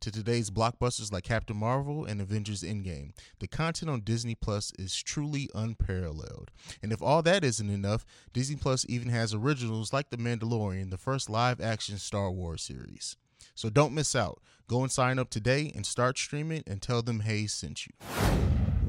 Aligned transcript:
to 0.00 0.10
today's 0.10 0.50
blockbusters 0.50 1.12
like 1.12 1.24
Captain 1.24 1.56
Marvel 1.56 2.04
and 2.04 2.20
Avengers 2.20 2.62
Endgame. 2.62 3.12
The 3.40 3.48
content 3.48 3.90
on 3.90 4.00
Disney 4.00 4.34
Plus 4.34 4.72
is 4.78 5.00
truly 5.02 5.48
unparalleled. 5.54 6.50
And 6.82 6.92
if 6.92 7.02
all 7.02 7.22
that 7.22 7.44
isn't 7.44 7.70
enough, 7.70 8.04
Disney 8.32 8.56
Plus 8.56 8.86
even 8.88 9.08
has 9.08 9.34
originals 9.34 9.92
like 9.92 10.10
The 10.10 10.16
Mandalorian, 10.16 10.90
the 10.90 10.98
first 10.98 11.28
live 11.28 11.60
action 11.60 11.98
Star 11.98 12.30
Wars 12.30 12.62
series. 12.62 13.16
So 13.54 13.70
don't 13.70 13.94
miss 13.94 14.14
out. 14.14 14.40
Go 14.68 14.82
and 14.82 14.92
sign 14.92 15.18
up 15.18 15.30
today 15.30 15.72
and 15.74 15.84
start 15.84 16.18
streaming 16.18 16.62
and 16.66 16.80
tell 16.80 17.02
them 17.02 17.20
Haize 17.20 17.52
sent 17.52 17.86
you. 17.86 17.92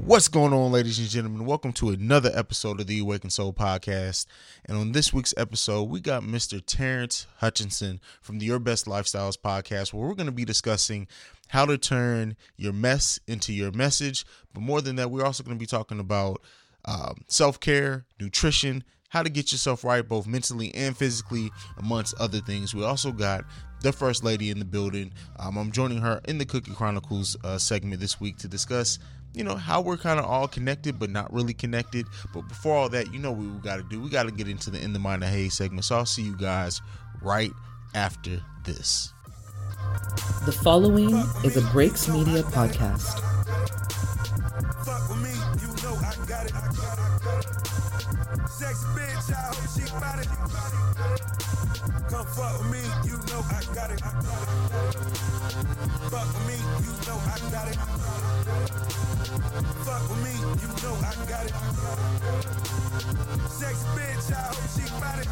What's 0.10 0.28
going 0.28 0.54
on, 0.54 0.72
ladies 0.72 0.98
and 0.98 1.08
gentlemen? 1.08 1.46
Welcome 1.46 1.72
to 1.74 1.90
another 1.90 2.32
episode 2.34 2.82
of 2.82 2.88
the 2.88 2.98
Awakened 2.98 3.32
Soul 3.32 3.54
podcast. 3.54 4.26
And 4.66 4.76
on 4.76 4.92
this 4.92 5.14
week's 5.14 5.36
episode, 5.38 5.84
we 5.84 6.00
got 6.00 6.24
Mr. 6.24 6.60
Terrance 6.66 7.28
Hutchinson 7.38 8.02
from 8.20 8.40
the 8.40 8.48
Your 8.48 8.58
Best 8.58 8.88
Lifestyles 8.88 9.38
podcast, 9.38 9.94
where 9.94 10.08
we're 10.08 10.16
going 10.16 10.26
to 10.26 10.32
be 10.32 10.46
discussing 10.46 11.08
how 11.50 11.68
to 11.68 11.78
turn 11.78 12.36
your 12.58 12.74
mess 12.74 13.20
into 13.28 13.54
your 13.54 13.72
message. 13.72 14.26
But 14.52 14.62
more 14.62 14.82
than 14.82 14.96
that, 14.96 15.12
we're 15.12 15.24
also 15.24 15.44
going 15.44 15.56
to 15.56 15.62
be 15.62 15.68
talking 15.68 16.00
about 16.00 16.42
um, 16.86 17.22
self 17.28 17.60
care, 17.60 18.08
nutrition, 18.20 18.84
how 19.10 19.22
to 19.22 19.30
get 19.30 19.52
yourself 19.52 19.84
right, 19.84 20.08
both 20.08 20.26
mentally 20.26 20.74
and 20.74 20.98
physically, 20.98 21.52
amongst 21.78 22.16
other 22.20 22.40
things. 22.40 22.74
We 22.74 22.84
also 22.84 23.12
got 23.12 23.46
the 23.82 23.92
first 23.92 24.24
lady 24.24 24.50
in 24.50 24.60
the 24.60 24.66
building. 24.66 25.14
Um, 25.38 25.58
I'm 25.58 25.72
joining 25.72 26.00
her 26.00 26.22
in 26.28 26.38
the 26.38 26.46
Cookie 26.46 26.74
Chronicles 26.74 27.38
uh, 27.44 27.58
segment 27.58 28.02
this 28.02 28.20
week 28.20 28.38
to 28.40 28.48
discuss 28.48 29.00
you 29.34 29.44
know 29.44 29.56
how 29.56 29.80
we're 29.80 29.98
kind 29.98 30.20
of 30.20 30.26
all 30.26 30.48
connected 30.48 30.98
but 30.98 31.10
not 31.10 31.32
really 31.32 31.54
connected. 31.54 32.06
But 32.34 32.48
before 32.48 32.76
all 32.76 32.90
that 32.90 33.14
you 33.14 33.20
know 33.20 33.32
what 33.32 33.46
we 33.46 33.60
got 33.60 33.78
to 33.78 33.84
do? 33.84 34.02
We 34.02 34.10
got 34.10 34.24
to 34.24 34.32
get 34.32 34.48
into 34.48 34.70
the 34.70 34.82
in 34.82 34.94
the 34.94 35.00
mind 35.00 35.24
of 35.24 35.30
hay 35.30 35.50
segment. 35.50 35.86
So 35.86 35.96
i'll 35.98 36.06
see 36.06 36.24
you 36.24 36.36
guys 36.36 36.82
right 37.22 37.52
after 37.94 38.42
this. 38.66 39.14
The 40.46 40.52
following 40.52 41.16
is 41.44 41.58
a 41.58 41.62
breaks 41.72 42.08
media 42.08 42.44
podcast. 42.44 43.26
Sex 48.50 48.84
bitch, 48.94 49.32
I 49.32 49.36
hope 49.36 49.70
she 49.74 49.90
got 50.00 50.20
it. 50.20 51.49
Come 52.10 52.26
fuck 52.26 52.60
with 52.60 52.72
me, 52.72 52.82
you 53.06 53.18
know 53.30 53.42
I 53.50 53.62
got 53.76 53.92
it. 53.92 54.02
Fuck 56.10 56.28
with 56.34 56.46
me, 56.48 56.58
you 56.84 56.94
know 57.06 57.18
I 57.22 57.38
got 57.52 57.68
it. 57.70 57.78
Fuck 59.86 60.04
with 60.10 60.22
me, 60.24 60.34
you 60.62 60.70
know 60.82 60.96
I 61.06 61.14
got 61.30 61.46
it. 61.46 61.54
Sex 63.52 63.76
bitch, 63.94 64.32
I 64.32 64.36
hope 64.50 64.70
she 64.74 64.86
got 65.00 65.20
it. 65.20 65.28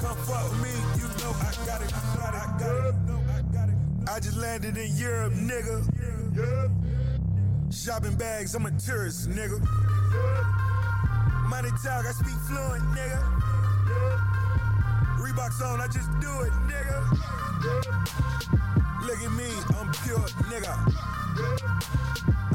Come 0.00 0.18
fuck 0.26 0.44
with 0.50 0.60
me, 0.62 0.72
you 0.96 1.08
know 1.22 1.32
I 1.40 1.42
got 1.64 1.80
it. 1.82 1.90
I 1.94 2.34
got 2.58 3.68
it. 3.68 3.76
I 4.08 4.20
just 4.20 4.36
landed 4.36 4.76
in 4.76 4.94
Europe, 4.96 5.32
nigga. 5.32 5.86
Shopping 7.72 8.16
bags, 8.16 8.54
I'm 8.54 8.66
a 8.66 8.70
tourist, 8.72 9.30
nigga. 9.30 9.60
Money 11.48 11.70
talk, 11.82 12.04
I 12.06 12.12
speak 12.12 12.36
fluent, 12.46 12.82
nigga. 12.94 13.39
Reeboks 15.30 15.64
on, 15.64 15.80
I 15.80 15.86
just 15.86 16.10
do 16.20 16.40
it, 16.40 16.50
nigga. 16.66 16.98
Look 19.06 19.22
at 19.22 19.32
me, 19.32 19.48
I'm 19.78 19.92
pure, 20.02 20.18
nigga. 20.50 20.74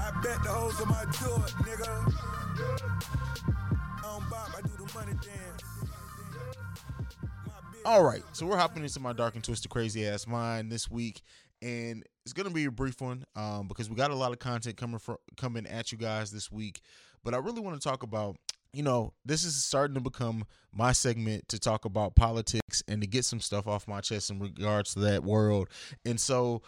I 0.01 0.11
bet 0.21 0.43
the 0.43 0.49
hoes 0.49 0.81
on 0.81 0.89
my 0.89 1.05
tour, 1.13 1.39
nigga. 1.63 1.87
On 4.03 4.29
Bob, 4.29 4.49
I 4.57 4.61
do 4.61 4.71
the 4.77 4.91
money 4.93 5.13
dance. 5.13 5.63
All 7.85 8.03
right, 8.03 8.23
so 8.33 8.45
we're 8.45 8.57
hopping 8.57 8.83
into 8.83 8.99
my 8.99 9.13
dark 9.13 9.35
and 9.35 9.43
twisted 9.43 9.71
crazy 9.71 10.05
ass 10.05 10.27
mind 10.27 10.69
this 10.69 10.91
week, 10.91 11.21
and 11.61 12.03
it's 12.25 12.33
gonna 12.33 12.49
be 12.49 12.65
a 12.65 12.71
brief 12.71 12.99
one 12.99 13.23
um, 13.37 13.69
because 13.69 13.89
we 13.89 13.95
got 13.95 14.11
a 14.11 14.15
lot 14.15 14.33
of 14.33 14.39
content 14.39 14.75
coming 14.75 14.99
from 14.99 15.15
coming 15.37 15.65
at 15.65 15.93
you 15.93 15.97
guys 15.97 16.29
this 16.29 16.51
week. 16.51 16.81
But 17.23 17.33
I 17.33 17.37
really 17.37 17.61
want 17.61 17.81
to 17.81 17.87
talk 17.87 18.03
about 18.03 18.35
you 18.75 18.83
know, 18.83 19.13
this 19.23 19.43
is 19.43 19.63
starting 19.63 19.95
to 19.95 20.01
become 20.01 20.45
my 20.73 20.91
segment 20.91 21.47
to 21.49 21.59
talk 21.59 21.85
about 21.85 22.15
politics 22.15 22.83
and 22.87 23.01
to 23.01 23.07
get 23.07 23.25
some 23.25 23.39
stuff 23.39 23.67
off 23.67 23.87
my 23.87 24.01
chest 24.01 24.29
in 24.29 24.39
regards 24.39 24.93
to 24.93 24.99
that 24.99 25.23
world. 25.23 25.69
And 26.05 26.19
so 26.19 26.61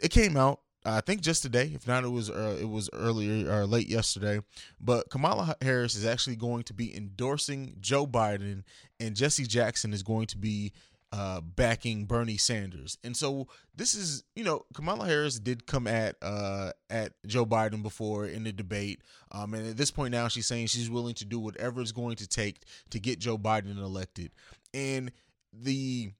it 0.00 0.10
came 0.10 0.36
out 0.36 0.60
I 0.84 1.00
think 1.00 1.20
just 1.20 1.42
today, 1.42 1.70
if 1.74 1.86
not, 1.86 2.02
it 2.02 2.08
was 2.08 2.28
uh, 2.28 2.56
it 2.60 2.68
was 2.68 2.90
earlier 2.92 3.48
or 3.50 3.66
late 3.66 3.88
yesterday. 3.88 4.40
But 4.80 5.10
Kamala 5.10 5.56
Harris 5.62 5.94
is 5.94 6.04
actually 6.04 6.36
going 6.36 6.64
to 6.64 6.74
be 6.74 6.94
endorsing 6.96 7.76
Joe 7.80 8.06
Biden, 8.06 8.64
and 8.98 9.14
Jesse 9.14 9.46
Jackson 9.46 9.92
is 9.92 10.02
going 10.02 10.26
to 10.26 10.38
be 10.38 10.72
uh, 11.12 11.40
backing 11.42 12.06
Bernie 12.06 12.38
Sanders. 12.38 12.96
And 13.04 13.16
so 13.16 13.46
this 13.76 13.94
is, 13.94 14.24
you 14.34 14.44
know, 14.44 14.64
Kamala 14.74 15.06
Harris 15.06 15.38
did 15.38 15.66
come 15.66 15.86
at 15.86 16.16
uh, 16.22 16.72
at 16.88 17.12
Joe 17.26 17.44
Biden 17.44 17.82
before 17.82 18.26
in 18.26 18.44
the 18.44 18.52
debate, 18.52 19.02
um, 19.30 19.54
and 19.54 19.66
at 19.66 19.76
this 19.76 19.90
point 19.90 20.12
now 20.12 20.28
she's 20.28 20.46
saying 20.46 20.68
she's 20.68 20.90
willing 20.90 21.14
to 21.14 21.24
do 21.24 21.38
whatever 21.38 21.80
it's 21.80 21.92
going 21.92 22.16
to 22.16 22.26
take 22.26 22.64
to 22.90 22.98
get 22.98 23.18
Joe 23.18 23.36
Biden 23.36 23.76
elected. 23.76 24.30
And 24.72 25.12
the 25.52 26.12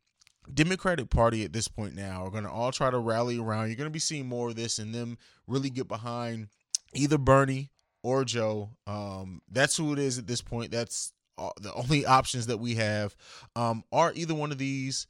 Democratic 0.53 1.09
Party 1.09 1.44
at 1.44 1.53
this 1.53 1.69
point 1.69 1.94
now 1.94 2.26
are 2.26 2.30
going 2.30 2.44
to 2.44 2.50
all 2.50 2.72
try 2.72 2.91
to 2.91 2.98
rally 2.98 3.38
around. 3.38 3.69
You're 3.69 3.76
going 3.76 3.86
to 3.86 3.91
be 3.91 3.98
seeing 3.98 4.26
more 4.26 4.48
of 4.50 4.56
this 4.56 4.78
and 4.78 4.94
them 4.94 5.16
really 5.47 5.70
get 5.70 5.88
behind 5.88 6.48
either 6.92 7.16
Bernie 7.16 7.70
or 8.03 8.24
Joe. 8.24 8.70
Um, 8.86 9.41
that's 9.50 9.76
who 9.76 9.92
it 9.92 9.98
is 9.98 10.19
at 10.19 10.26
this 10.26 10.42
point. 10.42 10.70
That's 10.70 11.12
uh, 11.38 11.50
the 11.60 11.72
only 11.75 12.06
options 12.19 12.47
that 12.47 12.59
we 12.59 12.75
have. 12.76 13.16
Um, 13.56 13.84
are 13.93 14.12
either 14.15 14.34
one 14.34 14.53
of 14.53 14.59
these 14.59 15.06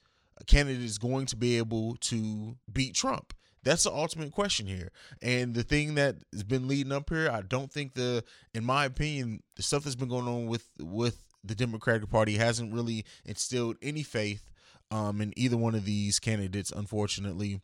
candidates 0.47 0.99
going 0.99 1.27
to 1.27 1.37
be 1.37 1.59
able 1.59 1.97
to 1.97 2.57
beat 2.73 2.95
Trump? 2.95 3.35
That's 3.65 3.85
the 3.85 3.93
ultimate 3.93 4.33
question 4.33 4.67
here. 4.67 4.91
And 5.21 5.55
the 5.55 5.63
thing 5.63 5.95
that 5.95 6.17
has 6.33 6.43
been 6.43 6.67
leading 6.67 6.93
up 6.93 7.11
here, 7.11 7.31
I 7.31 7.43
don't 7.43 7.71
think 7.71 7.95
the, 7.95 8.25
in 8.55 8.65
my 8.65 8.85
opinion, 8.85 9.43
the 9.55 9.63
stuff 9.63 9.85
that's 9.85 9.95
been 9.95 10.09
going 10.09 10.27
on 10.27 10.47
with 10.47 10.69
with 10.81 11.25
the 11.45 11.55
Democratic 11.55 12.09
Party 12.11 12.37
hasn't 12.37 12.73
really 12.73 13.05
instilled 13.25 13.77
any 13.83 14.03
faith 14.03 14.51
um, 14.91 15.21
in 15.21 15.33
either 15.37 15.57
one 15.57 15.75
of 15.75 15.85
these 15.85 16.19
candidates. 16.19 16.73
Unfortunately, 16.73 17.61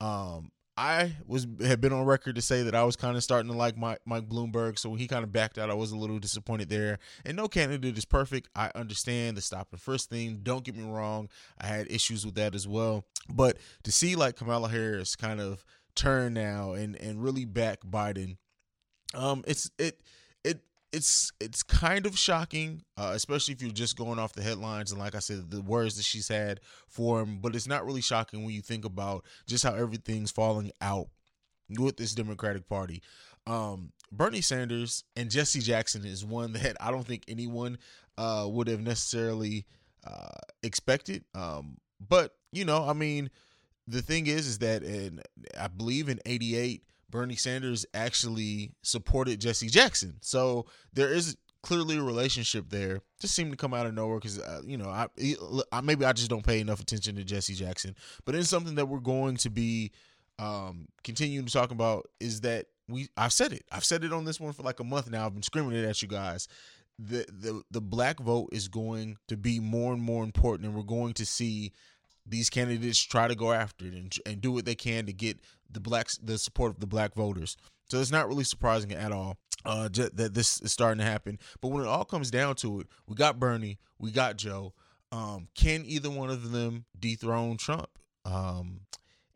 um, 0.00 0.50
I 0.76 1.16
was 1.26 1.46
had 1.60 1.80
been 1.80 1.92
on 1.92 2.06
record 2.06 2.36
to 2.36 2.42
say 2.42 2.62
that 2.62 2.74
I 2.74 2.84
was 2.84 2.96
kind 2.96 3.16
of 3.16 3.22
starting 3.22 3.50
to 3.50 3.56
like 3.56 3.76
Mike, 3.76 4.00
Mike 4.06 4.28
Bloomberg. 4.28 4.78
So 4.78 4.94
he 4.94 5.06
kind 5.06 5.22
of 5.22 5.32
backed 5.32 5.58
out, 5.58 5.70
I 5.70 5.74
was 5.74 5.92
a 5.92 5.96
little 5.96 6.18
disappointed 6.18 6.70
there. 6.70 6.98
And 7.26 7.36
no 7.36 7.46
candidate 7.46 7.98
is 7.98 8.04
perfect. 8.06 8.48
I 8.56 8.70
understand 8.74 9.36
the 9.36 9.42
stop 9.42 9.68
and 9.72 9.80
frisk 9.80 10.08
thing. 10.08 10.40
Don't 10.42 10.64
get 10.64 10.76
me 10.76 10.84
wrong. 10.84 11.28
I 11.60 11.66
had 11.66 11.90
issues 11.90 12.24
with 12.24 12.36
that 12.36 12.54
as 12.54 12.66
well. 12.66 13.04
But 13.28 13.58
to 13.84 13.92
see 13.92 14.16
like 14.16 14.36
Kamala 14.36 14.68
Harris 14.68 15.14
kind 15.14 15.40
of 15.40 15.64
turn 15.94 16.32
now 16.32 16.72
and 16.72 16.96
and 16.96 17.22
really 17.22 17.44
back 17.44 17.80
Biden, 17.82 18.36
um, 19.14 19.44
it's 19.46 19.70
it 19.78 20.00
it 20.42 20.62
it's 20.92 21.32
it's 21.40 21.62
kind 21.62 22.06
of 22.06 22.18
shocking, 22.18 22.82
uh, 22.96 23.12
especially 23.14 23.54
if 23.54 23.62
you're 23.62 23.70
just 23.70 23.96
going 23.96 24.18
off 24.18 24.34
the 24.34 24.42
headlines 24.42 24.92
and 24.92 25.00
like 25.00 25.14
I 25.14 25.20
said, 25.20 25.50
the 25.50 25.62
words 25.62 25.96
that 25.96 26.04
she's 26.04 26.28
had 26.28 26.60
for 26.86 27.20
him. 27.20 27.38
But 27.40 27.56
it's 27.56 27.66
not 27.66 27.86
really 27.86 28.02
shocking 28.02 28.44
when 28.44 28.54
you 28.54 28.60
think 28.60 28.84
about 28.84 29.24
just 29.46 29.64
how 29.64 29.74
everything's 29.74 30.30
falling 30.30 30.70
out 30.80 31.08
with 31.70 31.96
this 31.96 32.14
Democratic 32.14 32.68
Party. 32.68 33.02
Um, 33.46 33.92
Bernie 34.12 34.42
Sanders 34.42 35.04
and 35.16 35.30
Jesse 35.30 35.60
Jackson 35.60 36.04
is 36.04 36.24
one 36.24 36.52
that 36.52 36.76
I 36.80 36.90
don't 36.90 37.06
think 37.06 37.24
anyone 37.26 37.78
uh, 38.18 38.46
would 38.48 38.68
have 38.68 38.80
necessarily 38.80 39.64
uh, 40.06 40.38
expected. 40.62 41.24
Um, 41.34 41.78
but 42.06 42.34
you 42.52 42.64
know, 42.66 42.86
I 42.86 42.92
mean, 42.92 43.30
the 43.86 44.02
thing 44.02 44.26
is, 44.26 44.46
is 44.46 44.58
that 44.58 44.82
in 44.82 45.22
I 45.58 45.68
believe 45.68 46.10
in 46.10 46.20
'88 46.26 46.84
Bernie 47.12 47.36
Sanders 47.36 47.86
actually 47.94 48.72
supported 48.82 49.40
Jesse 49.40 49.68
Jackson. 49.68 50.16
So 50.22 50.66
there 50.92 51.12
is 51.12 51.36
clearly 51.62 51.98
a 51.98 52.02
relationship 52.02 52.70
there. 52.70 53.02
Just 53.20 53.34
seemed 53.34 53.52
to 53.52 53.56
come 53.56 53.72
out 53.72 53.86
of 53.86 53.94
nowhere 53.94 54.16
because 54.16 54.40
uh, 54.40 54.62
you 54.64 54.76
know 54.76 54.88
I, 54.88 55.06
I 55.70 55.80
maybe 55.82 56.04
I 56.04 56.12
just 56.12 56.30
don't 56.30 56.44
pay 56.44 56.58
enough 56.58 56.80
attention 56.80 57.14
to 57.16 57.24
Jesse 57.24 57.54
Jackson. 57.54 57.94
But 58.24 58.34
it's 58.34 58.48
something 58.48 58.74
that 58.74 58.86
we're 58.86 58.98
going 58.98 59.36
to 59.36 59.50
be 59.50 59.92
um, 60.40 60.88
continuing 61.04 61.46
to 61.46 61.52
talk 61.52 61.70
about 61.70 62.08
is 62.18 62.40
that 62.40 62.66
we 62.88 63.08
I've 63.16 63.32
said 63.32 63.52
it. 63.52 63.64
I've 63.70 63.84
said 63.84 64.02
it 64.02 64.12
on 64.12 64.24
this 64.24 64.40
one 64.40 64.52
for 64.52 64.62
like 64.62 64.80
a 64.80 64.84
month 64.84 65.10
now. 65.10 65.26
I've 65.26 65.34
been 65.34 65.42
screaming 65.42 65.76
it 65.76 65.84
at 65.84 66.02
you 66.02 66.08
guys. 66.08 66.48
The 66.98 67.26
the 67.28 67.62
the 67.70 67.80
black 67.80 68.18
vote 68.20 68.48
is 68.52 68.68
going 68.68 69.18
to 69.28 69.36
be 69.36 69.60
more 69.60 69.92
and 69.92 70.02
more 70.02 70.24
important, 70.24 70.66
and 70.66 70.74
we're 70.74 70.82
going 70.82 71.14
to 71.14 71.26
see 71.26 71.72
these 72.26 72.50
candidates 72.50 73.02
try 73.02 73.28
to 73.28 73.34
go 73.34 73.52
after 73.52 73.86
it 73.86 73.94
and, 73.94 74.14
and 74.26 74.40
do 74.40 74.52
what 74.52 74.64
they 74.64 74.74
can 74.74 75.06
to 75.06 75.12
get 75.12 75.40
the 75.70 75.80
blacks 75.80 76.16
the 76.18 76.38
support 76.38 76.72
of 76.72 76.80
the 76.80 76.86
black 76.86 77.14
voters. 77.14 77.56
So 77.88 78.00
it's 78.00 78.12
not 78.12 78.28
really 78.28 78.44
surprising 78.44 78.92
at 78.92 79.12
all 79.12 79.36
uh, 79.64 79.88
that 79.92 80.34
this 80.34 80.60
is 80.60 80.72
starting 80.72 80.98
to 80.98 81.04
happen. 81.04 81.38
But 81.60 81.68
when 81.68 81.84
it 81.84 81.88
all 81.88 82.04
comes 82.04 82.30
down 82.30 82.54
to 82.56 82.80
it, 82.80 82.86
we 83.06 83.16
got 83.16 83.38
Bernie, 83.38 83.78
we 83.98 84.10
got 84.10 84.36
Joe. 84.36 84.72
Um, 85.10 85.48
can 85.54 85.84
either 85.84 86.08
one 86.08 86.30
of 86.30 86.52
them 86.52 86.86
dethrone 86.98 87.58
Trump? 87.58 87.90
Um, 88.24 88.80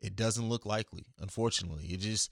it 0.01 0.15
doesn't 0.15 0.49
look 0.49 0.65
likely, 0.65 1.05
unfortunately. 1.19 1.85
It 1.85 1.97
just 1.97 2.31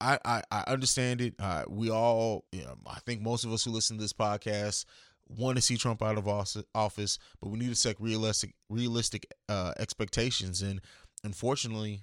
I, 0.00 0.42
I, 0.50 0.64
understand 0.66 1.20
it. 1.20 1.34
Uh, 1.38 1.64
we 1.68 1.90
all, 1.90 2.44
you 2.52 2.62
know, 2.62 2.76
I 2.86 2.98
think 3.00 3.22
most 3.22 3.44
of 3.44 3.52
us 3.52 3.64
who 3.64 3.70
listen 3.70 3.96
to 3.96 4.02
this 4.02 4.12
podcast 4.12 4.84
want 5.28 5.56
to 5.56 5.62
see 5.62 5.76
Trump 5.76 6.02
out 6.02 6.18
of 6.18 6.28
office, 6.28 7.18
but 7.40 7.48
we 7.48 7.58
need 7.58 7.68
to 7.68 7.74
set 7.74 8.00
realistic 8.00 8.54
realistic 8.68 9.26
uh, 9.48 9.72
expectations. 9.78 10.62
And 10.62 10.80
unfortunately, 11.22 12.02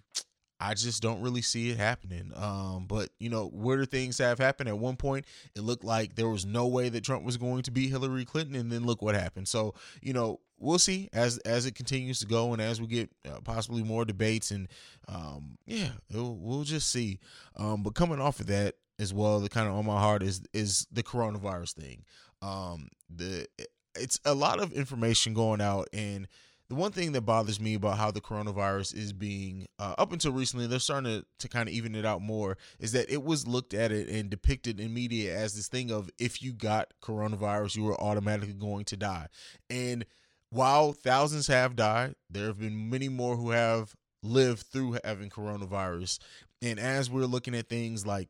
I 0.62 0.76
just 0.76 1.02
don't 1.02 1.22
really 1.22 1.42
see 1.42 1.72
it 1.72 1.78
happening. 1.78 2.32
Um, 2.36 2.86
but 2.88 3.10
you 3.20 3.30
know, 3.30 3.48
where 3.48 3.84
things 3.86 4.20
have 4.20 4.38
happened? 4.38 4.70
At 4.70 4.78
one 4.78 4.96
point, 4.96 5.26
it 5.56 5.62
looked 5.62 5.84
like 5.84 6.16
there 6.16 6.30
was 6.30 6.46
no 6.46 6.68
way 6.68 6.90
that 6.90 7.04
Trump 7.04 7.24
was 7.24 7.38
going 7.38 7.64
to 7.64 7.72
beat 7.72 7.90
Hillary 7.90 8.26
Clinton, 8.26 8.56
and 8.56 8.72
then 8.72 8.86
look 8.86 9.02
what 9.02 9.16
happened. 9.16 9.48
So 9.48 9.74
you 10.02 10.14
know, 10.14 10.40
we'll 10.60 10.80
see 10.80 11.10
as 11.14 11.40
as 11.40 11.66
it 11.66 11.76
continues 11.76 12.20
to 12.20 12.28
go, 12.28 12.54
and 12.54 12.62
as 12.62 12.80
we 12.80 12.88
get 12.88 13.10
uh, 13.28 13.40
possibly 13.44 13.84
more 13.84 14.06
debates, 14.06 14.52
and 14.52 14.68
um, 15.08 15.58
yeah, 15.66 15.90
we'll 16.14 16.64
just 16.64 16.92
see. 16.92 17.20
Um, 17.58 17.82
but 17.82 17.96
coming 17.96 18.22
off 18.22 18.40
of 18.40 18.48
that 18.48 18.76
as 19.00 19.14
well, 19.14 19.40
the 19.40 19.50
kind 19.50 19.68
of 19.68 19.74
on 19.74 19.86
my 19.86 20.00
heart 20.00 20.22
is 20.22 20.44
is 20.54 20.88
the 20.92 21.04
coronavirus 21.04 21.74
thing. 21.74 22.06
Um, 22.42 22.90
the 23.10 23.48
it's 23.96 24.20
a 24.26 24.34
lot 24.34 24.60
of 24.60 24.72
information 24.72 25.34
going 25.34 25.62
out 25.62 25.88
and 25.92 26.28
the 26.70 26.76
one 26.76 26.94
thing 26.94 27.12
that 27.12 27.24
bothers 27.24 27.60
me 27.60 27.74
about 27.74 27.98
how 27.98 28.12
the 28.12 28.22
coronavirus 28.22 28.96
is 28.96 29.12
being 29.12 29.68
uh, 29.78 29.94
up 29.98 30.14
until 30.14 30.32
recently 30.32 30.68
they're 30.68 30.80
starting 30.80 31.20
to, 31.20 31.26
to 31.40 31.50
kind 31.50 31.68
of 31.68 31.76
even 31.76 31.96
it 31.96 32.06
out 32.06 32.22
more 32.22 32.58
is 32.80 32.94
that 32.94 33.12
it 33.12 33.24
was 33.24 33.46
looked 33.46 33.74
at 33.74 33.92
it 33.92 34.08
and 34.08 34.30
depicted 34.30 34.80
in 34.80 34.94
media 34.94 35.38
as 35.38 35.54
this 35.54 35.68
thing 35.68 35.92
of 35.92 36.10
if 36.18 36.42
you 36.42 36.54
got 36.54 36.94
coronavirus 37.04 37.76
you 37.76 37.84
were 37.84 38.00
automatically 38.00 38.54
going 38.54 38.86
to 38.86 38.96
die. 38.96 39.28
And 39.70 40.06
while 40.50 40.94
thousands 40.94 41.48
have 41.48 41.76
died 41.76 42.16
there 42.30 42.46
have 42.46 42.60
been 42.60 42.90
many 42.90 43.10
more 43.10 43.36
who 43.36 43.50
have 43.50 43.94
lived 44.24 44.62
through 44.62 44.98
having 45.04 45.30
coronavirus. 45.30 46.20
And 46.62 46.80
as 46.80 47.10
we're 47.10 47.26
looking 47.26 47.56
at 47.56 47.68
things 47.68 48.08
like 48.08 48.30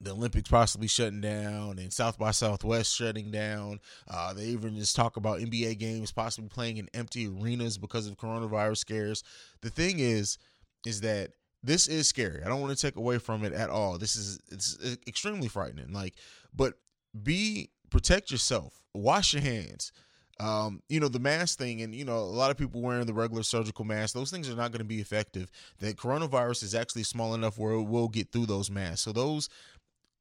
the 0.00 0.12
Olympics 0.12 0.48
possibly 0.48 0.88
shutting 0.88 1.20
down 1.20 1.78
and 1.78 1.92
South 1.92 2.18
by 2.18 2.30
Southwest 2.30 2.94
shutting 2.94 3.30
down. 3.30 3.80
Uh, 4.08 4.32
they 4.32 4.46
even 4.46 4.76
just 4.76 4.94
talk 4.94 5.16
about 5.16 5.40
NBA 5.40 5.78
games 5.78 6.12
possibly 6.12 6.48
playing 6.48 6.76
in 6.76 6.88
empty 6.94 7.26
arenas 7.26 7.78
because 7.78 8.06
of 8.06 8.16
coronavirus 8.16 8.78
scares. 8.78 9.24
The 9.60 9.70
thing 9.70 9.98
is, 9.98 10.38
is 10.86 11.00
that 11.00 11.30
this 11.62 11.88
is 11.88 12.08
scary. 12.08 12.42
I 12.44 12.48
don't 12.48 12.60
want 12.60 12.76
to 12.76 12.86
take 12.86 12.96
away 12.96 13.18
from 13.18 13.44
it 13.44 13.52
at 13.52 13.70
all. 13.70 13.98
This 13.98 14.14
is 14.16 14.38
it's 14.50 14.78
extremely 15.06 15.48
frightening. 15.48 15.92
Like, 15.92 16.14
but 16.54 16.74
be 17.20 17.70
protect 17.90 18.30
yourself. 18.30 18.82
Wash 18.94 19.32
your 19.32 19.42
hands. 19.42 19.92
Um, 20.40 20.82
you 20.88 21.00
know, 21.00 21.08
the 21.08 21.18
mask 21.18 21.58
thing, 21.58 21.82
and 21.82 21.92
you 21.92 22.04
know, 22.04 22.18
a 22.18 22.20
lot 22.20 22.52
of 22.52 22.56
people 22.56 22.80
wearing 22.80 23.06
the 23.06 23.12
regular 23.12 23.42
surgical 23.42 23.84
mask, 23.84 24.14
those 24.14 24.30
things 24.30 24.48
are 24.48 24.54
not 24.54 24.70
going 24.70 24.78
to 24.78 24.84
be 24.84 25.00
effective. 25.00 25.50
The 25.80 25.94
coronavirus 25.94 26.62
is 26.62 26.74
actually 26.76 27.02
small 27.02 27.34
enough 27.34 27.58
where 27.58 27.72
it 27.72 27.82
will 27.82 28.08
get 28.08 28.30
through 28.30 28.46
those 28.46 28.70
masks. 28.70 29.00
So 29.00 29.12
those 29.12 29.48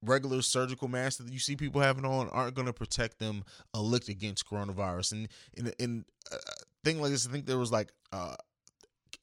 regular 0.03 0.41
surgical 0.41 0.88
masks 0.88 1.17
that 1.17 1.31
you 1.31 1.39
see 1.39 1.55
people 1.55 1.81
having 1.81 2.05
on 2.05 2.29
aren't 2.29 2.55
going 2.55 2.67
to 2.67 2.73
protect 2.73 3.19
them 3.19 3.44
a 3.73 3.81
lick 3.81 4.09
against 4.09 4.47
coronavirus. 4.47 5.13
And 5.13 5.27
in 5.53 5.73
in 5.79 6.05
a 6.31 6.38
thing 6.83 7.01
like 7.01 7.11
this, 7.11 7.27
I 7.27 7.31
think 7.31 7.45
there 7.45 7.57
was 7.57 7.71
like 7.71 7.91
uh, 8.11 8.35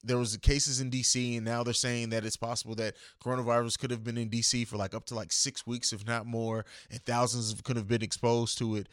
there 0.03 0.17
was 0.17 0.37
cases 0.37 0.79
in 0.79 0.91
DC, 0.91 1.37
and 1.37 1.45
now 1.45 1.63
they're 1.63 1.73
saying 1.73 2.09
that 2.09 2.25
it's 2.25 2.37
possible 2.37 2.75
that 2.75 2.95
coronavirus 3.23 3.79
could 3.79 3.91
have 3.91 4.03
been 4.03 4.17
in 4.17 4.29
DC 4.29 4.67
for 4.67 4.77
like 4.77 4.93
up 4.93 5.05
to 5.05 5.15
like 5.15 5.31
six 5.31 5.65
weeks, 5.65 5.91
if 5.93 6.05
not 6.05 6.25
more, 6.25 6.65
and 6.91 7.01
thousands 7.05 7.59
could 7.61 7.75
have 7.75 7.87
been 7.87 8.03
exposed 8.03 8.57
to 8.59 8.75
it. 8.75 8.87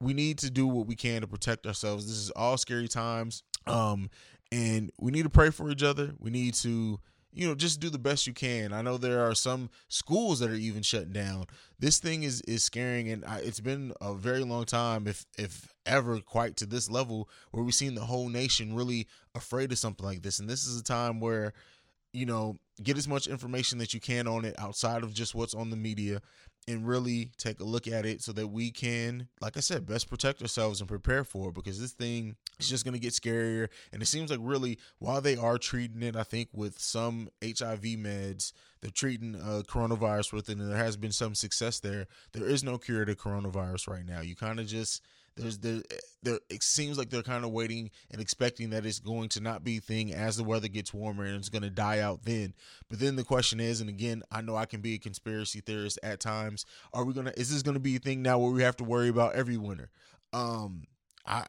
We 0.00 0.14
need 0.14 0.38
to 0.38 0.50
do 0.50 0.66
what 0.66 0.86
we 0.86 0.94
can 0.94 1.22
to 1.22 1.26
protect 1.26 1.66
ourselves. 1.66 2.06
This 2.06 2.16
is 2.16 2.30
all 2.30 2.56
scary 2.56 2.88
times, 2.88 3.42
um, 3.66 4.10
and 4.52 4.90
we 4.98 5.10
need 5.10 5.24
to 5.24 5.30
pray 5.30 5.50
for 5.50 5.70
each 5.70 5.82
other. 5.82 6.14
We 6.18 6.30
need 6.30 6.54
to 6.54 7.00
you 7.38 7.46
know 7.46 7.54
just 7.54 7.78
do 7.78 7.88
the 7.88 8.00
best 8.00 8.26
you 8.26 8.32
can. 8.32 8.72
I 8.72 8.82
know 8.82 8.96
there 8.96 9.20
are 9.20 9.34
some 9.34 9.70
schools 9.86 10.40
that 10.40 10.50
are 10.50 10.56
even 10.56 10.82
shut 10.82 11.12
down. 11.12 11.46
This 11.78 12.00
thing 12.00 12.24
is 12.24 12.40
is 12.42 12.64
scaring 12.64 13.08
and 13.08 13.24
I, 13.24 13.38
it's 13.38 13.60
been 13.60 13.92
a 14.00 14.12
very 14.14 14.42
long 14.42 14.64
time 14.64 15.06
if 15.06 15.24
if 15.38 15.72
ever 15.86 16.18
quite 16.18 16.56
to 16.56 16.66
this 16.66 16.90
level 16.90 17.28
where 17.52 17.62
we've 17.62 17.72
seen 17.72 17.94
the 17.94 18.06
whole 18.06 18.28
nation 18.28 18.74
really 18.74 19.06
afraid 19.36 19.70
of 19.70 19.78
something 19.78 20.04
like 20.04 20.22
this. 20.22 20.40
And 20.40 20.50
this 20.50 20.66
is 20.66 20.80
a 20.80 20.82
time 20.82 21.20
where 21.20 21.52
you 22.12 22.26
know 22.26 22.56
get 22.82 22.98
as 22.98 23.06
much 23.06 23.28
information 23.28 23.78
that 23.78 23.94
you 23.94 24.00
can 24.00 24.26
on 24.26 24.44
it 24.44 24.56
outside 24.58 25.04
of 25.04 25.14
just 25.14 25.32
what's 25.32 25.54
on 25.54 25.70
the 25.70 25.76
media 25.76 26.20
and 26.68 26.86
really 26.86 27.30
take 27.38 27.60
a 27.60 27.64
look 27.64 27.88
at 27.88 28.04
it 28.04 28.22
so 28.22 28.32
that 28.32 28.48
we 28.48 28.70
can, 28.70 29.28
like 29.40 29.56
I 29.56 29.60
said, 29.60 29.86
best 29.86 30.08
protect 30.08 30.42
ourselves 30.42 30.80
and 30.80 30.88
prepare 30.88 31.24
for 31.24 31.48
it 31.48 31.54
because 31.54 31.80
this 31.80 31.92
thing 31.92 32.36
is 32.58 32.68
just 32.68 32.84
going 32.84 32.92
to 32.94 33.00
get 33.00 33.12
scarier. 33.12 33.68
And 33.92 34.02
it 34.02 34.06
seems 34.06 34.30
like 34.30 34.40
really, 34.42 34.78
while 34.98 35.20
they 35.20 35.36
are 35.36 35.56
treating 35.56 36.02
it, 36.02 36.14
I 36.14 36.22
think 36.24 36.50
with 36.52 36.78
some 36.78 37.30
HIV 37.42 37.82
meds, 37.82 38.52
they're 38.80 38.90
treating 38.90 39.34
uh, 39.34 39.62
coronavirus 39.66 40.32
with 40.34 40.48
it, 40.50 40.58
and 40.58 40.70
there 40.70 40.76
has 40.76 40.96
been 40.96 41.10
some 41.10 41.34
success 41.34 41.80
there. 41.80 42.06
There 42.32 42.46
is 42.46 42.62
no 42.62 42.78
cure 42.78 43.04
to 43.04 43.14
coronavirus 43.14 43.88
right 43.88 44.06
now. 44.06 44.20
You 44.20 44.36
kind 44.36 44.60
of 44.60 44.66
just 44.66 45.02
there's 45.38 45.58
there 45.58 45.82
there 46.22 46.40
it 46.50 46.62
seems 46.62 46.98
like 46.98 47.10
they're 47.10 47.22
kind 47.22 47.44
of 47.44 47.52
waiting 47.52 47.90
and 48.10 48.20
expecting 48.20 48.70
that 48.70 48.84
it's 48.84 48.98
going 48.98 49.28
to 49.30 49.40
not 49.40 49.64
be 49.64 49.78
thing 49.78 50.12
as 50.12 50.36
the 50.36 50.44
weather 50.44 50.68
gets 50.68 50.92
warmer 50.92 51.24
and 51.24 51.36
it's 51.36 51.48
going 51.48 51.62
to 51.62 51.70
die 51.70 52.00
out 52.00 52.24
then. 52.24 52.54
But 52.88 52.98
then 52.98 53.16
the 53.16 53.24
question 53.24 53.60
is, 53.60 53.80
and 53.80 53.88
again, 53.88 54.22
I 54.30 54.40
know 54.40 54.56
I 54.56 54.66
can 54.66 54.80
be 54.80 54.94
a 54.94 54.98
conspiracy 54.98 55.60
theorist 55.60 55.98
at 56.02 56.20
times. 56.20 56.66
Are 56.92 57.04
we 57.04 57.14
gonna? 57.14 57.32
Is 57.36 57.52
this 57.52 57.62
going 57.62 57.74
to 57.74 57.80
be 57.80 57.96
a 57.96 58.00
thing 58.00 58.22
now 58.22 58.38
where 58.38 58.50
we 58.50 58.62
have 58.62 58.76
to 58.78 58.84
worry 58.84 59.08
about 59.08 59.34
every 59.34 59.56
winter? 59.56 59.90
Um, 60.32 60.84
I. 61.26 61.46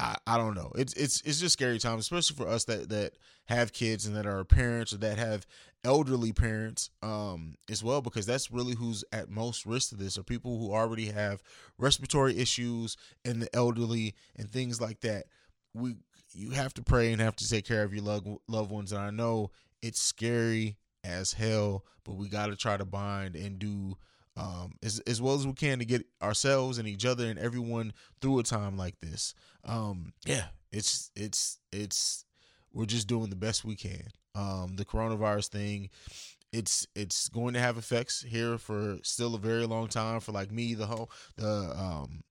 I, 0.00 0.16
I 0.26 0.36
don't 0.38 0.54
know. 0.54 0.72
It's 0.76 0.94
it's 0.94 1.20
it's 1.22 1.40
just 1.40 1.52
scary 1.52 1.78
times, 1.78 2.00
especially 2.00 2.36
for 2.36 2.48
us 2.48 2.64
that 2.64 2.88
that 2.88 3.12
have 3.46 3.72
kids 3.72 4.06
and 4.06 4.16
that 4.16 4.26
are 4.26 4.44
parents 4.44 4.92
or 4.92 4.98
that 4.98 5.18
have 5.18 5.46
elderly 5.84 6.32
parents 6.32 6.90
um, 7.02 7.56
as 7.70 7.84
well, 7.84 8.00
because 8.00 8.26
that's 8.26 8.50
really 8.50 8.74
who's 8.74 9.04
at 9.12 9.30
most 9.30 9.66
risk 9.66 9.90
to 9.90 9.96
this 9.96 10.16
are 10.18 10.22
people 10.22 10.58
who 10.58 10.72
already 10.72 11.06
have 11.06 11.42
respiratory 11.78 12.38
issues 12.38 12.96
and 13.24 13.42
the 13.42 13.54
elderly 13.54 14.14
and 14.36 14.50
things 14.50 14.80
like 14.80 15.00
that. 15.00 15.26
We 15.74 15.96
you 16.32 16.50
have 16.50 16.72
to 16.74 16.82
pray 16.82 17.12
and 17.12 17.20
have 17.20 17.36
to 17.36 17.48
take 17.48 17.66
care 17.66 17.82
of 17.82 17.92
your 17.92 18.04
loved 18.04 18.28
loved 18.48 18.70
ones, 18.70 18.92
and 18.92 19.02
I 19.02 19.10
know 19.10 19.50
it's 19.82 20.00
scary 20.00 20.76
as 21.04 21.32
hell, 21.34 21.84
but 22.04 22.14
we 22.14 22.28
got 22.28 22.46
to 22.46 22.56
try 22.56 22.76
to 22.76 22.84
bind 22.84 23.36
and 23.36 23.58
do 23.58 23.96
um, 24.40 24.72
as 24.82 25.00
as 25.00 25.20
well 25.20 25.34
as 25.34 25.46
we 25.46 25.52
can 25.52 25.78
to 25.80 25.84
get 25.84 26.06
ourselves 26.22 26.78
and 26.78 26.88
each 26.88 27.04
other 27.04 27.26
and 27.26 27.38
everyone 27.38 27.92
through 28.20 28.38
a 28.38 28.42
time 28.42 28.76
like 28.76 28.98
this. 29.00 29.34
Um, 29.64 30.14
yeah, 30.24 30.46
it's 30.72 31.10
it's 31.14 31.58
it's 31.72 32.24
we're 32.72 32.86
just 32.86 33.06
doing 33.06 33.28
the 33.28 33.36
best 33.36 33.64
we 33.64 33.76
can. 33.76 34.08
Um, 34.34 34.76
the 34.76 34.84
coronavirus 34.84 35.48
thing, 35.48 35.90
it's 36.52 36.86
it's 36.94 37.28
going 37.28 37.52
to 37.54 37.60
have 37.60 37.76
effects 37.76 38.22
here 38.26 38.56
for 38.56 38.98
still 39.02 39.34
a 39.34 39.38
very 39.38 39.66
long 39.66 39.88
time. 39.88 40.20
For 40.20 40.32
like 40.32 40.50
me, 40.50 40.74
the 40.74 40.86
whole 40.86 41.10
the 41.36 41.74
um 41.76 42.22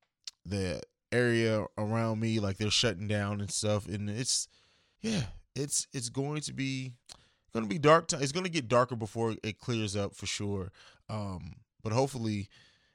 the 0.46 0.82
area 1.12 1.66
around 1.78 2.20
me, 2.20 2.39
like 2.39 2.58
they're 2.58 2.72
shutting 2.72 3.08
down 3.08 3.39
and 3.39 3.51
stuff, 3.51 3.88
and 3.88 4.10
it's 4.10 4.48
yeah, 5.01 5.25
it's 5.56 5.86
it's 5.94 6.10
going 6.10 6.42
to 6.42 6.54
be 6.54 6.94
going 7.54 7.66
to 7.66 7.70
be 7.70 7.78
dark. 7.78 8.08
T- 8.08 8.18
it's 8.20 8.32
going 8.32 8.46
to 8.46 8.51
get 8.51 8.68
darker 8.68 8.96
before 8.96 9.36
it 9.44 9.60
clears 9.60 9.96
up 9.96 10.16
for 10.16 10.25
sure. 10.25 10.72
Um, 11.08 11.56
but 11.84 11.94
hopefully, 11.94 12.50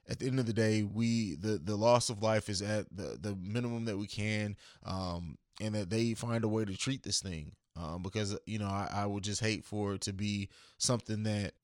at 0.08 0.18
the 0.18 0.26
end 0.26 0.38
of 0.38 0.46
the 0.46 0.52
day, 0.52 0.82
we 0.82 1.34
the 1.36 1.60
the 1.62 1.76
loss 1.76 2.10
of 2.10 2.22
life 2.22 2.48
is 2.48 2.62
at 2.62 2.86
the 2.94 3.18
the 3.20 3.36
minimum 3.36 3.84
that 3.86 3.96
we 3.96 4.06
can, 4.06 4.56
um, 4.84 5.38
and 5.60 5.74
that 5.74 5.90
they 5.90 6.14
find 6.14 6.44
a 6.44 6.48
way 6.48 6.64
to 6.64 6.76
treat 6.76 7.02
this 7.02 7.20
thing. 7.20 7.52
Um, 7.76 8.02
because 8.02 8.38
you 8.46 8.58
know, 8.58 8.68
I, 8.68 8.88
I 8.92 9.06
would 9.06 9.24
just 9.24 9.40
hate 9.40 9.64
for 9.64 9.94
it 9.94 10.02
to 10.02 10.12
be 10.12 10.48
something 10.78 11.24
that 11.24 11.54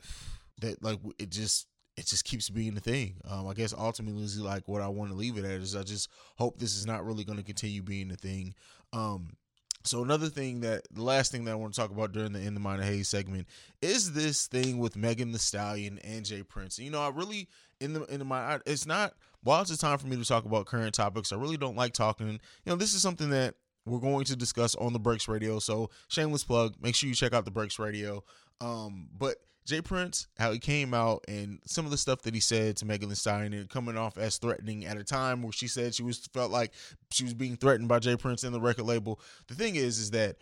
that 0.60 0.82
like 0.82 0.98
it 1.18 1.30
just 1.30 1.66
it 1.96 2.06
just 2.06 2.24
keeps 2.24 2.48
being 2.48 2.76
a 2.76 2.80
thing. 2.80 3.16
Um, 3.28 3.46
I 3.46 3.54
guess 3.54 3.74
ultimately 3.76 4.26
like 4.42 4.66
what 4.66 4.82
I 4.82 4.88
want 4.88 5.10
to 5.10 5.16
leave 5.16 5.36
it 5.36 5.44
at 5.44 5.60
is 5.60 5.76
I 5.76 5.82
just 5.82 6.08
hope 6.36 6.58
this 6.58 6.76
is 6.76 6.86
not 6.86 7.04
really 7.04 7.24
going 7.24 7.38
to 7.38 7.44
continue 7.44 7.82
being 7.82 8.10
a 8.10 8.16
thing. 8.16 8.54
Um, 8.92 9.36
so 9.84 10.02
another 10.02 10.28
thing 10.28 10.60
that 10.60 10.82
the 10.90 11.02
last 11.02 11.32
thing 11.32 11.44
that 11.44 11.52
I 11.52 11.54
want 11.54 11.72
to 11.72 11.80
talk 11.80 11.90
about 11.90 12.12
during 12.12 12.32
the 12.32 12.40
In 12.40 12.54
the 12.54 12.60
Mind 12.60 12.82
of 12.82 13.06
segment 13.06 13.46
is 13.80 14.12
this 14.12 14.46
thing 14.46 14.78
with 14.78 14.96
Megan 14.96 15.32
Thee 15.32 15.38
Stallion 15.38 15.98
and 16.04 16.24
J. 16.24 16.42
Prince. 16.42 16.78
You 16.78 16.90
know, 16.90 17.00
I 17.00 17.08
really 17.08 17.48
in 17.80 17.94
the 17.94 18.04
in 18.04 18.26
my 18.26 18.60
it's 18.66 18.86
not 18.86 19.14
while 19.42 19.62
it's 19.62 19.76
time 19.78 19.98
for 19.98 20.06
me 20.06 20.16
to 20.16 20.24
talk 20.24 20.44
about 20.44 20.66
current 20.66 20.94
topics, 20.94 21.32
I 21.32 21.36
really 21.36 21.56
don't 21.56 21.76
like 21.76 21.94
talking. 21.94 22.28
You 22.28 22.38
know, 22.66 22.76
this 22.76 22.94
is 22.94 23.00
something 23.00 23.30
that 23.30 23.54
we're 23.86 24.00
going 24.00 24.24
to 24.26 24.36
discuss 24.36 24.74
on 24.74 24.92
the 24.92 24.98
Breaks 24.98 25.28
Radio. 25.28 25.58
So 25.58 25.90
shameless 26.08 26.44
plug. 26.44 26.74
Make 26.80 26.94
sure 26.94 27.08
you 27.08 27.14
check 27.14 27.32
out 27.32 27.46
the 27.46 27.50
Breaks 27.50 27.78
Radio. 27.78 28.22
Um, 28.60 29.08
but 29.16 29.36
J. 29.70 29.80
Prince, 29.80 30.26
how 30.36 30.50
he 30.50 30.58
came 30.58 30.92
out 30.92 31.24
and 31.28 31.60
some 31.64 31.84
of 31.84 31.92
the 31.92 31.96
stuff 31.96 32.22
that 32.22 32.34
he 32.34 32.40
said 32.40 32.76
to 32.78 32.84
Megan 32.84 33.08
Thee 33.08 33.14
Stallion 33.14 33.52
and 33.52 33.70
coming 33.70 33.96
off 33.96 34.18
as 34.18 34.36
threatening 34.36 34.84
at 34.84 34.96
a 34.96 35.04
time 35.04 35.42
where 35.42 35.52
she 35.52 35.68
said 35.68 35.94
she 35.94 36.02
was 36.02 36.18
felt 36.34 36.50
like 36.50 36.72
she 37.12 37.22
was 37.22 37.34
being 37.34 37.54
threatened 37.54 37.88
by 37.88 38.00
J. 38.00 38.16
Prince 38.16 38.42
and 38.42 38.52
the 38.52 38.60
record 38.60 38.86
label. 38.86 39.20
The 39.46 39.54
thing 39.54 39.76
is, 39.76 40.00
is 40.00 40.10
that 40.10 40.38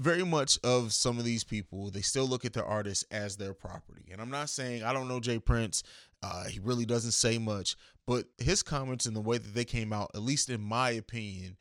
very 0.00 0.24
much 0.24 0.58
of 0.64 0.92
some 0.92 1.18
of 1.18 1.24
these 1.24 1.44
people, 1.44 1.92
they 1.92 2.00
still 2.00 2.26
look 2.26 2.44
at 2.44 2.52
their 2.52 2.64
artists 2.64 3.04
as 3.12 3.36
their 3.36 3.54
property. 3.54 4.06
And 4.10 4.20
I'm 4.20 4.30
not 4.30 4.50
saying 4.50 4.82
I 4.82 4.92
don't 4.92 5.06
know 5.06 5.20
J. 5.20 5.38
Prince. 5.38 5.84
Uh, 6.20 6.46
he 6.46 6.58
really 6.58 6.84
doesn't 6.84 7.12
say 7.12 7.38
much, 7.38 7.76
but 8.08 8.24
his 8.38 8.64
comments 8.64 9.06
and 9.06 9.14
the 9.14 9.20
way 9.20 9.38
that 9.38 9.54
they 9.54 9.64
came 9.64 9.92
out, 9.92 10.10
at 10.16 10.22
least 10.22 10.50
in 10.50 10.60
my 10.60 10.90
opinion, 10.90 11.56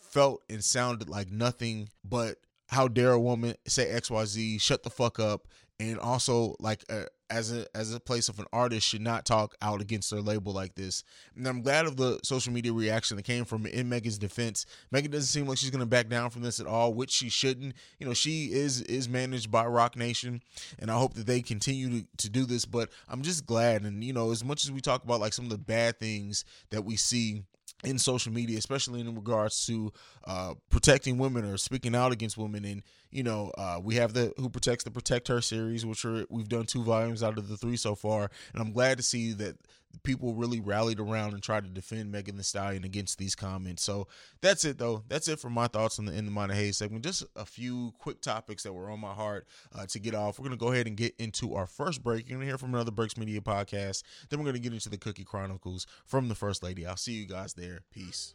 felt 0.00 0.42
and 0.50 0.64
sounded 0.64 1.08
like 1.08 1.30
nothing 1.30 1.88
but 2.02 2.38
how 2.66 2.88
dare 2.88 3.12
a 3.12 3.20
woman 3.20 3.54
say 3.68 3.86
XYZ, 3.86 4.60
shut 4.60 4.82
the 4.82 4.90
fuck 4.90 5.20
up, 5.20 5.46
and 5.90 5.98
also 5.98 6.54
like 6.60 6.84
uh, 6.88 7.04
as 7.28 7.52
a 7.52 7.66
as 7.74 7.92
a 7.92 8.00
place 8.00 8.28
of 8.28 8.38
an 8.38 8.46
artist 8.52 8.86
should 8.86 9.00
not 9.00 9.24
talk 9.24 9.54
out 9.60 9.80
against 9.80 10.10
their 10.10 10.20
label 10.20 10.52
like 10.52 10.74
this. 10.74 11.02
And 11.36 11.46
I'm 11.46 11.62
glad 11.62 11.86
of 11.86 11.96
the 11.96 12.20
social 12.22 12.52
media 12.52 12.72
reaction 12.72 13.16
that 13.16 13.24
came 13.24 13.44
from 13.44 13.66
in 13.66 13.88
Megan's 13.88 14.18
defense. 14.18 14.64
Megan 14.90 15.10
doesn't 15.10 15.26
seem 15.26 15.46
like 15.46 15.58
she's 15.58 15.70
going 15.70 15.80
to 15.80 15.86
back 15.86 16.08
down 16.08 16.30
from 16.30 16.42
this 16.42 16.60
at 16.60 16.66
all, 16.66 16.94
which 16.94 17.10
she 17.10 17.28
shouldn't. 17.28 17.74
You 17.98 18.06
know, 18.06 18.14
she 18.14 18.52
is 18.52 18.82
is 18.82 19.08
managed 19.08 19.50
by 19.50 19.66
Roc 19.66 19.96
Nation, 19.96 20.40
and 20.78 20.90
I 20.90 20.98
hope 20.98 21.14
that 21.14 21.26
they 21.26 21.42
continue 21.42 22.00
to, 22.00 22.06
to 22.18 22.30
do 22.30 22.44
this. 22.44 22.64
But 22.64 22.90
I'm 23.08 23.22
just 23.22 23.44
glad, 23.44 23.82
and 23.82 24.04
you 24.04 24.12
know, 24.12 24.30
as 24.30 24.44
much 24.44 24.64
as 24.64 24.70
we 24.70 24.80
talk 24.80 25.02
about 25.02 25.20
like 25.20 25.32
some 25.32 25.46
of 25.46 25.50
the 25.50 25.58
bad 25.58 25.98
things 25.98 26.44
that 26.70 26.84
we 26.84 26.96
see 26.96 27.42
in 27.84 27.98
social 27.98 28.32
media, 28.32 28.58
especially 28.58 29.00
in 29.00 29.14
regards 29.14 29.66
to 29.66 29.92
uh, 30.24 30.54
protecting 30.70 31.18
women 31.18 31.44
or 31.44 31.56
speaking 31.56 31.94
out 31.94 32.12
against 32.12 32.38
women. 32.38 32.64
And 32.64 32.82
you 33.12 33.22
know, 33.22 33.52
uh, 33.58 33.78
we 33.82 33.96
have 33.96 34.14
the 34.14 34.32
Who 34.38 34.48
Protects 34.48 34.84
the 34.84 34.90
Protect 34.90 35.28
Her 35.28 35.40
series, 35.40 35.86
which 35.86 36.04
are 36.04 36.24
we've 36.30 36.48
done 36.48 36.64
two 36.64 36.82
volumes 36.82 37.22
out 37.22 37.38
of 37.38 37.48
the 37.48 37.56
three 37.56 37.76
so 37.76 37.94
far, 37.94 38.30
and 38.52 38.62
I'm 38.62 38.72
glad 38.72 38.96
to 38.96 39.02
see 39.02 39.32
that 39.34 39.56
people 40.02 40.34
really 40.34 40.60
rallied 40.60 40.98
around 40.98 41.34
and 41.34 41.42
tried 41.42 41.64
to 41.64 41.70
defend 41.70 42.10
Megan 42.10 42.36
Thee 42.36 42.42
Stallion 42.42 42.84
against 42.84 43.18
these 43.18 43.34
comments. 43.34 43.82
So 43.82 44.08
that's 44.40 44.64
it, 44.64 44.78
though. 44.78 45.02
That's 45.08 45.28
it 45.28 45.38
for 45.38 45.50
my 45.50 45.66
thoughts 45.66 45.98
on 45.98 46.06
the 46.06 46.14
In 46.14 46.24
the 46.24 46.30
Mind 46.30 46.50
of 46.50 46.56
Haize 46.56 46.78
segment. 46.78 47.04
Just 47.04 47.24
a 47.36 47.44
few 47.44 47.92
quick 47.98 48.20
topics 48.20 48.62
that 48.62 48.72
were 48.72 48.90
on 48.90 49.00
my 49.00 49.12
heart 49.12 49.46
uh, 49.74 49.86
to 49.86 49.98
get 49.98 50.14
off. 50.14 50.38
We're 50.38 50.48
to 50.48 50.56
go 50.56 50.72
ahead 50.72 50.86
and 50.86 50.96
get 50.96 51.14
into 51.18 51.54
our 51.54 51.66
first 51.66 52.02
break. 52.02 52.28
You're 52.28 52.40
to 52.40 52.46
hear 52.46 52.58
from 52.58 52.74
another 52.74 52.90
Breaks 52.90 53.16
Media 53.16 53.40
podcast. 53.40 54.02
Then 54.30 54.42
we're 54.42 54.52
to 54.52 54.58
get 54.58 54.72
into 54.72 54.88
the 54.88 54.98
Cookie 54.98 55.24
Chronicles 55.24 55.86
from 56.06 56.28
the 56.28 56.34
First 56.34 56.62
Lady. 56.62 56.86
I'll 56.86 56.96
see 56.96 57.12
you 57.12 57.26
guys 57.26 57.54
there. 57.54 57.80
Peace. 57.90 58.34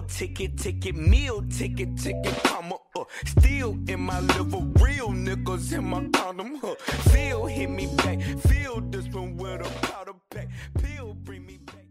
Meal 0.00 0.08
ticket, 0.08 0.56
ticket, 0.56 0.96
meal 0.96 1.42
ticket, 1.50 1.98
ticket, 1.98 2.34
comma, 2.44 2.76
uh. 2.96 3.04
Still 3.26 3.72
in 3.86 4.00
my 4.00 4.18
liver, 4.20 4.64
real 4.82 5.10
niggas 5.10 5.76
in 5.76 5.84
my 5.84 6.08
condom, 6.14 6.56
huh. 6.56 6.74
Feel 7.12 7.44
hit 7.44 7.68
me 7.68 7.86
back, 7.98 8.18
feel 8.48 8.80
this 8.80 9.06
one 9.08 9.36
with 9.36 9.60
a 9.60 9.86
powder 9.86 10.14
pack. 10.30 10.48
Pill 10.78 11.12
bring 11.12 11.44
me 11.44 11.58
back. 11.58 11.84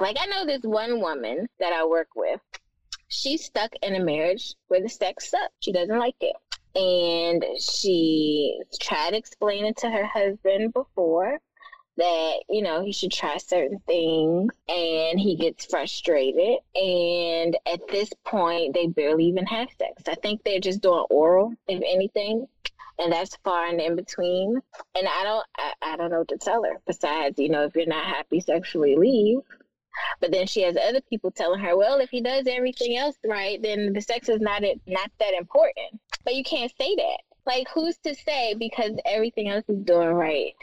Like 0.00 0.16
I 0.18 0.26
know 0.26 0.44
this 0.44 0.64
one 0.64 1.00
woman 1.00 1.46
that 1.60 1.72
I 1.72 1.86
work 1.86 2.08
with. 2.16 2.40
She's 3.06 3.44
stuck 3.44 3.70
in 3.82 3.94
a 3.94 4.00
marriage 4.00 4.56
where 4.66 4.82
the 4.82 4.88
sex 4.88 5.30
sucks. 5.30 5.54
She 5.60 5.70
doesn't 5.70 5.98
like 5.98 6.16
it. 6.20 6.34
And 6.74 7.44
she 7.60 8.58
tried 8.80 9.14
explaining 9.14 9.74
to 9.74 9.90
her 9.90 10.06
husband 10.06 10.72
before 10.72 11.38
that, 11.96 12.34
you 12.48 12.62
know, 12.62 12.82
he 12.82 12.92
should 12.92 13.12
try 13.12 13.36
certain 13.38 13.78
things 13.86 14.52
and 14.68 15.18
he 15.18 15.36
gets 15.36 15.66
frustrated. 15.66 16.58
And 16.74 17.56
at 17.72 17.86
this 17.88 18.10
point, 18.24 18.74
they 18.74 18.86
barely 18.88 19.26
even 19.26 19.46
have 19.46 19.68
sex. 19.78 20.02
I 20.08 20.14
think 20.14 20.42
they're 20.42 20.60
just 20.60 20.80
doing 20.80 21.04
oral, 21.10 21.54
if 21.68 21.82
anything. 21.86 22.46
And 22.98 23.12
that's 23.12 23.36
far 23.44 23.66
and 23.66 23.80
in 23.80 23.96
between. 23.96 24.60
And 24.96 25.08
I 25.08 25.24
don't 25.24 25.46
I, 25.56 25.72
I 25.82 25.96
don't 25.96 26.10
know 26.10 26.20
what 26.20 26.28
to 26.28 26.38
tell 26.38 26.62
her. 26.64 26.80
Besides, 26.86 27.38
you 27.38 27.48
know, 27.48 27.64
if 27.64 27.74
you're 27.74 27.86
not 27.86 28.04
happy 28.06 28.40
sexually, 28.40 28.96
leave. 28.96 29.38
But 30.20 30.32
then 30.32 30.46
she 30.46 30.62
has 30.62 30.76
other 30.76 31.00
people 31.00 31.30
telling 31.30 31.60
her, 31.60 31.76
well, 31.76 32.00
if 32.00 32.10
he 32.10 32.20
does 32.20 32.46
everything 32.48 32.96
else 32.96 33.16
right, 33.24 33.62
then 33.62 33.92
the 33.92 34.00
sex 34.00 34.28
is 34.28 34.40
not 34.40 34.64
it, 34.64 34.80
not 34.86 35.10
that 35.20 35.34
important. 35.34 36.00
But 36.24 36.34
you 36.34 36.42
can't 36.42 36.72
say 36.80 36.96
that. 36.96 37.18
Like, 37.46 37.68
who's 37.72 37.96
to 37.98 38.14
say 38.14 38.54
because 38.54 38.92
everything 39.04 39.48
else 39.48 39.64
is 39.68 39.78
doing 39.84 40.08
right 40.08 40.54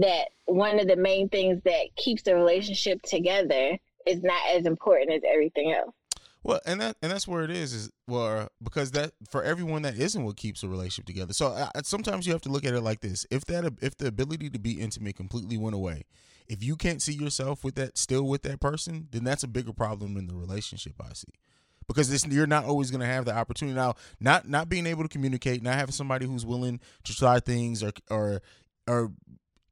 that 0.00 0.28
one 0.46 0.78
of 0.78 0.88
the 0.88 0.96
main 0.96 1.28
things 1.28 1.60
that 1.64 1.94
keeps 1.96 2.22
the 2.22 2.34
relationship 2.34 3.02
together 3.02 3.78
is 4.06 4.22
not 4.22 4.40
as 4.54 4.66
important 4.66 5.12
as 5.12 5.22
everything 5.26 5.72
else? 5.72 5.94
Well, 6.42 6.60
and 6.64 6.80
that 6.80 6.96
and 7.02 7.10
that's 7.10 7.26
where 7.26 7.42
it 7.42 7.50
is 7.50 7.72
is 7.72 7.90
well 8.06 8.48
because 8.62 8.92
that 8.92 9.12
for 9.28 9.42
everyone 9.42 9.82
that 9.82 9.98
isn't 9.98 10.22
what 10.22 10.36
keeps 10.36 10.62
a 10.62 10.68
relationship 10.68 11.04
together. 11.04 11.32
So 11.32 11.48
uh, 11.48 11.70
sometimes 11.82 12.24
you 12.24 12.32
have 12.32 12.42
to 12.42 12.48
look 12.48 12.64
at 12.64 12.72
it 12.72 12.82
like 12.82 13.00
this: 13.00 13.26
if 13.32 13.44
that 13.46 13.72
if 13.80 13.96
the 13.96 14.06
ability 14.06 14.50
to 14.50 14.58
be 14.60 14.80
intimate 14.80 15.16
completely 15.16 15.58
went 15.58 15.74
away, 15.74 16.04
if 16.46 16.62
you 16.62 16.76
can't 16.76 17.02
see 17.02 17.14
yourself 17.14 17.64
with 17.64 17.74
that 17.74 17.98
still 17.98 18.28
with 18.28 18.42
that 18.42 18.60
person, 18.60 19.08
then 19.10 19.24
that's 19.24 19.42
a 19.42 19.48
bigger 19.48 19.72
problem 19.72 20.16
in 20.16 20.28
the 20.28 20.36
relationship. 20.36 20.94
I 21.00 21.14
see 21.14 21.32
because 21.88 22.10
this, 22.10 22.24
you're 22.26 22.46
not 22.46 22.64
always 22.64 22.92
going 22.92 23.00
to 23.00 23.06
have 23.06 23.24
the 23.24 23.34
opportunity 23.34 23.74
now. 23.74 23.94
Not 24.20 24.48
not 24.48 24.68
being 24.68 24.86
able 24.86 25.02
to 25.02 25.08
communicate, 25.08 25.64
not 25.64 25.74
having 25.74 25.92
somebody 25.92 26.26
who's 26.26 26.46
willing 26.46 26.78
to 27.04 27.14
try 27.14 27.40
things 27.40 27.82
or 27.82 27.92
or 28.08 28.40
or 28.86 29.12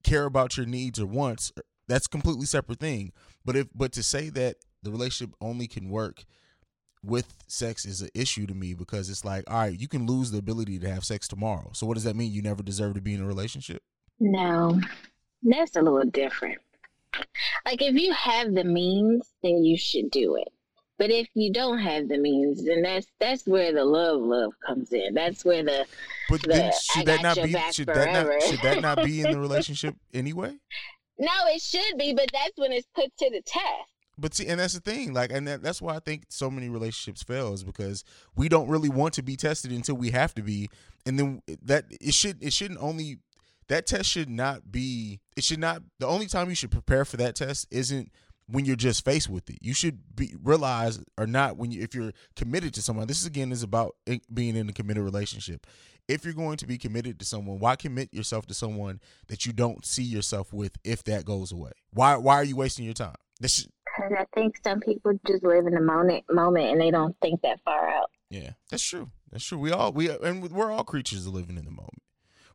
care 0.04 0.25
about 0.25 0.56
your 0.56 0.66
needs 0.66 1.00
or 1.00 1.06
wants. 1.06 1.52
That's 1.88 2.06
completely 2.06 2.46
separate 2.46 2.80
thing. 2.80 3.12
But 3.44 3.56
if 3.56 3.68
but 3.75 3.92
to 3.92 4.02
say 4.02 4.30
that 4.30 4.56
the 4.82 4.90
relationship 4.90 5.34
only 5.40 5.66
can 5.66 5.88
work 5.88 6.25
with 7.02 7.34
sex 7.46 7.84
is 7.84 8.00
an 8.00 8.08
issue 8.14 8.46
to 8.46 8.54
me 8.54 8.75
because 8.75 9.11
it's 9.11 9.25
like, 9.25 9.44
all 9.50 9.58
right, 9.58 9.78
you 9.78 9.88
can 9.88 10.06
lose 10.06 10.30
the 10.30 10.38
ability 10.38 10.78
to 10.78 10.90
have 10.90 11.04
sex 11.04 11.28
tomorrow. 11.28 11.70
So 11.75 11.87
what 11.87 11.94
does 11.94 12.04
that 12.04 12.16
mean? 12.16 12.32
You 12.32 12.42
never 12.42 12.62
deserve 12.62 12.94
to 12.94 13.00
be 13.00 13.14
in 13.14 13.23
a 13.23 13.26
relationship? 13.26 13.82
No, 14.20 14.80
that's 15.42 15.76
a 15.76 15.82
little 15.82 16.04
different. 16.04 16.58
Like, 17.66 17.82
if 17.82 17.94
you 17.94 18.12
have 18.12 18.54
the 18.54 18.64
means, 18.64 19.30
then 19.42 19.62
you 19.64 19.76
should 19.76 20.11
do 20.11 20.37
it. 20.37 20.49
But 20.99 21.11
if 21.11 21.29
you 21.35 21.53
don't 21.53 21.79
have 21.79 22.09
the 22.09 22.19
means, 22.19 22.65
then 22.65 22.83
that's 22.83 23.07
that's 23.19 23.47
where 23.47 23.73
the 23.73 23.85
love 23.85 24.21
love 24.21 24.53
comes 24.65 24.93
in. 24.93 25.15
That's 25.15 25.45
where 25.45 25.65
the 25.65 25.87
But 26.29 26.43
the 26.43 26.49
then 26.49 26.73
should 26.93 27.07
that 27.07 27.23
not 27.23 27.37
be 27.37 27.57
should 27.73 27.87
that 27.89 28.13
not 28.13 28.43
should 28.43 28.61
that 28.63 28.81
not 28.81 29.05
be 29.05 29.21
in 29.23 29.33
the 29.33 29.41
relationship 29.41 29.97
anyway? 30.13 30.57
no, 31.19 31.33
it 31.47 31.63
should 31.63 31.99
be, 31.99 32.15
but 32.15 32.29
that's 32.33 32.57
when 32.57 32.73
it's 32.73 32.89
put 32.95 33.17
to 33.19 33.31
the 33.31 33.43
test. 33.45 33.91
But 34.17 34.35
see, 34.35 34.47
and 34.47 34.61
that's 34.61 34.75
the 34.75 34.81
thing, 34.81 35.13
like, 35.13 35.33
and 35.33 35.49
that, 35.49 35.63
that's 35.63 35.83
why 35.83 35.97
I 35.97 35.99
think 35.99 36.27
so 36.29 36.49
many 36.49 36.69
relationships 36.69 37.25
fail 37.25 37.53
is 37.53 37.65
because 37.65 38.05
we 38.37 38.49
don't 38.49 38.69
really 38.69 38.89
want 38.89 39.15
to 39.15 39.23
be 39.23 39.37
tested 39.37 39.73
until 39.73 39.97
we 39.97 40.11
have 40.11 40.35
to 40.35 40.43
be, 40.43 40.71
and 41.05 41.19
then 41.19 41.43
that 41.63 41.87
it 41.91 42.15
should 42.15 42.43
it 42.43 42.53
shouldn't 42.53 42.81
only 42.81 43.19
that 43.69 43.87
test 43.87 44.09
should 44.09 44.29
not 44.29 44.71
be 44.71 45.21
it 45.37 45.43
should 45.43 45.59
not 45.59 45.83
the 45.99 46.07
only 46.07 46.27
time 46.27 46.49
you 46.49 46.55
should 46.55 46.71
prepare 46.71 47.05
for 47.05 47.17
that 47.17 47.35
test 47.35 47.67
isn't 47.71 48.13
when 48.47 48.65
you're 48.65 48.77
just 48.77 49.05
faced 49.05 49.29
with 49.29 49.49
it. 49.51 49.59
You 49.61 49.75
should 49.75 50.01
be 50.15 50.35
realize 50.43 51.01
or 51.19 51.27
not 51.27 51.57
when 51.57 51.71
you 51.71 51.83
if 51.83 51.95
you're 51.95 52.13
committed 52.37 52.75
to 52.75 52.83
someone. 52.83 53.07
This 53.07 53.21
is 53.21 53.27
again 53.27 53.53
is 53.53 53.63
about 53.63 53.97
being 54.33 54.57
in 54.57 54.69
a 54.69 54.73
committed 54.73 55.03
relationship. 55.03 55.67
If 56.07 56.25
you're 56.25 56.35
going 56.35 56.59
to 56.59 56.67
be 56.67 56.77
committed 56.77 57.19
to 57.21 57.25
someone, 57.25 57.59
why 57.59 57.77
commit 57.77 58.13
yourself 58.13 58.47
to 58.47 58.55
someone 58.55 59.01
that 59.29 59.47
you 59.47 59.53
don't 59.53 59.85
see 59.87 60.03
yourself 60.03 60.53
with 60.53 60.77
if 60.85 61.05
that 61.05 61.25
goes 61.25 61.53
away? 61.53 61.73
Why 61.93 62.17
why 62.17 62.35
are 62.37 62.45
you 62.45 62.57
wasting 62.57 62.85
your 62.85 62.95
time? 62.95 63.17
Because 63.41 63.69
I 64.19 64.25
think 64.35 64.59
some 64.63 64.81
people 64.81 65.13
just 65.27 65.45
live 65.45 65.67
in 65.67 65.75
the 65.75 65.81
moment, 65.81 66.25
moment, 66.31 66.67
and 66.67 66.81
they 66.81 66.91
don't 66.91 67.17
think 67.23 67.43
that 67.43 67.61
far 67.65 67.89
out. 67.89 68.11
Yeah, 68.29 68.51
that's 68.71 68.83
true. 68.83 69.11
That's 69.31 69.45
true. 69.45 69.59
We 69.59 69.71
all 69.71 69.93
we 69.93 70.11
and 70.11 70.51
we're 70.51 70.71
all 70.71 70.85
creatures 70.85 71.27
living 71.27 71.57
in 71.57 71.65
the 71.65 71.71
moment. 71.71 72.03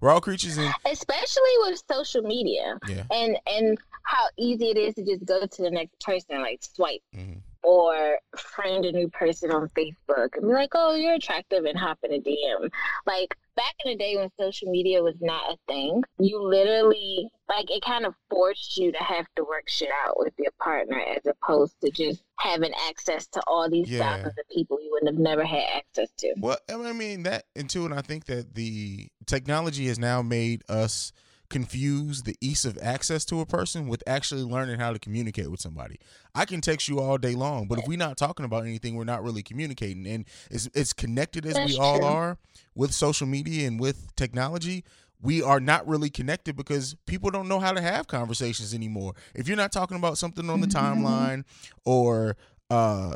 We're 0.01 0.11
all 0.11 0.21
creatures 0.21 0.57
in 0.57 0.71
Especially 0.85 1.55
with 1.63 1.83
social 1.91 2.21
media 2.21 2.77
yeah. 2.87 3.03
and 3.11 3.37
and 3.47 3.77
how 4.03 4.25
easy 4.37 4.67
it 4.67 4.77
is 4.77 4.95
to 4.95 5.03
just 5.03 5.25
go 5.25 5.45
to 5.45 5.61
the 5.61 5.69
next 5.69 5.99
person, 5.99 6.41
like 6.41 6.63
swipe 6.63 7.01
hmm 7.13 7.33
or 7.63 7.89
or 7.89 8.19
friend 8.37 8.85
a 8.85 8.91
new 8.91 9.09
person 9.09 9.51
on 9.51 9.69
Facebook 9.69 10.35
and 10.35 10.43
be 10.43 10.53
like, 10.53 10.71
oh, 10.73 10.95
you're 10.95 11.13
attractive 11.13 11.65
and 11.65 11.77
hop 11.77 11.99
in 12.03 12.13
a 12.13 12.19
DM. 12.19 12.69
Like 13.05 13.35
back 13.59 13.75
in 13.83 13.91
the 13.91 13.97
day 13.97 14.15
when 14.15 14.29
social 14.39 14.71
media 14.71 15.03
was 15.03 15.15
not 15.19 15.43
a 15.51 15.57
thing, 15.67 16.01
you 16.17 16.41
literally, 16.41 17.29
like, 17.49 17.69
it 17.69 17.83
kind 17.83 18.05
of 18.05 18.13
forced 18.29 18.77
you 18.77 18.91
to 18.93 18.97
have 18.99 19.25
to 19.35 19.43
work 19.43 19.67
shit 19.67 19.89
out 20.05 20.17
with 20.17 20.33
your 20.39 20.51
partner 20.63 20.97
as 20.97 21.25
opposed 21.25 21.75
to 21.81 21.91
just 21.91 22.23
having 22.37 22.71
access 22.87 23.27
to 23.27 23.41
all 23.47 23.69
these 23.69 23.89
Yeah. 23.89 23.99
thousands 24.15 24.35
of 24.39 24.47
people 24.49 24.79
you 24.81 24.89
wouldn't 24.91 25.11
have 25.11 25.19
never 25.19 25.43
had 25.43 25.63
access 25.75 26.09
to. 26.19 26.33
Well, 26.37 26.57
I 26.69 26.93
mean 26.93 27.23
that 27.23 27.45
and 27.55 27.69
too, 27.69 27.83
and 27.83 27.93
I 27.93 28.01
think 28.01 28.25
that 28.25 28.55
the 28.55 29.09
technology 29.25 29.87
has 29.87 29.99
now 29.99 30.21
made 30.21 30.63
us 30.69 31.11
confuse 31.49 32.23
the 32.23 32.35
ease 32.41 32.63
of 32.65 32.77
access 32.81 33.25
to 33.25 33.39
a 33.41 33.45
person 33.45 33.87
with 33.87 34.03
actually 34.05 34.43
learning 34.43 34.79
how 34.79 34.93
to 34.93 34.99
communicate 34.99 35.49
with 35.49 35.59
somebody. 35.59 35.99
I 36.35 36.45
can 36.45 36.61
text 36.61 36.87
you 36.87 36.99
all 36.99 37.17
day 37.17 37.33
long, 37.35 37.67
but 37.67 37.79
if 37.79 37.87
we're 37.87 37.97
not 37.97 38.17
talking 38.17 38.45
about 38.45 38.63
anything, 38.65 38.95
we're 38.95 39.03
not 39.03 39.23
really 39.23 39.41
communicating. 39.43 40.05
And 40.07 40.25
it's 40.51 40.69
it's 40.73 40.93
connected 40.93 41.45
as 41.45 41.55
That's 41.55 41.71
we 41.73 41.77
all 41.77 41.97
true. 41.97 42.07
are 42.07 42.37
with 42.75 42.93
social 42.93 43.27
media 43.27 43.67
and 43.67 43.79
with 43.79 44.15
technology. 44.15 44.83
We 45.21 45.41
are 45.41 45.59
not 45.59 45.85
really 45.87 46.09
connected 46.09 46.55
because 46.55 46.95
people 47.05 47.29
don't 47.29 47.47
know 47.49 47.59
how 47.59 47.73
to 47.73 47.81
have 47.81 48.07
conversations 48.07 48.73
anymore. 48.73 49.15
If 49.35 49.47
you're 49.47 49.57
not 49.57 49.71
talking 49.71 49.97
about 49.97 50.17
something 50.17 50.49
on 50.49 50.61
the 50.61 50.67
timeline 50.67 51.43
or 51.83 52.37
uh 52.69 53.13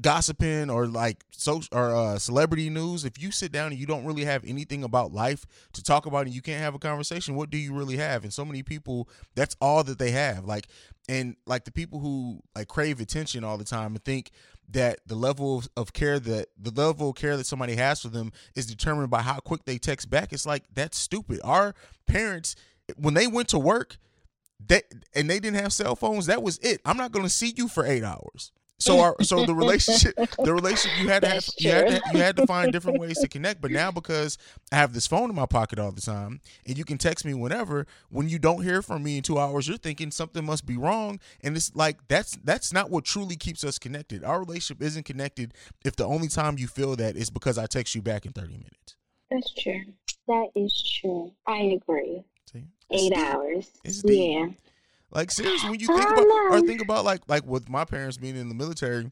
gossiping 0.00 0.70
or 0.70 0.86
like 0.86 1.24
so 1.30 1.60
or 1.70 1.94
uh, 1.94 2.18
celebrity 2.18 2.70
news 2.70 3.04
if 3.04 3.20
you 3.20 3.30
sit 3.30 3.52
down 3.52 3.70
and 3.70 3.78
you 3.78 3.86
don't 3.86 4.04
really 4.04 4.24
have 4.24 4.42
anything 4.46 4.82
about 4.82 5.12
life 5.12 5.44
to 5.74 5.82
talk 5.82 6.06
about 6.06 6.24
and 6.24 6.34
you 6.34 6.40
can't 6.40 6.62
have 6.62 6.74
a 6.74 6.78
conversation 6.78 7.34
what 7.34 7.50
do 7.50 7.58
you 7.58 7.74
really 7.74 7.98
have? 7.98 8.22
And 8.22 8.32
so 8.32 8.44
many 8.44 8.62
people 8.62 9.08
that's 9.34 9.56
all 9.60 9.84
that 9.84 9.98
they 9.98 10.10
have. 10.12 10.46
Like 10.46 10.68
and 11.06 11.36
like 11.46 11.64
the 11.64 11.70
people 11.70 11.98
who 11.98 12.40
like 12.56 12.68
crave 12.68 12.98
attention 13.00 13.44
all 13.44 13.58
the 13.58 13.64
time 13.64 13.94
and 13.94 14.02
think 14.02 14.30
that 14.70 15.00
the 15.06 15.14
level 15.14 15.58
of, 15.58 15.68
of 15.76 15.92
care 15.92 16.18
that 16.18 16.48
the 16.58 16.70
level 16.70 17.10
of 17.10 17.16
care 17.16 17.36
that 17.36 17.46
somebody 17.46 17.76
has 17.76 18.00
for 18.00 18.08
them 18.08 18.32
is 18.56 18.64
determined 18.64 19.10
by 19.10 19.20
how 19.20 19.38
quick 19.38 19.66
they 19.66 19.76
text 19.76 20.08
back 20.08 20.32
it's 20.32 20.46
like 20.46 20.64
that's 20.72 20.96
stupid. 20.96 21.40
Our 21.44 21.74
parents 22.06 22.56
when 22.96 23.12
they 23.12 23.26
went 23.26 23.48
to 23.48 23.58
work 23.58 23.98
they 24.66 24.80
and 25.14 25.28
they 25.28 25.40
didn't 25.40 25.60
have 25.60 25.74
cell 25.74 25.94
phones 25.94 26.24
that 26.24 26.42
was 26.42 26.56
it. 26.58 26.80
I'm 26.86 26.96
not 26.96 27.12
going 27.12 27.26
to 27.26 27.30
see 27.30 27.52
you 27.54 27.68
for 27.68 27.84
eight 27.84 28.02
hours 28.02 28.50
so 28.78 29.00
our 29.00 29.16
so 29.22 29.44
the 29.46 29.54
relationship 29.54 30.14
the 30.42 30.52
relationship 30.52 30.98
you 31.00 31.08
had 31.08 31.22
to 31.22 31.28
have 31.28 31.46
you 31.58 31.70
had 31.70 31.88
to, 31.88 32.02
you 32.12 32.18
had 32.18 32.36
to 32.36 32.46
find 32.46 32.72
different 32.72 32.98
ways 32.98 33.18
to 33.18 33.28
connect 33.28 33.60
but 33.60 33.70
now 33.70 33.90
because 33.90 34.38
i 34.72 34.76
have 34.76 34.92
this 34.92 35.06
phone 35.06 35.30
in 35.30 35.36
my 35.36 35.46
pocket 35.46 35.78
all 35.78 35.92
the 35.92 36.00
time 36.00 36.40
and 36.66 36.76
you 36.76 36.84
can 36.84 36.98
text 36.98 37.24
me 37.24 37.34
whenever 37.34 37.86
when 38.10 38.28
you 38.28 38.38
don't 38.38 38.62
hear 38.62 38.82
from 38.82 39.02
me 39.02 39.16
in 39.16 39.22
two 39.22 39.38
hours 39.38 39.68
you're 39.68 39.76
thinking 39.78 40.10
something 40.10 40.44
must 40.44 40.66
be 40.66 40.76
wrong 40.76 41.18
and 41.42 41.56
it's 41.56 41.74
like 41.74 41.98
that's 42.08 42.36
that's 42.44 42.72
not 42.72 42.90
what 42.90 43.04
truly 43.04 43.36
keeps 43.36 43.64
us 43.64 43.78
connected 43.78 44.24
our 44.24 44.40
relationship 44.40 44.82
isn't 44.82 45.04
connected 45.04 45.54
if 45.84 45.96
the 45.96 46.04
only 46.04 46.28
time 46.28 46.58
you 46.58 46.66
feel 46.66 46.96
that 46.96 47.16
is 47.16 47.30
because 47.30 47.58
i 47.58 47.66
text 47.66 47.94
you 47.94 48.02
back 48.02 48.26
in 48.26 48.32
30 48.32 48.48
minutes 48.54 48.96
That's 49.30 49.52
true. 49.54 49.82
That 50.28 50.48
is 50.54 50.98
true. 51.00 51.32
I 51.46 51.58
agree. 51.80 52.24
See? 52.50 52.64
Eight 52.90 53.12
deep. 53.12 53.18
hours. 53.18 53.70
It's 53.84 54.02
deep. 54.02 54.32
yeah. 54.32 54.46
Like 55.14 55.30
seriously, 55.30 55.70
when 55.70 55.80
you 55.80 55.86
think 55.86 56.10
about 56.10 56.26
or 56.26 56.60
think 56.60 56.82
about 56.82 57.04
like 57.04 57.22
like 57.28 57.46
with 57.46 57.68
my 57.68 57.84
parents 57.84 58.16
being 58.16 58.36
in 58.36 58.48
the 58.48 58.54
military, 58.54 59.10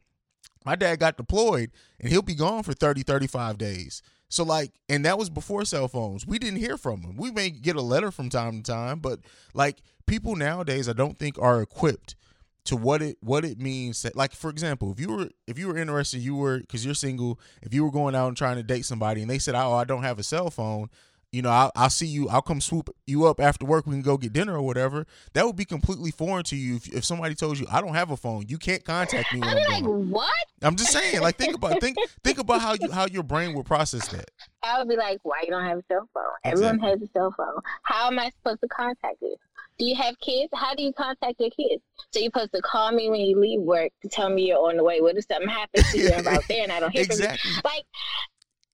my 0.65 0.75
dad 0.77 0.99
got 0.99 1.17
deployed 1.17 1.71
and 2.01 2.11
he'll 2.11 2.23
be 2.23 2.35
gone 2.35 2.63
for 2.63 2.73
30 2.73 3.03
35 3.03 3.59
days. 3.59 4.03
So 4.29 4.43
like 4.45 4.73
and 4.89 5.05
that 5.05 5.19
was 5.19 5.31
before 5.31 5.65
cell 5.65 5.89
phones. 5.89 6.27
We 6.27 6.39
didn't 6.39 6.59
hear 6.59 6.77
from 6.77 7.03
him. 7.03 7.17
We 7.17 7.31
may 7.31 7.51
get 7.51 7.77
a 7.77 7.83
letter 7.83 8.11
from 8.11 8.31
time 8.31 8.63
to 8.63 8.73
time, 8.73 8.99
but 8.99 9.21
like 9.55 9.83
people 10.07 10.35
nowadays 10.35 10.89
I 10.89 10.93
don't 10.93 11.19
think 11.19 11.39
are 11.39 11.63
equipped 11.63 12.17
to 12.65 12.77
what 12.77 13.03
it 13.03 13.17
what 13.21 13.45
it 13.45 13.59
means 13.61 14.03
that 14.03 14.17
like 14.17 14.33
for 14.33 14.49
example 14.51 14.93
if 14.93 15.01
you 15.01 15.09
were 15.09 15.29
if 15.47 15.59
you 15.59 15.67
were 15.67 15.77
interested 15.77 16.21
you 16.21 16.37
were 16.37 16.59
because 16.61 16.85
you're 16.85 16.95
single 16.95 17.41
if 17.61 17.75
you 17.75 17.83
were 17.83 17.91
going 17.91 18.15
out 18.15 18.29
and 18.29 18.37
trying 18.37 18.57
to 18.57 18.63
date 18.63 18.85
somebody 18.85 19.21
and 19.21 19.29
they 19.29 19.39
said 19.39 19.55
oh 19.55 19.73
i 19.73 19.85
don't 19.85 20.05
have 20.05 20.19
a 20.19 20.23
cell 20.23 20.49
phone 20.49 20.89
you 21.33 21.43
know 21.43 21.51
I'll, 21.51 21.73
I'll 21.75 21.91
see 21.91 22.07
you 22.07 22.29
i'll 22.29 22.43
come 22.43 22.61
swoop 22.61 22.95
you 23.07 23.27
up 23.27 23.41
after 23.41 23.67
work 23.67 23.87
we 23.87 23.93
can 23.93 24.03
go 24.03 24.17
get 24.17 24.33
dinner 24.33 24.55
or 24.55 24.63
whatever 24.63 25.07
that 25.33 25.47
would 25.47 25.57
be 25.57 25.65
completely 25.65 26.11
foreign 26.11 26.45
to 26.45 26.57
you 26.57 26.77
if, 26.77 26.89
if 26.93 27.05
somebody 27.05 27.35
told 27.35 27.59
you 27.59 27.67
i 27.71 27.81
don't 27.81 27.95
have 27.95 28.11
a 28.11 28.17
phone 28.17 28.45
you 28.49 28.59
can't 28.59 28.85
contact 28.85 29.33
me 29.33 29.41
when 29.41 29.49
I'd 29.49 29.57
be 29.57 29.63
i'm 29.63 29.71
like, 29.71 29.85
gone 29.85 30.11
what? 30.11 30.47
i'm 30.63 30.77
just 30.77 30.93
saying 30.93 31.21
like 31.21 31.37
think 31.37 31.55
about 31.55 31.81
think 31.81 31.97
think 32.23 32.39
about 32.39 32.61
how 32.61 32.75
you 32.75 32.91
how 32.91 33.07
your 33.07 33.23
brain 33.23 33.55
would 33.55 33.67
process 33.67 34.07
that 34.09 34.31
I 34.63 34.79
would 34.79 34.89
be 34.89 34.97
like, 34.97 35.19
why 35.23 35.43
you 35.45 35.51
don't 35.51 35.65
have 35.65 35.79
a 35.79 35.85
cell 35.89 36.09
phone? 36.15 36.23
Everyone 36.45 36.79
has 36.81 37.03
a 37.03 37.09
cell 37.13 37.35
phone. 37.37 37.61
How 37.83 38.07
am 38.09 38.19
I 38.19 38.31
supposed 38.31 38.61
to 38.61 38.69
contact 38.69 39.17
you? 39.21 39.37
Do 39.79 39.85
you 39.85 39.97
have 39.97 40.19
kids? 40.21 40.51
How 40.55 40.75
do 40.75 40.83
you 40.83 40.93
contact 40.93 41.41
your 41.41 41.51
kids? 41.51 41.83
So 42.11 42.21
you're 42.21 42.27
supposed 42.27 42.53
to 42.53 42.61
call 42.61 42.93
me 42.93 43.11
when 43.11 43.21
you 43.21 43.41
leave 43.41 43.61
work 43.61 43.91
to 44.03 44.09
tell 44.09 44.31
me 44.31 44.47
you're 44.47 44.59
on 44.59 44.77
the 44.77 44.85
way. 44.85 45.01
What 45.01 45.17
if 45.17 45.25
something 45.27 45.49
happens 45.49 45.91
to 45.91 45.99
you 45.99 46.09
and 46.11 46.29
I'm 46.29 46.35
out 46.37 46.45
there 46.49 46.63
and 46.63 46.71
I 46.71 46.79
don't 46.79 46.93
hear 46.93 47.03
exactly 47.03 47.39
from 47.39 47.51
you? 47.51 47.61
Like, 47.65 47.85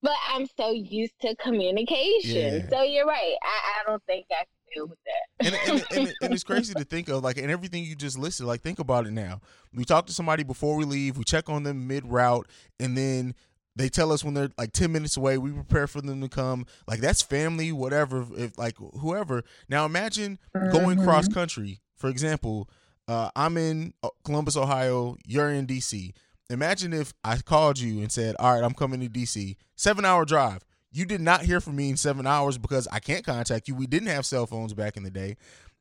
but 0.03 0.13
I'm 0.31 0.47
so 0.57 0.71
used 0.71 1.15
to 1.23 1.35
communication. 1.37 2.63
Yeah. 2.63 2.69
So 2.69 2.83
you're 2.83 3.07
right. 3.07 3.35
I, 3.43 3.81
I 3.81 3.91
don't 3.91 4.03
think 4.05 4.27
I 4.31 4.45
can 4.45 4.47
deal 4.75 4.87
with 4.87 4.99
that. 5.07 5.47
and, 5.47 5.55
and, 5.73 5.99
and, 5.99 6.15
and 6.23 6.35
it's 6.35 6.45
crazy 6.45 6.75
to 6.75 6.85
think 6.85 7.09
of 7.09 7.23
like 7.23 7.39
and 7.39 7.51
everything 7.51 7.85
you 7.85 7.97
just 7.97 8.19
listed 8.19 8.47
like 8.47 8.61
think 8.61 8.79
about 8.79 9.07
it 9.07 9.13
now 9.13 9.41
we 9.75 9.85
talk 9.85 10.07
to 10.07 10.13
somebody 10.13 10.43
before 10.43 10.77
we 10.77 10.85
leave 10.85 11.17
we 11.17 11.25
check 11.25 11.49
on 11.49 11.63
them 11.63 11.87
mid 11.87 12.07
route 12.07 12.47
and 12.79 12.97
then 12.97 13.35
they 13.77 13.89
tell 13.89 14.13
us 14.13 14.25
when 14.25 14.35
they're 14.35 14.51
like 14.59 14.73
10 14.73 14.93
minutes 14.93 15.17
away 15.17 15.39
we 15.39 15.51
prepare 15.53 15.87
for 15.87 16.01
them 16.01 16.21
to 16.21 16.29
come 16.29 16.67
like 16.87 17.01
that's 17.01 17.23
family 17.23 17.73
whatever 17.73 18.27
if 18.37 18.59
like 18.59 18.77
whoever 19.01 19.43
now 19.69 19.85
imagine 19.87 20.39
going 20.73 21.03
cross 21.03 21.29
country 21.29 21.81
for 21.97 22.11
example 22.11 22.69
uh, 23.07 23.31
i'm 23.37 23.57
in 23.57 23.95
uh, 24.03 24.09
columbus 24.25 24.57
ohio 24.57 25.17
you're 25.25 25.49
in 25.51 25.67
dc 25.67 26.11
imagine 26.51 26.93
if 26.93 27.13
i 27.25 27.37
called 27.37 27.79
you 27.79 28.01
and 28.01 28.11
said 28.11 28.35
all 28.39 28.55
right 28.55 28.65
i'm 28.65 28.75
coming 28.75 29.01
to 29.01 29.09
dc 29.09 29.57
seven 29.77 30.05
hour 30.05 30.25
drive 30.25 30.65
you 30.91 31.05
did 31.05 31.21
not 31.21 31.43
hear 31.43 31.61
from 31.61 31.77
me 31.77 31.91
in 31.91 31.97
seven 31.97 32.27
hours 32.27 32.57
because 32.57 32.89
I 32.91 32.99
can't 32.99 33.25
contact 33.25 33.69
you. 33.69 33.75
We 33.75 33.87
didn't 33.87 34.09
have 34.09 34.25
cell 34.25 34.47
phones 34.47 34.73
back 34.73 34.97
in 34.97 35.03
the 35.03 35.11
day. 35.11 35.37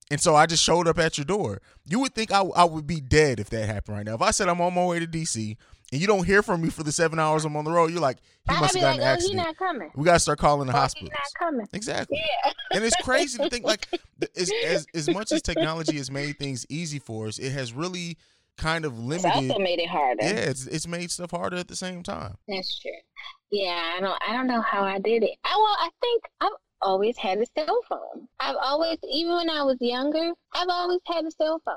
And 0.10 0.22
so 0.22 0.36
I 0.36 0.46
just 0.46 0.64
showed 0.64 0.88
up 0.88 1.00
at 1.00 1.18
your 1.18 1.26
door. 1.26 1.62
You 1.86 2.00
would 2.00 2.14
think 2.14 2.32
I, 2.32 2.42
I 2.42 2.64
would 2.64 2.88
be 2.88 3.02
dead 3.02 3.40
if 3.40 3.50
that 3.50 3.68
happened 3.68 3.98
right 3.98 4.06
now. 4.06 4.16
If 4.16 4.22
I 4.22 4.32
said 4.32 4.48
I'm 4.48 4.62
on 4.62 4.74
my 4.74 4.86
way 4.86 5.00
to 5.00 5.08
DC 5.08 5.56
and 5.92 6.02
you 6.02 6.08
don't 6.08 6.26
hear 6.26 6.42
from 6.44 6.62
me 6.62 6.70
for 6.70 6.84
the 6.84 6.92
seven 6.92 7.20
hours 7.20 7.46
I'm 7.46 7.56
on 7.56 7.66
the 7.66 7.72
road, 7.72 7.92
you're 7.92 8.02
like, 8.02 8.20
he 8.50 8.56
must 8.60 8.76
have 8.76 8.82
gotten 8.82 9.00
like, 9.00 9.02
an 9.02 9.08
oh, 9.08 9.14
accident. 9.14 9.38
not 9.38 9.58
coming. 9.58 9.92
We 9.96 10.06
got 10.06 10.14
to 10.14 10.20
start 10.20 10.40
calling 10.40 10.68
the 10.68 10.74
Oh, 10.74 10.76
he's 10.76 10.82
hospitals. 10.82 11.12
not 11.12 11.48
coming. 11.48 11.68
Exactly. 11.74 12.18
Yeah. 12.18 12.52
And 12.74 12.84
it's 12.84 12.96
crazy 13.02 13.38
to 13.38 13.50
think 13.50 13.66
like 13.66 13.88
as, 14.38 14.52
as 14.66 14.86
as 14.94 15.10
much 15.10 15.32
as 15.32 15.42
technology 15.42 15.98
has 15.98 16.12
made 16.12 16.38
things 16.38 16.66
easy 16.70 17.00
for 17.00 17.28
us, 17.28 17.40
it 17.40 17.52
has 17.52 17.74
really 17.74 18.18
kind 18.58 18.86
of 18.86 18.94
It's 18.94 19.02
limited. 19.24 19.32
also 19.52 19.60
made 19.60 19.80
it 19.80 19.90
harder. 19.90 20.24
Yeah, 20.24 20.32
it's 20.32 20.68
it's 20.68 20.88
made 20.88 21.12
stuff 21.12 21.32
harder 21.32 21.58
at 21.58 21.68
the 21.68 21.76
same 21.76 22.04
time. 22.04 22.36
That's 22.48 22.80
true. 22.80 22.92
Yeah, 23.52 23.94
I 23.98 24.02
don't 24.02 24.22
I 24.28 24.34
don't 24.34 24.48
know 24.48 24.62
how 24.62 24.84
I 24.84 25.00
did 25.00 25.24
it. 25.24 25.38
I 25.44 25.56
well, 25.56 25.78
I 25.80 25.90
think 26.02 26.24
I've 26.42 26.52
always 26.82 27.18
had 27.18 27.38
a 27.40 27.46
cell 27.58 27.80
phone. 27.90 28.28
I've 28.40 28.56
always 28.62 28.98
even 29.10 29.34
when 29.36 29.50
I 29.50 29.64
was 29.64 29.78
younger, 29.80 30.32
I've 30.54 30.68
always 30.70 31.00
had 31.08 31.26
a 31.26 31.32
cell 31.32 31.62
phone. 31.66 31.76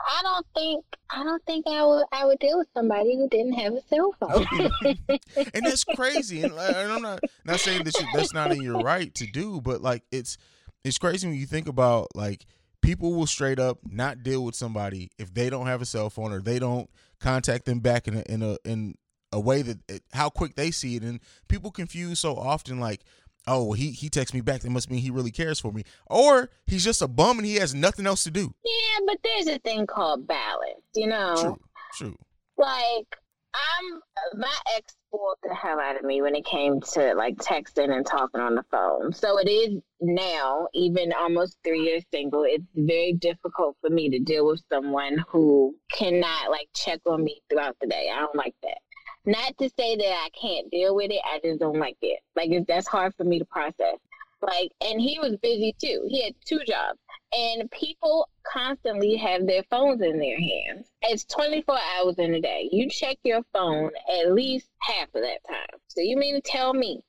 I 0.00 0.22
don't 0.22 0.46
think 0.54 0.84
I 1.10 1.24
don't 1.24 1.44
think 1.44 1.66
I 1.66 1.84
would 1.84 2.04
I 2.12 2.24
would 2.24 2.38
deal 2.38 2.58
with 2.58 2.68
somebody 2.72 3.16
who 3.16 3.28
didn't 3.28 3.54
have 3.54 3.72
a 3.74 3.82
cell 3.88 4.14
phone. 4.20 4.46
and 5.54 5.66
that's 5.66 5.84
crazy. 5.96 6.42
And, 6.42 6.54
like, 6.54 6.76
and 6.76 6.92
I'm 6.92 7.02
not 7.02 7.20
not 7.44 7.58
saying 7.60 7.82
that 7.84 7.98
you, 7.98 8.06
that's 8.14 8.32
not 8.32 8.52
in 8.52 8.62
your 8.62 8.80
right 8.80 9.12
to 9.16 9.26
do, 9.26 9.60
but 9.60 9.82
like 9.82 10.04
it's 10.12 10.38
it's 10.84 10.98
crazy 10.98 11.26
when 11.26 11.36
you 11.36 11.46
think 11.46 11.66
about 11.66 12.14
like 12.14 12.46
people 12.82 13.14
will 13.14 13.26
straight 13.26 13.58
up 13.58 13.78
not 13.88 14.22
deal 14.22 14.44
with 14.44 14.54
somebody 14.54 15.10
if 15.18 15.32
they 15.34 15.50
don't 15.50 15.66
have 15.66 15.82
a 15.82 15.86
cell 15.86 16.10
phone 16.10 16.32
or 16.32 16.40
they 16.40 16.58
don't 16.58 16.88
contact 17.20 17.64
them 17.64 17.80
back 17.80 18.08
in 18.08 18.16
a 18.16 18.22
in 18.28 18.42
a 18.42 18.56
in 18.64 18.94
a 19.32 19.40
way 19.40 19.62
that 19.62 19.78
it, 19.88 20.02
how 20.12 20.30
quick 20.30 20.54
they 20.54 20.70
see 20.70 20.96
it, 20.96 21.02
and 21.02 21.20
people 21.48 21.70
confuse 21.70 22.18
so 22.18 22.36
often 22.36 22.80
like. 22.80 23.02
Oh, 23.50 23.72
he 23.72 23.92
he 23.92 24.10
texts 24.10 24.34
me 24.34 24.42
back. 24.42 24.60
That 24.60 24.68
must 24.68 24.90
mean 24.90 25.00
he 25.00 25.08
really 25.10 25.30
cares 25.30 25.58
for 25.58 25.72
me, 25.72 25.84
or 26.06 26.50
he's 26.66 26.84
just 26.84 27.00
a 27.00 27.08
bum 27.08 27.38
and 27.38 27.46
he 27.46 27.54
has 27.54 27.74
nothing 27.74 28.06
else 28.06 28.22
to 28.24 28.30
do. 28.30 28.52
yeah, 28.62 28.98
but 29.06 29.16
there's 29.24 29.46
a 29.46 29.58
thing 29.60 29.86
called 29.86 30.26
balance, 30.26 30.82
you 30.94 31.06
know. 31.06 31.34
True, 31.34 31.58
true. 31.94 32.16
like 32.58 33.16
I'm 33.54 34.00
my 34.38 34.54
ex 34.76 34.94
spoiled 35.08 35.38
the 35.42 35.54
hell 35.54 35.80
out 35.80 35.96
of 35.96 36.04
me 36.04 36.22
when 36.22 36.34
it 36.34 36.44
came 36.44 36.80
to 36.80 37.14
like 37.14 37.36
texting 37.36 37.94
and 37.94 38.06
talking 38.06 38.40
on 38.40 38.54
the 38.54 38.64
phone. 38.70 39.12
So 39.12 39.38
it 39.38 39.48
is 39.48 39.80
now, 40.00 40.68
even 40.74 41.12
almost 41.12 41.58
three 41.64 41.80
years 41.80 42.04
single, 42.12 42.44
it's 42.44 42.64
very 42.74 43.14
difficult 43.14 43.76
for 43.80 43.90
me 43.90 44.10
to 44.10 44.18
deal 44.18 44.46
with 44.46 44.62
someone 44.70 45.24
who 45.28 45.74
cannot 45.92 46.50
like 46.50 46.68
check 46.74 47.00
on 47.06 47.24
me 47.24 47.40
throughout 47.50 47.76
the 47.80 47.88
day. 47.88 48.10
I 48.14 48.20
don't 48.20 48.36
like 48.36 48.54
that. 48.62 48.78
Not 49.24 49.56
to 49.58 49.70
say 49.78 49.96
that 49.96 50.04
I 50.04 50.28
can't 50.40 50.70
deal 50.70 50.94
with 50.94 51.10
it, 51.10 51.20
I 51.24 51.40
just 51.44 51.60
don't 51.60 51.78
like 51.78 51.98
it. 52.02 52.20
Like 52.36 52.50
that's 52.66 52.88
hard 52.88 53.14
for 53.16 53.24
me 53.24 53.38
to 53.38 53.44
process. 53.46 53.98
Like, 54.40 54.70
and 54.80 55.00
he 55.00 55.18
was 55.20 55.36
busy 55.42 55.74
too. 55.82 56.06
He 56.08 56.22
had 56.22 56.34
two 56.44 56.60
jobs 56.66 56.98
and 57.36 57.70
people 57.70 58.28
constantly 58.50 59.16
have 59.16 59.46
their 59.46 59.62
phones 59.64 60.00
in 60.02 60.18
their 60.18 60.38
hands. 60.38 60.90
It's 61.02 61.24
24 61.24 61.76
hours 61.96 62.18
in 62.18 62.34
a 62.34 62.40
day. 62.40 62.68
You 62.72 62.88
check 62.88 63.18
your 63.22 63.42
phone 63.52 63.90
at 64.20 64.32
least 64.32 64.70
half 64.80 65.08
of 65.14 65.22
that 65.22 65.40
time. 65.48 65.78
So 65.88 66.00
you 66.00 66.16
mean 66.16 66.34
to 66.36 66.40
tell 66.40 66.72
me 66.72 67.02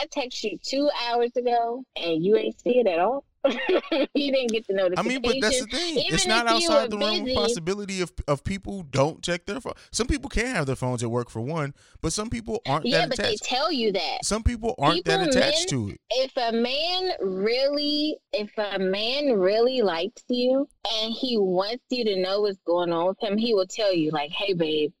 I 0.00 0.06
text 0.10 0.42
you 0.42 0.58
two 0.62 0.90
hours 1.08 1.36
ago 1.36 1.84
and 1.96 2.24
you 2.24 2.36
ain't 2.36 2.60
see 2.60 2.78
it 2.78 2.86
at 2.86 2.98
all? 2.98 3.24
you 4.14 4.32
didn't 4.32 4.50
get 4.50 4.66
to 4.66 4.74
know 4.74 4.88
the 4.88 4.98
I 4.98 5.02
mean, 5.02 5.20
but 5.22 5.36
that's 5.40 5.60
the 5.60 5.66
thing. 5.66 5.98
Even 5.98 6.14
it's 6.14 6.26
not 6.26 6.46
outside 6.46 6.90
the 6.90 6.98
realm 6.98 7.28
of 7.28 7.34
possibility 7.34 8.00
of 8.00 8.12
of 8.28 8.44
people 8.44 8.82
don't 8.82 9.22
check 9.22 9.46
their 9.46 9.60
phone. 9.60 9.74
Some 9.92 10.06
people 10.06 10.28
can 10.30 10.46
have 10.46 10.66
their 10.66 10.76
phones 10.76 11.02
at 11.02 11.10
work 11.10 11.30
for 11.30 11.40
one, 11.40 11.74
but 12.00 12.12
some 12.12 12.30
people 12.30 12.60
aren't 12.66 12.86
Yeah, 12.86 13.00
that 13.06 13.10
but 13.10 13.18
they 13.18 13.36
tell 13.36 13.70
you 13.72 13.92
that. 13.92 14.18
some 14.24 14.42
people 14.42 14.74
aren't 14.78 15.04
that 15.04 15.26
attached 15.26 15.72
men- 15.72 15.86
to 15.88 15.92
it. 15.94 16.00
if 16.10 16.32
a 16.36 16.52
man 16.52 17.10
really 17.20 18.16
if 18.32 18.50
a 18.58 18.78
man 18.78 19.32
really 19.38 19.82
likes 19.82 20.22
you 20.28 20.68
and 21.00 21.12
he 21.12 21.36
wants 21.38 21.84
you 21.90 22.04
to 22.04 22.16
know 22.20 22.40
what's 22.42 22.58
going 22.66 22.92
on 22.92 23.06
with 23.08 23.18
him 23.20 23.36
he 23.38 23.54
will 23.54 23.66
tell 23.66 23.92
you 23.92 24.10
like 24.10 24.30
hey 24.30 24.52
babe 24.52 24.92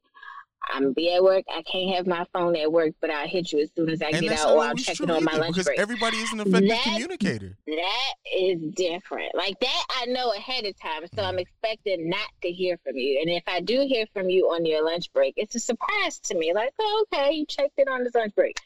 i'm 0.72 0.92
be 0.92 1.12
at 1.12 1.22
work 1.22 1.44
i 1.54 1.62
can't 1.62 1.94
have 1.94 2.06
my 2.06 2.24
phone 2.32 2.56
at 2.56 2.70
work 2.70 2.92
but 3.00 3.10
i'll 3.10 3.28
hit 3.28 3.52
you 3.52 3.60
as 3.60 3.70
soon 3.76 3.88
as 3.88 4.02
i 4.02 4.06
And 4.10 4.20
get 4.22 4.38
out 4.38 4.50
or 4.52 4.62
i'll 4.64 4.74
check 4.74 5.00
it 5.00 5.10
on 5.10 5.24
my 5.24 5.32
lunch 5.32 5.54
because 5.54 5.66
break. 5.66 5.78
everybody 5.78 6.16
is 6.18 6.32
an 6.32 6.40
effective 6.40 6.68
That- 6.68 6.82
communicator. 6.84 7.56
that 7.66 8.14
is 8.36 8.60
different. 8.74 9.34
Like 9.34 9.58
that 9.60 9.84
i 10.00 10.06
know 10.06 10.32
ahead 10.32 10.64
of 10.64 10.78
time 10.80 11.02
so 11.14 11.22
i'm 11.22 11.38
expecting 11.38 12.08
not 12.08 12.28
to 12.42 12.48
hear 12.50 12.78
from 12.84 12.96
you. 12.96 13.18
And 13.20 13.30
if 13.30 13.44
i 13.46 13.60
do 13.60 13.84
hear 13.86 14.06
from 14.12 14.28
you 14.30 14.46
on 14.46 14.64
your 14.66 14.84
lunch 14.84 15.12
break 15.12 15.34
it's 15.36 15.54
a 15.54 15.60
surprise 15.60 16.18
to 16.24 16.34
me 16.36 16.52
like 16.54 16.72
oh, 16.80 17.04
okay 17.12 17.32
you 17.32 17.46
checked 17.46 17.74
it 17.78 17.88
on 17.88 18.04
his 18.04 18.14
lunch 18.14 18.34
break. 18.34 18.58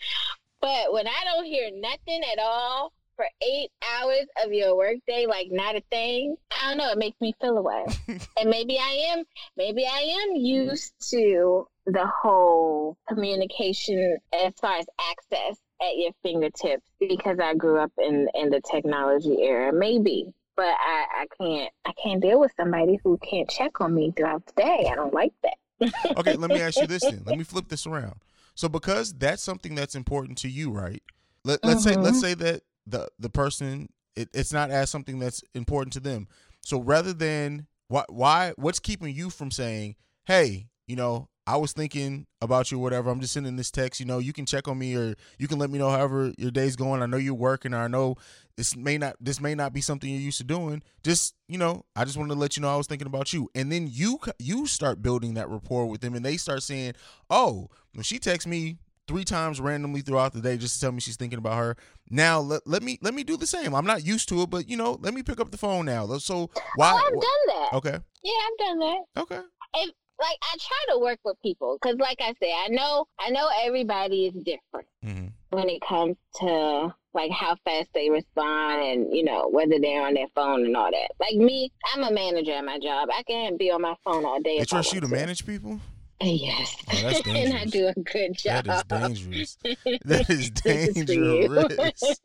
But 0.61 0.93
when 0.93 1.07
I 1.07 1.25
don't 1.25 1.45
hear 1.47 1.71
nothing 1.75 2.21
at 2.33 2.39
all 2.39 2.93
for 3.21 3.27
eight 3.47 3.71
hours 3.95 4.27
of 4.43 4.51
your 4.51 4.75
workday, 4.75 5.27
like 5.27 5.49
not 5.51 5.77
a 5.77 5.83
thing, 5.91 6.37
I 6.51 6.69
don't 6.69 6.79
know. 6.79 6.91
It 6.91 6.97
makes 6.97 7.21
me 7.21 7.35
feel 7.39 7.59
away. 7.59 7.85
and 8.09 8.49
maybe 8.49 8.79
I 8.79 9.13
am, 9.13 9.25
maybe 9.59 9.85
I 9.85 9.99
am 10.23 10.37
used 10.37 10.95
to 11.11 11.67
the 11.85 12.07
whole 12.23 12.97
communication 13.09 14.17
as 14.33 14.55
far 14.59 14.79
as 14.79 14.87
access 15.11 15.59
at 15.83 15.97
your 15.97 16.13
fingertips 16.23 16.87
because 16.99 17.39
I 17.43 17.55
grew 17.55 17.79
up 17.79 17.93
in 17.99 18.27
in 18.35 18.49
the 18.49 18.63
technology 18.71 19.43
era. 19.43 19.71
Maybe. 19.71 20.33
But 20.57 20.75
I, 20.79 21.05
I 21.23 21.27
can't 21.39 21.71
I 21.85 21.93
can't 22.03 22.23
deal 22.23 22.41
with 22.41 22.53
somebody 22.57 22.99
who 23.05 23.19
can't 23.19 23.51
check 23.51 23.83
on 23.83 23.95
me 23.95 24.15
throughout 24.17 24.47
the 24.47 24.63
day. 24.63 24.89
I 24.91 24.95
don't 24.95 25.13
like 25.13 25.33
that. 25.43 25.93
okay, 26.19 26.37
let 26.37 26.49
me 26.49 26.61
ask 26.61 26.81
you 26.81 26.87
this 26.87 27.03
then. 27.03 27.23
Let 27.27 27.37
me 27.37 27.45
flip 27.45 27.69
this 27.69 27.87
around. 27.87 28.17
So 28.55 28.69
because 28.69 29.13
that's 29.13 29.43
something 29.43 29.75
that's 29.75 29.95
important 29.95 30.39
to 30.39 30.49
you, 30.49 30.71
right? 30.71 31.03
Let, 31.45 31.65
let's 31.65 31.83
say 31.83 31.97
let's 31.97 32.19
mm-hmm. 32.19 32.27
say 32.27 32.35
that 32.35 32.63
the 32.91 33.09
the 33.19 33.31
person 33.31 33.89
it, 34.17 34.29
it's 34.35 34.53
not 34.53 34.71
as 34.71 34.91
something 34.91 35.19
that's 35.19 35.43
important 35.55 35.93
to 35.95 36.01
them. 36.01 36.29
So 36.61 36.81
rather 36.81 37.13
than 37.13 37.67
why 37.89 38.05
why 38.09 38.53
what's 38.57 38.79
keeping 38.79 39.15
you 39.15 39.31
from 39.31 39.51
saying, 39.51 39.97
"Hey, 40.25 40.69
you 40.87 40.97
know, 40.97 41.29
I 41.51 41.57
was 41.57 41.73
thinking 41.73 42.27
about 42.41 42.71
you 42.71 42.79
whatever. 42.79 43.11
I'm 43.11 43.21
just 43.21 43.33
sending 43.33 43.57
this 43.57 43.73
text, 43.73 43.99
you 43.99 44.07
know, 44.07 44.19
you 44.19 44.33
can 44.33 44.47
check 44.47 44.69
on 44.69 44.79
me 44.79 44.95
or 44.95 45.17
you 45.37 45.49
can 45.49 45.59
let 45.59 45.69
me 45.69 45.79
know 45.79 45.91
however 45.91 46.33
your 46.39 46.53
day's 46.53 46.77
going. 46.77 47.03
I 47.03 47.07
know 47.07 47.17
you're 47.17 47.35
working 47.35 47.75
or 47.75 47.79
I 47.79 47.89
know 47.89 48.15
this 48.57 48.77
may 48.77 48.99
not 48.99 49.17
this 49.21 49.41
may 49.41 49.57
not 49.57 49.73
be 49.73 49.81
something 49.81 50.09
you're 50.09 50.21
used 50.21 50.39
to 50.39 50.45
doing. 50.45 50.81
Just, 51.03 51.35
you 51.49 51.59
know, 51.59 51.85
I 51.97 52.05
just 52.05 52.17
wanted 52.17 52.35
to 52.35 52.41
let 52.41 52.57
you 52.57 52.63
know 52.63 52.73
I 52.73 52.77
was 52.77 52.87
thinking 52.87 53.09
about 53.09 53.33
you. 53.33 53.49
And 53.57 53.73
then 53.73 53.89
you 53.91 54.21
you 54.39 54.69
start 54.69 55.03
building 55.03 55.35
that 55.35 55.49
rapport 55.49 55.87
with 55.87 56.03
them 56.03 56.15
and 56.15 56.25
they 56.25 56.37
start 56.37 56.63
saying, 56.63 56.93
"Oh, 57.29 57.69
when 57.95 58.05
she 58.05 58.21
texts 58.21 58.47
me 58.47 58.79
three 59.11 59.25
times 59.25 59.61
randomly 59.61 60.03
throughout 60.03 60.33
the 60.33 60.41
day 60.41 60.57
just 60.57 60.75
to 60.75 60.81
tell 60.81 60.93
me 60.93 61.01
she's 61.01 61.17
thinking 61.17 61.41
about 61.41 61.57
her. 61.57 61.77
Now 62.11 62.39
let, 62.39 62.65
let 62.65 62.81
me 62.81 62.97
let 63.03 63.13
me 63.13 63.25
do 63.25 63.37
the 63.37 63.47
same. 63.47 63.75
I'm 63.75 63.85
not 63.85 64.07
used 64.07 64.29
to 64.29 64.43
it, 64.43 64.51
but 64.51 64.69
you 64.69 64.77
know, 64.77 64.99
let 65.01 65.13
me 65.13 65.25
pick 65.25 65.41
up 65.41 65.51
the 65.51 65.59
phone 65.59 65.87
now. 65.87 66.07
So 66.19 66.49
why? 66.77 66.93
oh, 66.93 66.97
I've 66.97 67.13
done 67.13 67.23
that. 67.49 67.69
okay, 67.73 68.05
Yeah, 68.23 68.33
I've 68.47 68.59
done 68.59 68.79
that. 68.79 69.01
okay. 69.23 69.41
if 69.75 69.91
like 70.21 70.39
I 70.43 70.57
try 70.61 70.95
to 70.95 71.01
work 71.01 71.19
with 71.25 71.37
people 71.43 71.77
because, 71.81 71.99
like 71.99 72.19
I 72.21 72.35
said, 72.41 72.53
I 72.53 72.69
know 72.69 73.07
I 73.19 73.31
know 73.31 73.49
everybody 73.65 74.27
is 74.27 74.35
different 74.35 74.87
mm-hmm. 75.05 75.27
when 75.51 75.69
it 75.69 75.83
comes 75.83 76.17
to 76.37 76.95
like 77.13 77.33
how 77.33 77.57
fast 77.65 77.89
they 77.93 78.11
respond 78.11 78.83
and 78.83 79.13
you 79.13 79.25
know 79.25 79.49
whether 79.51 79.81
they're 79.81 80.07
on 80.07 80.15
their 80.15 80.29
phone 80.37 80.65
and 80.65 80.77
all 80.77 80.91
that. 80.93 81.11
Like 81.19 81.35
me, 81.35 81.73
I'm 81.93 82.05
a 82.05 82.13
manager 82.13 82.53
at 82.53 82.65
my 82.65 82.79
job. 82.79 83.09
I 83.13 83.25
can't 83.25 83.59
be 83.59 83.73
on 83.73 83.83
my 83.83 83.97
phone 84.05 84.25
all 84.25 84.41
day. 84.41 84.61
They 84.61 84.67
trust 84.67 84.93
you 84.93 85.01
to 85.01 85.09
manage 85.09 85.45
people. 85.45 85.81
Yes, 86.23 86.77
Oh, 86.93 87.01
that's 87.03 87.21
and 87.27 87.55
I 87.55 87.65
do 87.65 87.87
a 87.89 87.95
good 88.01 88.35
job. 88.37 88.65
That 88.67 88.77
is 88.77 88.83
dangerous. 88.85 89.57
That 90.05 90.29
is 90.31 90.51
This 90.51 90.89
is 90.97 91.05
for 91.05 91.13
you. 91.13 91.49
dangerous. 91.49 92.21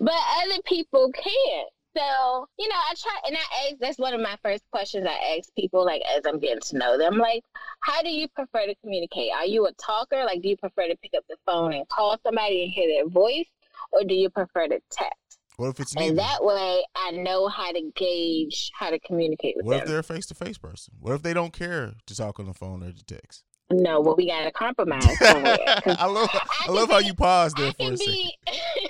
but 0.00 0.14
other 0.42 0.62
people 0.64 1.10
can't. 1.12 1.68
So, 1.94 2.46
you 2.58 2.68
know, 2.68 2.74
I 2.74 2.94
try 2.96 3.12
and 3.26 3.36
I 3.36 3.68
ask 3.68 3.76
that's 3.78 3.98
one 3.98 4.14
of 4.14 4.20
my 4.22 4.36
first 4.42 4.62
questions 4.72 5.06
I 5.06 5.36
ask 5.36 5.50
people 5.54 5.84
like 5.84 6.00
as 6.16 6.22
I'm 6.26 6.38
getting 6.38 6.60
to 6.60 6.78
know 6.78 6.96
them. 6.96 7.18
Like, 7.18 7.42
how 7.80 8.00
do 8.00 8.08
you 8.08 8.28
prefer 8.28 8.64
to 8.66 8.74
communicate? 8.82 9.30
Are 9.36 9.44
you 9.44 9.66
a 9.66 9.72
talker? 9.74 10.24
Like 10.24 10.40
do 10.40 10.48
you 10.48 10.56
prefer 10.56 10.88
to 10.88 10.96
pick 11.02 11.12
up 11.14 11.24
the 11.28 11.36
phone 11.44 11.74
and 11.74 11.86
call 11.88 12.16
somebody 12.24 12.62
and 12.64 12.72
hear 12.72 12.88
their 12.88 13.08
voice? 13.10 13.44
Or 13.92 14.04
do 14.04 14.14
you 14.14 14.30
prefer 14.30 14.68
to 14.68 14.80
text? 14.90 15.18
What 15.62 15.68
if 15.70 15.78
it's 15.80 15.94
And 15.94 16.00
neither? 16.06 16.16
that 16.16 16.42
way 16.42 16.82
I 16.96 17.12
know 17.12 17.46
how 17.46 17.70
to 17.70 17.92
gauge 17.94 18.72
how 18.74 18.90
to 18.90 18.98
communicate 18.98 19.54
with 19.56 19.64
them. 19.64 19.74
What 19.74 19.82
if 19.84 19.88
they're 19.88 20.00
a 20.00 20.02
face 20.02 20.26
to 20.26 20.34
face 20.34 20.58
person? 20.58 20.94
What 20.98 21.14
if 21.14 21.22
they 21.22 21.32
don't 21.32 21.52
care 21.52 21.92
to 22.06 22.16
talk 22.16 22.40
on 22.40 22.46
the 22.46 22.52
phone 22.52 22.82
or 22.82 22.90
to 22.90 23.04
text? 23.04 23.44
No, 23.70 24.00
well 24.00 24.16
we 24.16 24.26
gotta 24.26 24.50
compromise 24.50 25.06
somewhere. 25.20 25.56
'cause 25.84 25.96
I 26.00 26.06
love 26.06 26.28
I, 26.34 26.64
can 26.66 26.74
love 26.74 26.90
how 26.90 26.98
be- 26.98 27.06
you 27.06 27.14
paused 27.14 27.56
there 27.56 27.68
I 27.68 27.70
for 27.70 27.76
can 27.76 27.92
a 27.92 27.96
second. 27.96 28.12
be 28.14 28.32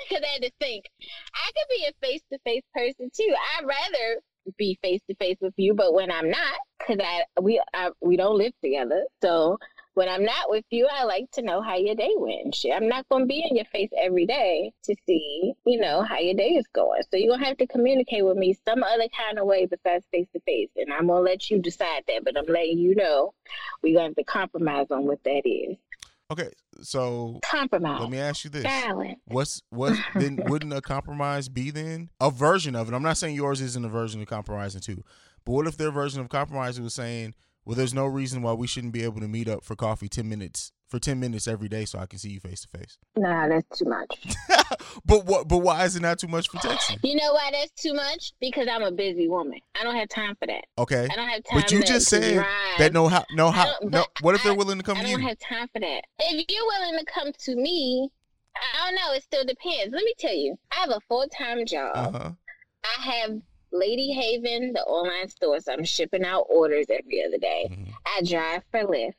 because 0.08 0.24
I 0.24 0.32
had 0.32 0.42
to 0.42 0.50
think. 0.60 0.86
I 1.34 1.50
could 1.52 1.68
be 1.76 1.84
a 1.86 2.06
face 2.06 2.22
to 2.32 2.38
face 2.44 2.62
person 2.74 3.10
too. 3.14 3.34
I'd 3.58 3.66
rather 3.66 4.20
be 4.56 4.78
face 4.82 5.00
to 5.10 5.16
face 5.16 5.36
with 5.42 5.52
you, 5.58 5.74
but 5.74 5.92
when 5.92 6.10
I'm 6.10 6.30
not, 6.30 6.54
because 6.78 6.98
I 7.04 7.24
we 7.42 7.62
I, 7.74 7.90
we 8.00 8.16
don't 8.16 8.38
live 8.38 8.52
together, 8.64 9.04
so 9.22 9.58
when 9.94 10.08
I'm 10.08 10.24
not 10.24 10.48
with 10.48 10.64
you, 10.70 10.88
I 10.90 11.04
like 11.04 11.30
to 11.32 11.42
know 11.42 11.60
how 11.60 11.76
your 11.76 11.94
day 11.94 12.10
went. 12.16 12.44
and 12.44 12.54
Shit, 12.54 12.72
I'm 12.74 12.88
not 12.88 13.06
gonna 13.10 13.26
be 13.26 13.44
in 13.48 13.56
your 13.56 13.66
face 13.66 13.90
every 14.00 14.26
day 14.26 14.72
to 14.84 14.94
see, 15.06 15.52
you 15.66 15.80
know, 15.80 16.02
how 16.02 16.18
your 16.18 16.34
day 16.34 16.50
is 16.50 16.66
going. 16.74 17.02
So 17.10 17.16
you're 17.16 17.34
gonna 17.34 17.46
have 17.46 17.58
to 17.58 17.66
communicate 17.66 18.24
with 18.24 18.36
me 18.36 18.56
some 18.66 18.82
other 18.82 19.08
kind 19.16 19.38
of 19.38 19.46
way 19.46 19.66
besides 19.66 20.06
face 20.10 20.28
to 20.32 20.40
face, 20.40 20.70
and 20.76 20.92
I'm 20.92 21.08
gonna 21.08 21.20
let 21.20 21.50
you 21.50 21.60
decide 21.60 22.04
that. 22.08 22.24
But 22.24 22.38
I'm 22.38 22.46
letting 22.46 22.78
you 22.78 22.94
know 22.94 23.34
we're 23.82 23.94
gonna 23.94 24.08
have 24.08 24.16
to 24.16 24.24
compromise 24.24 24.86
on 24.90 25.06
what 25.06 25.22
that 25.24 25.42
is. 25.44 25.76
Okay, 26.30 26.50
so 26.80 27.40
Compromise. 27.44 28.00
let 28.00 28.10
me 28.10 28.18
ask 28.18 28.44
you 28.44 28.50
this. 28.50 28.62
Silent. 28.62 29.18
What's 29.26 29.60
what 29.68 29.98
then 30.14 30.40
wouldn't 30.46 30.72
a 30.72 30.80
compromise 30.80 31.50
be 31.50 31.70
then? 31.70 32.08
A 32.20 32.30
version 32.30 32.74
of 32.74 32.88
it. 32.88 32.94
I'm 32.94 33.02
not 33.02 33.18
saying 33.18 33.36
yours 33.36 33.60
isn't 33.60 33.84
a 33.84 33.88
version 33.90 34.22
of 34.22 34.28
compromising 34.28 34.80
too. 34.80 35.04
But 35.44 35.52
what 35.52 35.66
if 35.66 35.76
their 35.76 35.90
version 35.90 36.22
of 36.22 36.30
compromising 36.30 36.84
was 36.84 36.94
saying, 36.94 37.34
Well, 37.64 37.76
there's 37.76 37.94
no 37.94 38.06
reason 38.06 38.42
why 38.42 38.52
we 38.54 38.66
shouldn't 38.66 38.92
be 38.92 39.04
able 39.04 39.20
to 39.20 39.28
meet 39.28 39.48
up 39.48 39.64
for 39.64 39.76
coffee 39.76 40.08
ten 40.08 40.28
minutes 40.28 40.72
for 40.88 40.98
ten 40.98 41.20
minutes 41.20 41.46
every 41.46 41.68
day 41.68 41.84
so 41.84 41.98
I 41.98 42.06
can 42.06 42.18
see 42.18 42.30
you 42.30 42.40
face 42.40 42.62
to 42.62 42.78
face. 42.78 42.98
Nah, 43.16 43.48
that's 43.48 43.78
too 43.78 43.86
much. 43.86 44.36
But 45.04 45.26
what 45.26 45.48
but 45.48 45.58
why 45.58 45.84
is 45.84 45.96
it 45.96 46.02
not 46.02 46.18
too 46.18 46.28
much 46.28 46.48
for 46.48 46.58
texting? 46.58 46.98
You 47.02 47.16
know 47.16 47.32
why 47.32 47.50
that's 47.52 47.72
too 47.72 47.94
much? 47.94 48.32
Because 48.40 48.68
I'm 48.70 48.82
a 48.82 48.92
busy 48.92 49.28
woman. 49.28 49.60
I 49.78 49.84
don't 49.84 49.96
have 49.96 50.08
time 50.08 50.36
for 50.36 50.46
that. 50.46 50.64
Okay. 50.78 51.08
I 51.10 51.16
don't 51.16 51.28
have 51.28 51.44
time. 51.44 51.60
But 51.60 51.72
you 51.72 51.82
just 51.82 52.08
said 52.08 52.34
drive. 52.34 52.46
that 52.78 52.92
no 52.92 53.08
how 53.08 53.24
no 53.32 53.50
how 53.50 53.72
no 53.82 54.04
what 54.20 54.34
if 54.34 54.42
they're 54.42 54.54
willing 54.54 54.78
to 54.78 54.84
come 54.84 54.98
I 54.98 55.02
to 55.02 55.08
you? 55.08 55.16
I 55.16 55.20
don't 55.20 55.28
have 55.28 55.38
time 55.38 55.68
for 55.72 55.80
that. 55.80 56.02
If 56.18 56.46
you're 56.48 56.66
willing 56.66 56.98
to 56.98 57.04
come 57.12 57.32
to 57.32 57.56
me, 57.56 58.10
I 58.56 58.86
don't 58.86 58.96
know. 58.96 59.12
It 59.14 59.22
still 59.22 59.44
depends. 59.44 59.92
Let 59.92 60.04
me 60.04 60.14
tell 60.18 60.34
you. 60.34 60.56
I 60.72 60.80
have 60.80 60.90
a 60.90 61.00
full 61.08 61.26
time 61.28 61.64
job. 61.66 61.92
Uh-huh. 61.94 62.30
I 62.84 63.10
have 63.10 63.40
Lady 63.72 64.12
Haven, 64.12 64.72
the 64.72 64.82
online 64.82 65.28
store, 65.28 65.58
so 65.60 65.72
I'm 65.72 65.84
shipping 65.84 66.24
out 66.24 66.46
orders 66.48 66.86
every 66.90 67.24
other 67.24 67.38
day. 67.38 67.68
Mhm. 67.70 67.92
I 68.06 68.22
drive 68.22 68.62
for 68.70 68.80
Lyft. 68.84 69.14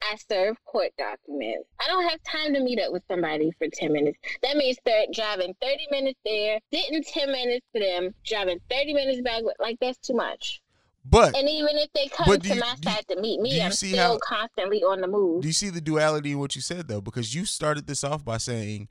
I 0.00 0.16
serve 0.30 0.56
court 0.64 0.92
documents. 0.96 1.68
I 1.84 1.88
don't 1.88 2.08
have 2.08 2.22
time 2.22 2.54
to 2.54 2.60
meet 2.60 2.78
up 2.80 2.92
with 2.92 3.02
somebody 3.08 3.50
for 3.58 3.66
10 3.68 3.92
minutes. 3.92 4.18
That 4.42 4.56
means 4.56 4.78
start 4.78 5.06
driving 5.12 5.54
30 5.60 5.88
minutes 5.90 6.20
there, 6.24 6.60
sitting 6.72 7.02
10 7.02 7.32
minutes 7.32 7.66
for 7.72 7.80
them, 7.80 8.14
driving 8.24 8.60
30 8.70 8.94
minutes 8.94 9.20
back. 9.22 9.42
Like, 9.58 9.76
that's 9.80 9.98
too 9.98 10.14
much. 10.14 10.62
But 11.04 11.34
And 11.36 11.48
even 11.48 11.76
if 11.78 11.90
they 11.94 12.06
come 12.08 12.26
to 12.26 12.48
you- 12.48 12.54
my 12.60 12.74
do 12.80 12.88
you- 12.88 12.94
side 12.94 13.08
to 13.08 13.20
meet 13.20 13.40
me, 13.40 13.60
I'm 13.60 13.72
see 13.72 13.92
still 13.92 14.12
how- 14.14 14.18
constantly 14.18 14.82
on 14.84 15.00
the 15.00 15.08
move. 15.08 15.42
Do 15.42 15.48
you 15.48 15.54
see 15.54 15.70
the 15.70 15.80
duality 15.80 16.32
in 16.32 16.38
what 16.38 16.54
you 16.54 16.60
said 16.62 16.86
though? 16.86 17.00
Because 17.00 17.34
you 17.34 17.44
started 17.44 17.86
this 17.86 18.04
off 18.04 18.24
by 18.24 18.36
saying 18.38 18.88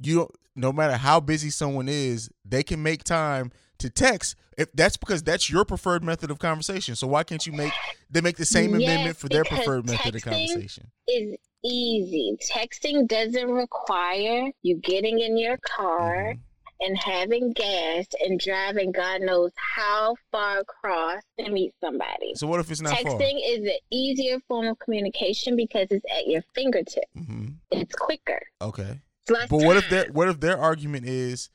you 0.00 0.16
don't 0.16 0.30
no 0.56 0.72
matter 0.72 0.96
how 0.96 1.18
busy 1.18 1.50
someone 1.50 1.88
is, 1.88 2.30
they 2.44 2.62
can 2.62 2.80
make 2.80 3.02
time 3.02 3.50
to 3.78 3.90
text. 3.90 4.36
If 4.56 4.72
that's 4.72 4.96
because 4.96 5.22
that's 5.22 5.50
your 5.50 5.64
preferred 5.64 6.04
method 6.04 6.30
of 6.30 6.38
conversation. 6.38 6.94
So 6.96 7.06
why 7.06 7.24
can't 7.24 7.44
you 7.46 7.52
make 7.52 7.72
they 8.10 8.20
make 8.20 8.36
the 8.36 8.44
same 8.46 8.72
Yes, 8.74 8.82
amendment 8.82 9.16
for 9.16 9.28
their 9.28 9.44
preferred 9.44 9.84
method 9.86 10.14
of 10.14 10.22
texting 10.22 10.24
conversation? 10.24 10.90
is 11.08 11.36
easy. 11.64 12.36
Texting 12.52 13.08
doesn't 13.08 13.50
require 13.50 14.50
you 14.62 14.76
getting 14.76 15.18
in 15.20 15.36
your 15.36 15.56
car 15.58 16.34
Mhm. 16.34 16.38
and 16.80 16.96
having 16.98 17.52
gas 17.52 18.06
and 18.24 18.38
driving 18.38 18.92
God 18.92 19.22
knows 19.22 19.50
how 19.56 20.14
far 20.30 20.58
across 20.58 21.22
to 21.40 21.50
meet 21.50 21.72
somebody. 21.80 22.34
So 22.36 22.46
what 22.46 22.60
if 22.60 22.70
it's 22.70 22.80
not 22.80 22.98
far? 23.00 23.18
Texting 23.18 23.40
is 23.44 23.60
an 23.66 23.78
easier 23.90 24.38
form 24.46 24.66
of 24.66 24.78
communication 24.78 25.56
because 25.56 25.88
it's 25.90 26.04
at 26.10 26.26
your 26.28 26.42
fingertip. 26.54 27.04
hmm 27.16 27.46
It's 27.72 27.94
quicker. 27.94 28.40
Okay. 28.62 29.00
It's 29.26 29.48
But 29.50 29.58
what 29.58 29.76
if 29.78 29.88
their 29.88 30.06
what 30.12 30.28
if 30.28 30.38
their 30.40 30.58
argument 30.58 31.06
is 31.06 31.48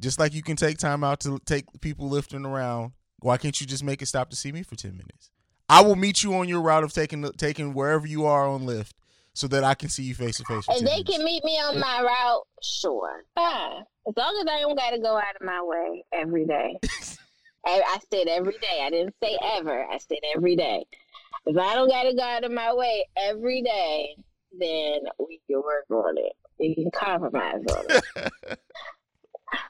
just 0.00 0.18
like 0.18 0.34
you 0.34 0.42
can 0.42 0.56
take 0.56 0.78
time 0.78 1.04
out 1.04 1.20
to 1.20 1.38
take 1.46 1.64
people 1.80 2.08
lifting 2.08 2.44
around, 2.44 2.92
why 3.20 3.36
can't 3.36 3.60
you 3.60 3.66
just 3.66 3.84
make 3.84 4.02
it 4.02 4.06
stop 4.06 4.30
to 4.30 4.36
see 4.36 4.52
me 4.52 4.62
for 4.62 4.76
ten 4.76 4.92
minutes? 4.92 5.30
I 5.68 5.82
will 5.82 5.96
meet 5.96 6.22
you 6.22 6.34
on 6.34 6.48
your 6.48 6.60
route 6.60 6.84
of 6.84 6.92
taking 6.92 7.22
taking 7.32 7.72
wherever 7.74 8.06
you 8.06 8.26
are 8.26 8.46
on 8.46 8.62
Lyft 8.62 8.92
so 9.34 9.46
that 9.48 9.64
I 9.64 9.74
can 9.74 9.88
see 9.88 10.02
you 10.02 10.14
face 10.14 10.36
to 10.36 10.44
face 10.44 10.64
for 10.66 10.72
If 10.72 10.80
they 10.80 10.84
minutes. 10.84 11.10
can 11.10 11.24
meet 11.24 11.42
me 11.44 11.52
on 11.52 11.78
my 11.80 12.02
route, 12.02 12.42
sure. 12.62 13.24
Fine. 13.34 13.84
As 14.06 14.14
long 14.16 14.36
as 14.40 14.46
I 14.50 14.60
don't 14.60 14.76
got 14.76 14.90
to 14.90 14.98
go 14.98 15.16
out 15.16 15.36
of 15.40 15.46
my 15.46 15.62
way 15.62 16.04
every 16.12 16.44
day. 16.44 16.78
I, 17.64 17.80
I 17.86 17.98
said 18.12 18.26
every 18.28 18.58
day. 18.58 18.82
I 18.82 18.90
didn't 18.90 19.14
say 19.22 19.38
ever. 19.56 19.86
I 19.90 19.98
said 19.98 20.18
every 20.34 20.56
day. 20.56 20.84
If 21.46 21.56
I 21.56 21.74
don't 21.74 21.88
got 21.88 22.02
to 22.02 22.14
go 22.14 22.22
out 22.22 22.44
of 22.44 22.52
my 22.52 22.74
way 22.74 23.06
every 23.16 23.62
day, 23.62 24.16
then 24.58 25.00
we 25.18 25.40
can 25.48 25.62
work 25.62 25.86
on 25.90 26.18
it. 26.18 26.32
We 26.58 26.74
can 26.74 26.90
compromise 26.94 27.62
on 27.70 27.84
it. 27.88 28.28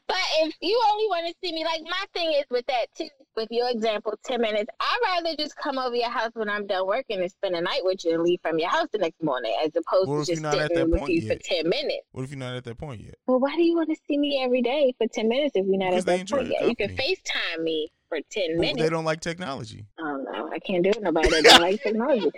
But 0.08 0.16
if 0.40 0.54
you 0.60 0.80
only 0.90 1.06
want 1.06 1.26
to 1.28 1.34
see 1.42 1.54
me, 1.54 1.64
like 1.64 1.80
my 1.84 2.04
thing 2.12 2.32
is 2.32 2.44
with 2.50 2.66
that 2.66 2.86
too, 2.96 3.08
with 3.36 3.48
your 3.50 3.70
example, 3.70 4.12
10 4.24 4.40
minutes, 4.40 4.70
I'd 4.80 4.98
rather 5.04 5.36
just 5.36 5.56
come 5.56 5.78
over 5.78 5.94
your 5.94 6.10
house 6.10 6.30
when 6.34 6.48
I'm 6.48 6.66
done 6.66 6.86
working 6.86 7.20
and 7.20 7.30
spend 7.30 7.54
a 7.54 7.60
night 7.60 7.80
with 7.82 8.04
you 8.04 8.14
and 8.14 8.22
leave 8.22 8.40
from 8.42 8.58
your 8.58 8.68
house 8.68 8.88
the 8.92 8.98
next 8.98 9.22
morning 9.22 9.54
as 9.64 9.70
opposed 9.74 10.26
to 10.26 10.32
just 10.34 10.42
sitting 10.42 10.90
with 10.90 11.08
you 11.08 11.20
yet? 11.20 11.38
for 11.38 11.42
10 11.42 11.68
minutes. 11.68 12.06
What 12.12 12.24
if 12.24 12.30
you're 12.30 12.38
not 12.38 12.56
at 12.56 12.64
that 12.64 12.78
point 12.78 13.00
yet? 13.00 13.14
Well, 13.26 13.40
why 13.40 13.56
do 13.56 13.62
you 13.62 13.74
want 13.74 13.88
to 13.90 13.96
see 14.06 14.18
me 14.18 14.42
every 14.42 14.62
day 14.62 14.94
for 14.98 15.06
10 15.06 15.28
minutes 15.28 15.52
if 15.54 15.64
we're 15.66 15.78
not 15.78 15.94
at 15.94 16.04
that 16.04 16.28
point 16.28 16.48
yet? 16.48 16.68
You 16.68 16.76
can. 16.76 16.96
FaceTime 16.96 17.62
me 17.62 17.90
for 18.08 18.18
10 18.30 18.42
Well, 18.50 18.58
minutes. 18.60 18.82
they 18.82 18.88
don't 18.90 19.04
like 19.04 19.20
technology. 19.20 19.86
Oh, 19.98 20.24
no, 20.30 20.50
I 20.52 20.58
can't 20.58 20.82
do 20.84 20.90
it. 20.90 21.02
Nobody 21.02 21.28
that 21.30 21.44
don't 21.44 21.60
like 21.62 21.82
technology. 21.82 22.30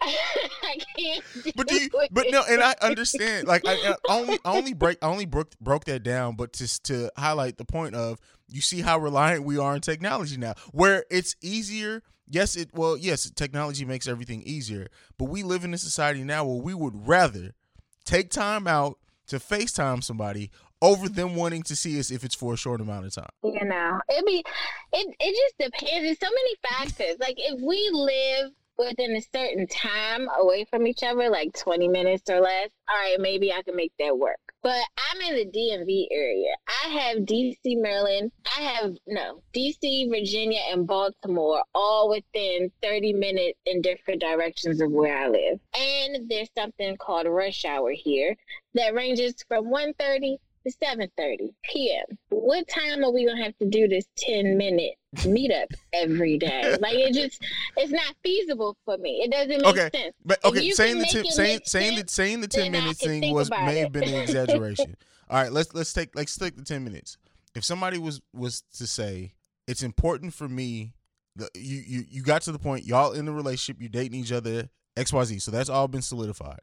I 0.02 0.78
can't 0.96 1.24
do 1.44 1.52
But 1.56 1.68
do 1.68 1.74
you, 1.74 1.88
it. 1.92 2.10
but 2.12 2.26
no, 2.30 2.42
and 2.48 2.62
I 2.62 2.74
understand. 2.80 3.48
Like 3.48 3.62
I, 3.66 3.74
I 3.74 3.94
only 4.08 4.38
I 4.44 4.56
only 4.56 4.74
break 4.74 4.98
I 5.02 5.06
only 5.08 5.26
broke 5.26 5.58
broke 5.60 5.84
that 5.86 6.02
down, 6.02 6.36
but 6.36 6.52
just 6.52 6.84
to 6.84 7.10
highlight 7.16 7.56
the 7.58 7.64
point 7.64 7.94
of 7.94 8.18
you 8.48 8.60
see 8.60 8.80
how 8.80 8.98
reliant 8.98 9.44
we 9.44 9.58
are 9.58 9.72
on 9.74 9.80
technology 9.80 10.36
now, 10.36 10.54
where 10.72 11.04
it's 11.10 11.34
easier. 11.42 12.02
Yes, 12.30 12.56
it 12.56 12.70
well, 12.74 12.96
yes, 12.96 13.30
technology 13.30 13.84
makes 13.84 14.06
everything 14.06 14.42
easier, 14.42 14.88
but 15.18 15.26
we 15.26 15.42
live 15.42 15.64
in 15.64 15.72
a 15.72 15.78
society 15.78 16.22
now 16.24 16.44
where 16.44 16.62
we 16.62 16.74
would 16.74 17.08
rather 17.08 17.54
take 18.04 18.30
time 18.30 18.66
out 18.66 18.98
to 19.28 19.36
FaceTime 19.36 20.02
somebody 20.04 20.50
over 20.80 21.08
them 21.08 21.34
wanting 21.34 21.62
to 21.64 21.74
see 21.74 21.98
us 21.98 22.10
if 22.10 22.24
it's 22.24 22.34
for 22.34 22.54
a 22.54 22.56
short 22.56 22.80
amount 22.80 23.06
of 23.06 23.14
time. 23.14 23.28
You 23.42 23.64
know, 23.64 23.98
it 24.08 24.24
be 24.26 24.44
it. 24.92 25.16
It 25.18 25.58
just 25.58 25.72
depends. 25.72 26.04
There's 26.04 26.18
so 26.20 26.28
many 26.34 26.54
factors. 26.70 27.16
Like 27.18 27.34
if 27.38 27.60
we 27.60 27.90
live 27.92 28.52
within 28.78 29.16
a 29.16 29.20
certain 29.20 29.66
time 29.66 30.28
away 30.38 30.64
from 30.70 30.86
each 30.86 31.02
other, 31.02 31.28
like 31.28 31.52
20 31.54 31.88
minutes 31.88 32.30
or 32.30 32.40
less, 32.40 32.70
all 32.88 32.96
right, 32.96 33.16
maybe 33.18 33.52
I 33.52 33.62
can 33.62 33.76
make 33.76 33.92
that 33.98 34.16
work. 34.16 34.38
But 34.62 34.80
I'm 34.96 35.20
in 35.20 35.36
the 35.36 35.46
DMV 35.46 36.08
area. 36.10 36.54
I 36.66 36.88
have 36.88 37.18
DC, 37.18 37.56
Maryland. 37.64 38.32
I 38.56 38.62
have 38.62 38.94
no 39.06 39.42
DC, 39.54 40.08
Virginia, 40.10 40.60
and 40.70 40.86
Baltimore, 40.86 41.62
all 41.74 42.08
within 42.08 42.70
30 42.82 43.12
minutes 43.12 43.58
in 43.66 43.82
different 43.82 44.20
directions 44.20 44.80
of 44.80 44.90
where 44.90 45.16
I 45.16 45.28
live. 45.28 45.60
And 45.76 46.28
there's 46.28 46.50
something 46.56 46.96
called 46.96 47.26
rush 47.26 47.64
hour 47.64 47.92
here 47.92 48.36
that 48.74 48.94
ranges 48.94 49.44
from 49.46 49.70
1:30 49.70 50.38
to 50.70 50.84
7:30 50.84 51.50
p.m. 51.64 52.18
What 52.30 52.66
time 52.68 53.04
are 53.04 53.12
we 53.12 53.26
gonna 53.26 53.42
have 53.42 53.56
to 53.58 53.68
do 53.68 53.88
this 53.88 54.06
10 54.18 54.56
minute 54.56 54.94
meetup 55.16 55.66
every 55.92 56.38
day? 56.38 56.76
Like 56.80 56.94
it 56.94 57.14
just 57.14 57.42
it's 57.76 57.92
not 57.92 58.14
feasible 58.22 58.76
for 58.84 58.98
me. 58.98 59.22
It 59.24 59.30
doesn't 59.30 59.62
make 59.62 59.66
Okay, 59.66 59.90
sense. 59.94 60.14
But 60.24 60.44
okay, 60.44 60.70
saying 60.70 60.98
the 60.98 61.06
ten, 61.06 61.24
saying 61.24 61.60
saying 61.64 61.96
sense, 61.96 62.10
the 62.10 62.12
saying 62.12 62.40
the 62.40 62.48
ten 62.48 62.72
then 62.72 62.82
I 62.82 62.84
minutes 62.84 63.02
thing 63.02 63.34
was 63.34 63.50
may 63.50 63.78
it. 63.78 63.82
have 63.82 63.92
been 63.92 64.04
an 64.04 64.14
exaggeration. 64.20 64.96
All 65.30 65.42
right, 65.42 65.52
let's 65.52 65.74
let's 65.74 65.92
take 65.92 66.14
let's 66.14 66.36
take 66.36 66.56
the 66.56 66.62
ten 66.62 66.84
minutes. 66.84 67.18
If 67.54 67.64
somebody 67.64 67.98
was 67.98 68.20
was 68.32 68.62
to 68.76 68.86
say 68.86 69.32
it's 69.66 69.82
important 69.82 70.34
for 70.34 70.48
me, 70.48 70.92
the, 71.36 71.48
you 71.54 71.82
you 71.86 72.04
you 72.08 72.22
got 72.22 72.42
to 72.42 72.52
the 72.52 72.58
point 72.58 72.84
y'all 72.84 73.12
in 73.12 73.24
the 73.24 73.32
relationship, 73.32 73.80
You're 73.80 73.90
dating 73.90 74.20
each 74.20 74.32
other, 74.32 74.68
X 74.96 75.12
Y 75.12 75.24
Z. 75.24 75.38
So 75.40 75.50
that's 75.50 75.68
all 75.68 75.88
been 75.88 76.02
solidified. 76.02 76.60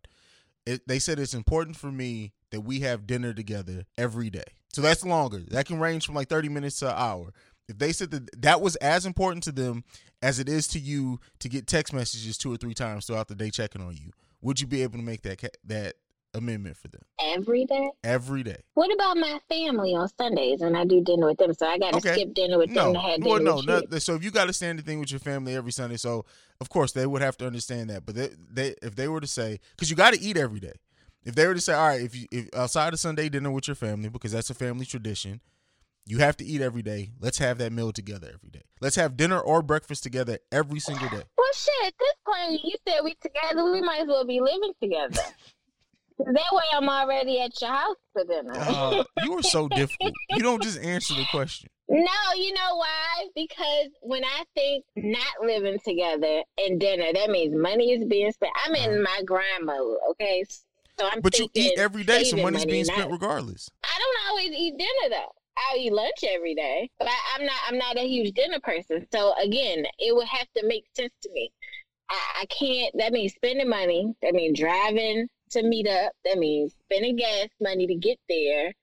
It, 0.66 0.88
they 0.88 0.98
said 1.00 1.20
it's 1.20 1.36
important 1.36 1.78
for 1.78 1.92
me 1.92 2.34
that 2.52 2.62
we 2.62 2.82
have 2.82 3.08
dinner 3.08 3.34
together 3.34 3.86
every 3.98 4.30
day. 4.30 4.44
So 4.74 4.82
that's 4.82 5.06
longer. 5.06 5.40
That 5.50 5.66
can 5.66 5.80
range 5.80 6.06
from 6.06 6.16
like 6.16 6.28
thirty 6.30 6.50
minutes 6.50 6.80
to 6.80 6.90
an 6.90 6.96
hour. 6.98 7.34
If 7.68 7.78
they 7.80 7.92
said 7.92 8.12
that 8.12 8.42
that 8.42 8.62
was 8.62 8.76
as 8.78 9.06
important 9.06 9.44
to 9.46 9.52
them 9.52 9.84
as 10.22 10.40
it 10.40 10.48
is 10.48 10.68
to 10.68 10.80
you 10.80 11.20
to 11.40 11.50
get 11.50 11.66
text 11.68 11.94
messages 11.94 12.38
two 12.38 12.52
or 12.52 12.58
three 12.58 12.74
times 12.74 13.06
throughout 13.06 13.28
the 13.28 13.36
day 13.36 13.50
checking 13.50 13.82
on 13.82 13.94
you, 13.96 14.12
would 14.42 14.60
you 14.60 14.68
be 14.68 14.84
able 14.84 14.98
to 15.00 15.04
make 15.04 15.22
that 15.24 15.42
that 15.64 15.96
amendment 16.34 16.76
for 16.76 16.90
them 16.90 17.02
Every 17.24 17.66
day. 17.66 17.90
every 18.04 18.44
day? 18.44 18.58
What 18.74 18.94
about 18.94 19.18
my 19.18 19.40
family 19.48 19.96
on 19.96 20.10
Sundays 20.18 20.60
when 20.60 20.76
I 20.76 20.84
do 20.84 21.02
dinner 21.02 21.28
with 21.28 21.38
them? 21.38 21.54
So 21.54 21.66
I 21.66 21.78
got 21.78 21.92
to 21.92 21.98
Okay. 21.98 22.14
skip 22.14 22.34
dinner 22.34 22.58
with 22.58 22.70
No, 22.70 22.92
them 22.92 22.94
to 22.96 23.00
have 23.00 23.22
dinner 23.22 23.30
well, 23.30 23.40
no, 23.42 23.56
with 23.56 23.92
you. 23.94 24.00
So 24.00 24.16
if 24.16 24.24
you 24.24 24.32
got 24.32 24.46
to 24.46 24.54
stand 24.54 24.78
the 24.78 24.84
thing 24.84 25.00
with 25.00 25.12
your 25.12 25.22
family 25.22 25.56
every 25.56 25.72
Sunday, 25.72 25.98
so 25.98 26.26
of 26.60 26.70
course 26.70 26.92
they 26.92 27.06
would 27.06 27.22
have 27.22 27.38
to 27.38 27.48
understand 27.48 27.90
that. 27.90 28.06
But 28.06 28.16
they, 28.16 28.30
they 28.52 28.76
if 28.84 28.96
they 28.96 29.08
were 29.08 29.22
to 29.22 29.28
say, 29.28 29.60
because 29.72 29.90
you 29.90 29.96
got 29.96 30.14
to 30.14 30.20
eat 30.22 30.36
every 30.38 30.60
day. 30.60 30.74
If 31.26 31.34
they 31.34 31.48
were 31.48 31.56
to 31.56 31.62
say, 31.62 31.74
all 31.74 31.88
right, 31.88 32.02
if 32.02 32.16
you 32.16 32.28
if 32.32 32.50
outside 32.56 32.94
of 32.94 33.00
Sunday 33.00 33.30
dinner 33.30 33.52
with 33.52 33.68
your 33.68 33.76
family, 33.76 34.10
because 34.10 34.32
that's 34.32 34.50
a 34.52 34.54
family 34.54 34.86
tradition, 34.86 35.42
you 36.06 36.20
have 36.20 36.38
to 36.38 36.46
eat 36.46 36.62
every 36.62 36.84
day. 36.84 37.10
Let's 37.20 37.40
have 37.40 37.58
that 37.58 37.72
meal 37.72 37.92
together 37.92 38.30
every 38.32 38.52
day. 38.52 38.62
Let's 38.80 38.96
have 38.96 39.18
dinner 39.18 39.40
or 39.40 39.64
breakfast 39.64 40.04
together 40.04 40.38
every 40.52 40.80
single 40.80 41.10
day. 41.10 41.24
Well, 41.38 41.54
shit. 41.54 41.88
At 41.88 41.94
this 42.00 42.14
point, 42.26 42.62
you 42.64 42.76
said 42.88 43.02
we 43.04 43.16
together. 43.22 43.72
We 43.72 43.82
might 43.82 44.02
as 44.02 44.08
well 44.08 44.26
be 44.26 44.40
living 44.40 44.74
together. 44.82 45.20
that 46.20 46.50
way, 46.52 46.64
I'm 46.74 46.88
already 46.88 47.42
at 47.42 47.60
your 47.60 47.72
house 47.72 47.98
for 48.14 48.24
dinner. 48.24 48.54
Uh, 48.56 49.04
you 49.24 49.34
are 49.34 49.44
so 49.44 49.68
difficult. 49.68 50.14
You 50.30 50.44
don't 50.44 50.62
just 50.62 50.80
answer 50.80 51.16
the 51.16 51.26
question. 51.32 51.70
No, 51.90 52.34
you 52.36 52.54
know 52.54 52.76
why? 52.78 53.28
Because 53.36 53.90
when 54.02 54.24
I 54.24 54.44
think 54.56 54.86
not 54.96 55.44
living 55.44 55.78
together 55.84 56.44
and 56.58 56.80
dinner, 56.80 57.14
that 57.14 57.30
means 57.30 57.56
money 57.56 57.94
is 57.94 58.06
being 58.06 58.32
spent. 58.32 58.52
I'm 58.66 58.76
in 58.76 59.04
my 59.04 59.22
grind 59.26 59.66
mode, 59.66 59.98
okay? 60.12 60.44
So 61.00 61.10
I'm 61.12 61.22
But 61.22 61.38
you 61.40 61.50
eat 61.54 61.78
every 61.78 62.04
day, 62.04 62.24
so 62.24 62.38
money's 62.38 62.62
money, 62.62 62.72
being 62.72 62.86
spent 62.86 63.00
not- 63.00 63.12
regardless. 63.12 63.70
I 63.84 63.98
don't 64.00 64.30
always 64.30 64.52
eat 64.52 64.78
dinner 64.78 65.10
though. 65.10 65.32
I'll 65.58 65.78
eat 65.78 65.94
lunch 65.94 66.24
every 66.24 66.54
day, 66.54 66.90
but 67.00 67.08
I, 67.08 67.16
I'm 67.36 67.46
not. 67.46 67.56
I'm 67.68 67.78
not 67.78 67.98
a 67.98 68.08
huge 68.08 68.34
dinner 68.34 68.60
person. 68.60 69.08
So 69.12 69.34
again, 69.42 69.86
it 70.00 70.16
would 70.16 70.28
have 70.28 70.48
to 70.58 70.66
make 70.68 70.86
sense 70.94 71.14
to 71.24 71.32
me. 71.32 71.52
I, 72.10 72.42
I 72.42 72.46
can't. 72.48 72.94
That 72.98 73.14
means 73.14 73.34
spending 73.34 73.70
money. 73.70 74.14
That 74.22 74.34
means 74.34 74.60
driving 74.60 75.28
to 75.52 75.64
meet 75.64 75.88
up. 75.88 76.12
That 76.26 76.38
means 76.38 76.74
spending 76.92 77.16
gas 77.16 77.48
money 77.62 77.88
to 77.88 77.96
get 77.96 78.20
there. 78.28 78.74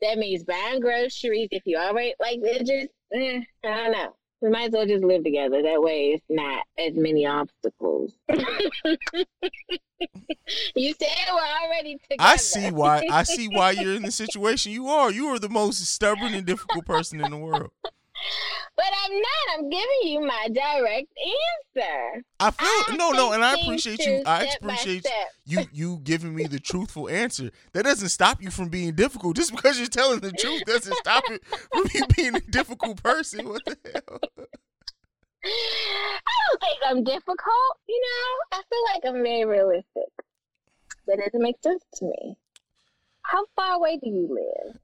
That 0.00 0.18
means 0.18 0.44
buying 0.44 0.80
groceries. 0.80 1.48
If 1.50 1.62
you 1.66 1.76
already 1.76 2.14
like, 2.20 2.38
it 2.42 2.66
just. 2.66 2.88
Eh, 3.12 3.40
I 3.64 3.76
don't 3.76 3.92
know. 3.92 4.16
We 4.44 4.50
might 4.50 4.66
as 4.66 4.72
well 4.72 4.84
just 4.84 5.02
live 5.02 5.24
together. 5.24 5.62
That 5.62 5.80
way, 5.80 6.08
it's 6.10 6.24
not 6.28 6.66
as 6.78 6.92
many 6.94 7.24
obstacles. 7.24 8.12
you 8.28 8.36
said 10.92 11.08
we're 11.32 11.64
already 11.64 11.96
together. 12.02 12.18
I 12.18 12.36
see 12.36 12.70
why. 12.70 13.08
I 13.10 13.22
see 13.22 13.48
why 13.48 13.70
you're 13.80 13.94
in 13.94 14.02
the 14.02 14.10
situation 14.10 14.72
you 14.72 14.88
are. 14.88 15.10
You 15.10 15.28
are 15.28 15.38
the 15.38 15.48
most 15.48 15.82
stubborn 15.86 16.34
and 16.34 16.44
difficult 16.44 16.84
person 16.84 17.24
in 17.24 17.30
the 17.30 17.38
world. 17.38 17.70
But 18.76 18.86
I'm 19.04 19.12
not. 19.12 19.58
I'm 19.58 19.70
giving 19.70 20.00
you 20.04 20.20
my 20.20 20.48
direct 20.52 21.12
answer. 21.76 22.24
I 22.40 22.50
feel 22.50 22.68
I 22.68 22.96
no, 22.96 23.10
no, 23.12 23.32
and 23.32 23.44
I 23.44 23.54
appreciate 23.54 24.00
you. 24.00 24.22
I 24.26 24.48
appreciate 24.60 25.06
you 25.44 25.64
you 25.72 26.00
giving 26.02 26.34
me 26.34 26.46
the 26.46 26.58
truthful 26.58 27.08
answer. 27.08 27.50
That 27.72 27.84
doesn't 27.84 28.08
stop 28.08 28.42
you 28.42 28.50
from 28.50 28.68
being 28.68 28.94
difficult. 28.94 29.36
Just 29.36 29.54
because 29.54 29.78
you're 29.78 29.88
telling 29.88 30.20
the 30.20 30.32
truth 30.32 30.64
doesn't 30.64 30.96
stop 30.96 31.24
it 31.30 31.44
from 31.44 31.84
you 31.94 32.06
being 32.16 32.34
a 32.34 32.40
difficult 32.40 33.02
person. 33.02 33.48
What 33.48 33.64
the 33.64 33.76
hell? 33.92 34.20
I 35.44 36.20
don't 36.48 36.60
think 36.60 36.78
I'm 36.86 37.04
difficult. 37.04 37.78
You 37.88 38.00
know, 38.00 38.58
I 38.58 38.62
feel 38.68 38.84
like 38.94 39.14
I'm 39.14 39.22
very 39.22 39.44
realistic. 39.44 40.10
That 41.06 41.18
doesn't 41.18 41.42
make 41.42 41.56
sense 41.62 41.84
to 41.96 42.06
me. 42.06 42.36
How 43.22 43.44
far 43.56 43.74
away 43.74 43.98
do 44.02 44.08
you 44.08 44.28
live? 44.30 44.78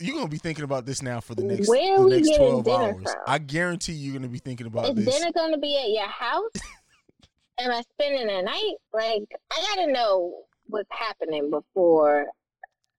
You're 0.00 0.16
gonna 0.16 0.28
be 0.28 0.38
thinking 0.38 0.64
about 0.64 0.86
this 0.86 1.02
now 1.02 1.20
for 1.20 1.34
the 1.34 1.44
next 1.44 1.68
Where 1.68 1.98
the 2.02 2.08
next 2.08 2.34
twelve 2.36 2.64
dinner 2.64 2.76
hours. 2.76 3.02
from? 3.02 3.14
I 3.26 3.38
guarantee 3.38 3.92
you're 3.92 4.14
gonna 4.14 4.28
be 4.28 4.38
thinking 4.38 4.66
about 4.66 4.88
Is 4.90 5.04
this. 5.04 5.14
dinner 5.18 5.32
going 5.32 5.52
to 5.52 5.58
be 5.58 5.76
at 5.78 5.88
your 5.90 6.08
house? 6.08 6.50
Am 7.60 7.70
I 7.70 7.82
spending 7.92 8.28
a 8.28 8.42
night? 8.42 8.74
Like, 8.92 9.22
I 9.52 9.64
got 9.76 9.84
to 9.84 9.92
know 9.92 10.42
what's 10.66 10.88
happening 10.90 11.50
before 11.50 12.26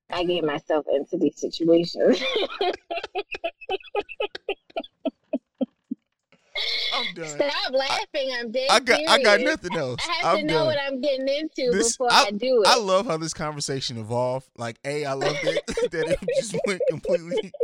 I 0.10 0.23
get 0.23 0.45
myself 0.45 0.86
into 0.93 1.17
these 1.17 1.38
situations. 1.38 2.21
I'm 6.94 7.13
done. 7.13 7.28
Stop 7.28 7.74
laughing. 7.74 8.32
I'm 8.39 8.52
dead 8.52 8.68
I 8.70 8.80
got 8.80 9.00
I 9.08 9.22
got 9.22 9.41
nothing 9.41 9.76
else. 9.78 10.00
I 10.08 10.13
have 10.13 10.26
I'm 10.26 10.38
to 10.41 10.44
know 10.46 10.54
done. 10.60 10.65
what 10.68 10.78
I'm 10.88 11.02
getting 11.02 11.28
into 11.28 11.72
This- 11.72 11.94
before 11.98 12.08
I, 12.12 12.32
do 12.32 12.62
it. 12.63 12.68
I 12.68 12.78
love 12.78 13.06
how 13.06 13.18
this 13.18 13.34
conversation 13.34 13.98
evolved. 13.98 14.48
Like, 14.58 14.78
A, 14.86 15.06
I 15.06 15.13
love 15.13 15.36
that, 15.44 15.62
that 15.91 16.18
it 16.22 16.30
just 16.38 16.56
went 16.65 16.82
completely. 16.89 17.52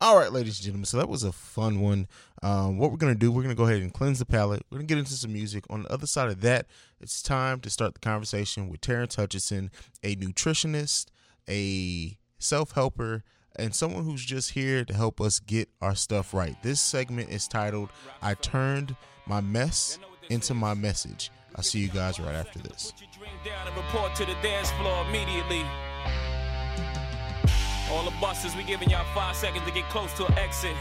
All 0.00 0.18
right, 0.18 0.32
ladies 0.32 0.58
and 0.58 0.64
gentlemen. 0.64 0.84
So 0.86 0.96
that 0.98 1.08
was 1.08 1.22
a 1.22 1.32
fun 1.32 1.80
one. 1.80 2.08
Um, 2.42 2.76
what 2.78 2.90
we're 2.90 2.98
going 2.98 3.14
to 3.14 3.18
do, 3.18 3.30
we're 3.32 3.42
going 3.42 3.54
to 3.54 3.58
go 3.58 3.64
ahead 3.64 3.80
and 3.80 3.92
cleanse 3.92 4.18
the 4.18 4.26
palate. 4.26 4.62
We're 4.70 4.78
going 4.78 4.86
to 4.88 4.94
get 4.94 4.98
into 4.98 5.12
some 5.12 5.32
music. 5.32 5.64
On 5.70 5.84
the 5.84 5.92
other 5.92 6.06
side 6.06 6.28
of 6.28 6.40
that, 6.42 6.66
it's 7.00 7.22
time 7.22 7.60
to 7.60 7.70
start 7.70 7.94
the 7.94 8.00
conversation 8.00 8.68
with 8.68 8.80
Terrance 8.82 9.14
Hutchinson, 9.14 9.70
a 10.02 10.14
nutritionist, 10.16 11.06
a 11.48 12.18
self 12.38 12.72
helper, 12.72 13.22
and 13.56 13.74
someone 13.74 14.04
who's 14.04 14.24
just 14.24 14.52
here 14.52 14.84
to 14.84 14.94
help 14.94 15.20
us 15.20 15.38
get 15.38 15.68
our 15.80 15.94
stuff 15.94 16.34
right. 16.34 16.60
This 16.62 16.80
segment 16.80 17.30
is 17.30 17.46
titled 17.46 17.90
I 18.22 18.34
Turned 18.34 18.96
My 19.26 19.40
Mess 19.40 19.98
into 20.28 20.54
My 20.54 20.74
Message. 20.74 21.30
I'll 21.54 21.62
see 21.62 21.78
you 21.78 21.88
guys 21.88 22.18
right 22.18 22.34
after 22.34 22.58
this. 22.58 22.92
All 27.90 28.04
the 28.04 28.14
buses, 28.20 28.56
we 28.56 28.64
giving 28.64 28.90
y'all 28.90 29.04
five 29.14 29.36
seconds 29.36 29.64
to 29.66 29.72
get 29.72 29.84
close 29.90 30.12
to 30.14 30.26
an 30.26 30.38
exit. 30.38 30.74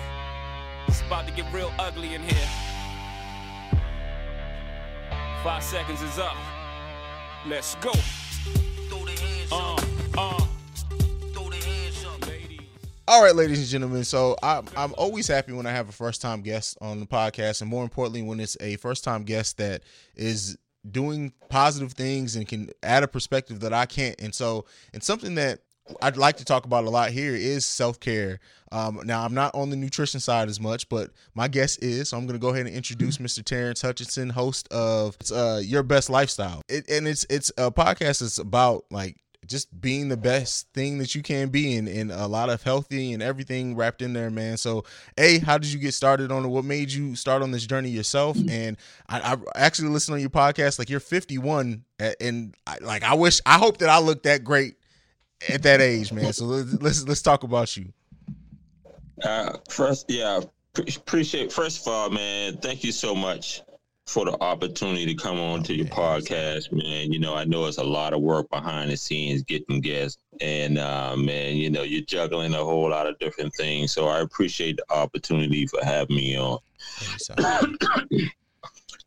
It's 0.88 1.02
about 1.02 1.28
to 1.28 1.34
get 1.34 1.52
real 1.54 1.72
ugly 1.78 2.16
in 2.16 2.22
here. 2.22 2.48
Five 5.44 5.64
seconds 5.64 6.02
is 6.02 6.18
up. 6.18 6.38
Let's 7.46 7.76
go. 7.76 7.92
All 13.06 13.22
right, 13.22 13.36
ladies 13.36 13.60
and 13.60 13.68
gentlemen. 13.68 14.06
So 14.06 14.38
I'm 14.42 14.66
I'm 14.78 14.94
always 14.98 15.28
happy 15.28 15.52
when 15.52 15.66
I 15.66 15.72
have 15.72 15.89
a 15.89 15.92
first 15.92 16.22
time 16.22 16.42
guest 16.42 16.78
on 16.80 17.02
the 17.02 17.06
podcast, 17.06 17.62
and 17.62 17.70
more 17.70 17.84
importantly, 17.84 18.22
when 18.22 18.39
it's 18.39 18.56
a 18.62 18.78
first 18.78 19.04
time 19.04 19.24
guest 19.24 19.58
that 19.58 19.84
is 20.16 20.58
doing 20.89 21.34
positive 21.50 21.94
things 21.94 22.38
and 22.38 22.48
can 22.48 22.70
add 22.82 23.04
a 23.04 23.08
perspective 23.08 23.60
that 23.60 23.74
I 23.74 23.88
can't. 23.88 24.20
And 24.22 24.34
so, 24.34 24.66
and 24.94 25.04
something 25.04 25.36
that 25.36 25.60
I'd 26.02 26.16
like 26.16 26.38
to 26.38 26.46
talk 26.46 26.63
about 26.63 26.86
a 26.86 26.89
lot 26.89 27.10
here 27.10 27.36
is 27.36 27.66
self 27.66 28.00
care. 28.00 28.39
Um, 28.72 29.02
now, 29.04 29.26
I'm 29.26 29.34
not 29.34 29.54
on 29.54 29.70
the 29.70 29.76
nutrition 29.76 30.22
side 30.22 30.48
as 30.48 30.62
much, 30.62 30.88
but 30.88 31.12
my 31.36 31.50
guest 31.50 31.84
is. 31.84 32.10
So 32.10 32.18
I'm 32.18 32.26
going 32.26 32.39
to 32.39 32.42
go 32.42 32.50
ahead 32.50 32.68
and 32.68 32.76
introduce 32.76 33.18
Mr. 33.18 33.44
Terrance 33.44 33.82
Hutchinson, 33.82 34.30
host 34.30 34.72
of 34.72 35.18
uh, 35.34 35.60
Your 35.62 35.84
Best 35.84 36.10
Lifestyle. 36.10 36.62
It, 36.70 36.89
and 36.89 37.06
it's 37.06 37.26
it's 37.30 37.52
a 37.58 37.70
podcast 37.70 38.22
that's 38.22 38.38
about 38.38 38.86
like 38.92 39.18
just 39.48 39.82
being 39.82 40.10
the 40.10 40.18
best 40.18 40.68
thing 40.74 40.98
that 40.98 41.16
you 41.16 41.22
can 41.22 41.50
be 41.50 41.76
and, 41.76 41.88
and 41.88 42.12
a 42.12 42.28
lot 42.28 42.50
of 42.50 42.64
healthy 42.64 43.14
and 43.14 43.22
everything 43.22 43.76
wrapped 43.76 44.02
in 44.02 44.14
there, 44.14 44.30
man. 44.30 44.58
So, 44.58 44.86
A, 45.18 45.40
how 45.40 45.58
did 45.58 45.72
you 45.72 45.80
get 45.80 45.94
started 45.94 46.32
on 46.32 46.46
it? 46.46 46.48
What 46.48 46.66
made 46.66 46.92
you 46.92 47.16
start 47.16 47.42
on 47.42 47.52
this 47.52 47.66
journey 47.66 47.90
yourself? 47.90 48.38
And 48.50 48.78
I, 49.10 49.34
I 49.34 49.38
actually 49.56 49.90
listened 49.90 50.16
on 50.16 50.22
your 50.22 50.30
podcast, 50.30 50.80
like 50.80 50.90
you're 50.90 51.00
51 51.00 51.84
and 52.20 52.56
I, 52.68 52.78
like, 52.82 53.04
I 53.04 53.14
wish, 53.14 53.42
I 53.46 53.58
hope 53.58 53.78
that 53.78 53.90
I 53.90 54.00
look 54.00 54.24
that 54.24 54.44
great 54.44 54.76
at 55.50 55.64
that 55.64 55.82
age, 55.82 56.12
man. 56.12 56.34
So 56.34 56.46
let's, 56.46 57.08
let's, 57.08 57.22
talk 57.22 57.44
about 57.44 57.76
you. 57.76 57.92
Uh, 59.24 59.58
first, 59.70 60.06
yeah, 60.10 60.42
appreciate, 60.76 61.52
first 61.52 61.82
of 61.82 61.94
all, 61.94 62.10
man, 62.10 62.58
thank 62.58 62.84
you 62.84 62.92
so 62.92 63.14
much 63.16 63.62
for 64.06 64.26
the 64.26 64.39
opportunity 64.42 65.06
to 65.06 65.16
come 65.16 65.39
on 65.39 65.63
to 65.63 65.74
your 65.74 65.86
podcast, 65.88 66.72
man. 66.72 67.12
You 67.12 67.20
know, 67.20 67.36
I 67.36 67.46
know 67.46 67.66
it's 67.66 67.78
a 67.78 67.84
lot 67.84 68.13
of 68.13 68.22
work 68.22 68.50
behind 68.50 68.92
the 68.92 68.98
scenes 68.98 69.44
getting 69.44 69.82
guests, 69.82 70.22
and 70.42 70.78
uh, 70.78 71.16
man, 71.16 71.56
you 71.56 71.70
know, 71.70 71.84
you're 71.84 72.02
juggling 72.02 72.54
a 72.54 72.63
whole 72.63 72.89
lot 72.89 73.08
of 73.08 73.18
different 73.20 73.54
things. 73.56 73.92
So 73.92 74.08
I 74.08 74.20
appreciate 74.20 74.78
the 74.78 74.94
opportunity 74.94 75.66
for 75.68 75.84
having 75.84 76.16
me 76.16 76.38
on. 76.38 76.60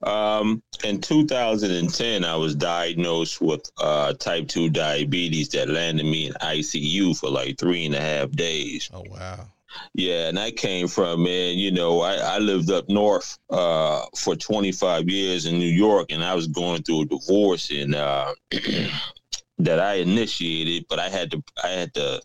um, 0.02 0.62
in 0.82 1.00
2010, 1.00 2.24
I 2.24 2.36
was 2.36 2.54
diagnosed 2.54 3.40
with 3.40 3.70
uh, 3.78 4.14
type 4.14 4.48
2 4.48 4.70
diabetes 4.70 5.50
that 5.50 5.68
landed 5.68 6.06
me 6.06 6.28
in 6.28 6.32
ICU 6.34 7.18
for 7.18 7.28
like 7.28 7.58
three 7.58 7.84
and 7.84 7.94
a 7.94 8.00
half 8.00 8.30
days. 8.30 8.90
Oh, 8.94 9.04
wow. 9.10 9.46
Yeah, 9.94 10.28
and 10.28 10.38
I 10.38 10.50
came 10.50 10.88
from 10.88 11.22
man. 11.22 11.56
You 11.56 11.70
know, 11.70 12.00
I, 12.00 12.16
I 12.16 12.38
lived 12.38 12.70
up 12.70 12.88
north 12.88 13.38
uh, 13.50 14.04
for 14.16 14.36
25 14.36 15.08
years 15.08 15.46
in 15.46 15.58
New 15.58 15.66
York, 15.66 16.12
and 16.12 16.22
I 16.22 16.34
was 16.34 16.46
going 16.46 16.82
through 16.82 17.02
a 17.02 17.06
divorce 17.06 17.70
and 17.70 17.94
uh, 17.94 18.34
that 19.58 19.80
I 19.80 19.94
initiated, 19.94 20.86
but 20.88 20.98
I 20.98 21.08
had 21.08 21.30
to 21.30 21.42
I 21.64 21.68
had 21.68 21.94
to 21.94 22.20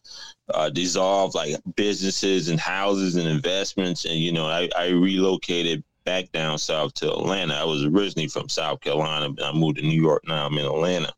uh, 0.53 0.69
dissolve 0.69 1.33
like 1.33 1.55
businesses 1.75 2.49
and 2.49 2.59
houses 2.59 3.15
and 3.15 3.27
investments, 3.27 4.05
and 4.05 4.15
you 4.15 4.31
know, 4.31 4.47
I, 4.47 4.69
I 4.77 4.89
relocated 4.89 5.83
back 6.03 6.31
down 6.31 6.57
south 6.57 6.93
to 6.95 7.09
Atlanta. 7.09 7.53
I 7.53 7.63
was 7.63 7.85
originally 7.85 8.27
from 8.27 8.49
South 8.49 8.81
Carolina, 8.81 9.29
but 9.29 9.45
I 9.45 9.53
moved 9.53 9.77
to 9.77 9.83
New 9.83 10.01
York. 10.01 10.23
Now 10.27 10.45
I'm 10.45 10.57
in 10.57 10.65
Atlanta, 10.65 11.13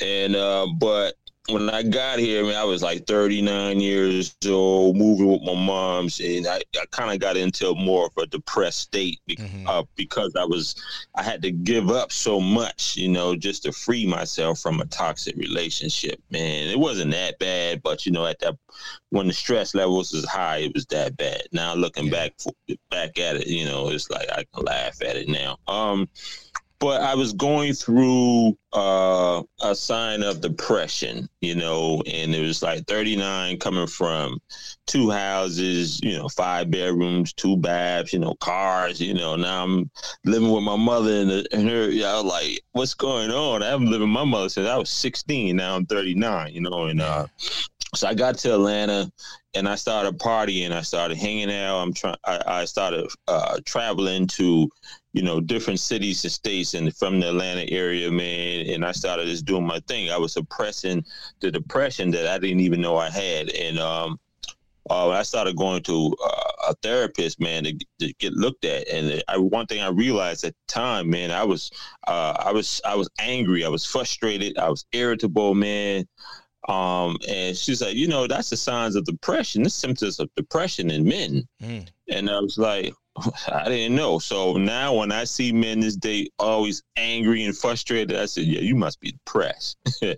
and 0.00 0.36
uh, 0.36 0.66
but 0.78 1.14
when 1.48 1.68
I 1.68 1.82
got 1.82 2.18
here, 2.18 2.42
I 2.42 2.48
mean, 2.48 2.56
I 2.56 2.64
was 2.64 2.82
like 2.82 3.06
39 3.06 3.78
years 3.78 4.34
old, 4.46 4.96
moving 4.96 5.30
with 5.30 5.42
my 5.42 5.54
mom's, 5.54 6.18
and 6.20 6.46
I, 6.46 6.62
I 6.74 6.84
kind 6.90 7.12
of 7.12 7.18
got 7.18 7.36
into 7.36 7.74
more 7.74 8.06
of 8.06 8.12
a 8.16 8.26
depressed 8.26 8.80
state 8.80 9.20
be- 9.26 9.36
mm-hmm. 9.36 9.68
uh, 9.68 9.82
because 9.94 10.34
I 10.36 10.44
was, 10.44 10.74
I 11.14 11.22
had 11.22 11.42
to 11.42 11.50
give 11.50 11.90
up 11.90 12.12
so 12.12 12.40
much, 12.40 12.96
you 12.96 13.08
know, 13.08 13.36
just 13.36 13.64
to 13.64 13.72
free 13.72 14.06
myself 14.06 14.58
from 14.60 14.80
a 14.80 14.86
toxic 14.86 15.36
relationship. 15.36 16.18
Man, 16.30 16.68
it 16.68 16.78
wasn't 16.78 17.10
that 17.10 17.38
bad, 17.38 17.82
but 17.82 18.06
you 18.06 18.12
know, 18.12 18.26
at 18.26 18.38
that 18.40 18.56
when 19.10 19.26
the 19.26 19.34
stress 19.34 19.74
levels 19.74 20.12
was 20.12 20.24
high, 20.24 20.58
it 20.58 20.72
was 20.74 20.86
that 20.86 21.16
bad. 21.18 21.42
Now 21.52 21.74
looking 21.74 22.06
yeah. 22.06 22.10
back 22.10 22.32
back 22.90 23.18
at 23.18 23.36
it, 23.36 23.46
you 23.48 23.66
know, 23.66 23.90
it's 23.90 24.10
like 24.10 24.30
I 24.30 24.44
can 24.54 24.64
laugh 24.64 25.02
at 25.02 25.16
it 25.16 25.28
now. 25.28 25.58
Um, 25.68 26.08
but 26.84 27.00
I 27.00 27.14
was 27.14 27.32
going 27.32 27.72
through 27.72 28.58
uh, 28.74 29.42
a 29.62 29.74
sign 29.74 30.22
of 30.22 30.42
depression, 30.42 31.30
you 31.40 31.54
know, 31.54 32.02
and 32.06 32.34
it 32.34 32.42
was 32.42 32.62
like 32.62 32.86
39 32.86 33.58
coming 33.58 33.86
from 33.86 34.38
two 34.84 35.08
houses, 35.08 35.98
you 36.02 36.14
know, 36.18 36.28
five 36.28 36.70
bedrooms, 36.70 37.32
two 37.32 37.56
baths, 37.56 38.12
you 38.12 38.18
know, 38.18 38.34
cars, 38.34 39.00
you 39.00 39.14
know. 39.14 39.34
Now 39.34 39.64
I'm 39.64 39.90
living 40.26 40.50
with 40.50 40.62
my 40.62 40.76
mother 40.76 41.10
and, 41.10 41.30
and 41.52 41.70
her, 41.70 41.84
I 41.84 42.20
was 42.20 42.24
like, 42.24 42.60
what's 42.72 42.92
going 42.92 43.30
on? 43.30 43.62
I 43.62 43.68
haven't 43.68 43.90
lived 43.90 44.02
with 44.02 44.10
my 44.10 44.24
mother 44.24 44.50
since 44.50 44.68
I 44.68 44.76
was 44.76 44.90
16. 44.90 45.56
Now 45.56 45.76
I'm 45.76 45.86
39, 45.86 46.52
you 46.52 46.60
know, 46.60 46.84
and 46.88 47.00
uh, 47.00 47.28
so 47.94 48.08
I 48.08 48.12
got 48.12 48.36
to 48.38 48.52
Atlanta 48.52 49.10
and 49.54 49.66
I 49.66 49.76
started 49.76 50.18
partying. 50.18 50.70
I 50.70 50.82
started 50.82 51.16
hanging 51.16 51.50
out. 51.50 51.80
I'm 51.80 51.94
trying. 51.94 52.16
I 52.24 52.66
started 52.66 53.08
uh, 53.26 53.60
traveling 53.64 54.26
to 54.26 54.68
you 55.14 55.22
know, 55.22 55.40
different 55.40 55.78
cities 55.78 56.24
and 56.24 56.32
states 56.32 56.74
and 56.74 56.94
from 56.94 57.20
the 57.20 57.28
Atlanta 57.28 57.70
area, 57.70 58.10
man. 58.10 58.66
And 58.66 58.84
I 58.84 58.90
started 58.90 59.26
just 59.28 59.46
doing 59.46 59.64
my 59.64 59.78
thing. 59.86 60.10
I 60.10 60.18
was 60.18 60.32
suppressing 60.32 61.04
the 61.38 61.52
depression 61.52 62.10
that 62.10 62.26
I 62.26 62.36
didn't 62.38 62.60
even 62.60 62.80
know 62.80 62.96
I 62.96 63.10
had. 63.10 63.48
And 63.50 63.78
um, 63.78 64.18
uh, 64.90 65.10
I 65.10 65.22
started 65.22 65.56
going 65.56 65.84
to 65.84 66.16
uh, 66.22 66.70
a 66.70 66.74
therapist, 66.82 67.40
man, 67.40 67.62
to, 67.62 67.78
to, 68.00 68.12
get 68.14 68.32
looked 68.32 68.64
at. 68.64 68.88
And 68.88 69.22
I, 69.28 69.38
one 69.38 69.66
thing 69.66 69.82
I 69.82 69.88
realized 69.88 70.42
at 70.42 70.52
the 70.52 70.72
time, 70.72 71.08
man, 71.08 71.30
I 71.30 71.44
was, 71.44 71.70
uh, 72.08 72.36
I 72.44 72.50
was, 72.50 72.80
I 72.84 72.96
was 72.96 73.08
angry. 73.20 73.64
I 73.64 73.68
was 73.68 73.86
frustrated. 73.86 74.58
I 74.58 74.68
was 74.68 74.84
irritable, 74.90 75.54
man. 75.54 76.08
Um, 76.68 77.18
and 77.28 77.56
she's 77.56 77.80
like, 77.80 77.94
you 77.94 78.08
know, 78.08 78.26
that's 78.26 78.50
the 78.50 78.56
signs 78.56 78.96
of 78.96 79.04
depression. 79.04 79.62
The 79.62 79.70
symptoms 79.70 80.18
of 80.18 80.28
depression 80.34 80.90
in 80.90 81.04
men. 81.04 81.46
Mm. 81.62 81.88
And 82.08 82.28
I 82.28 82.40
was 82.40 82.58
like, 82.58 82.92
I 83.52 83.68
didn't 83.68 83.94
know. 83.94 84.18
So 84.18 84.54
now 84.54 84.94
when 84.94 85.12
I 85.12 85.24
see 85.24 85.52
men 85.52 85.80
this 85.80 85.96
day 85.96 86.28
always 86.38 86.82
angry 86.96 87.44
and 87.44 87.56
frustrated, 87.56 88.16
I 88.16 88.26
said, 88.26 88.44
yeah, 88.44 88.60
you 88.60 88.74
must 88.74 89.00
be 89.00 89.12
depressed. 89.12 89.78
yeah. 90.02 90.14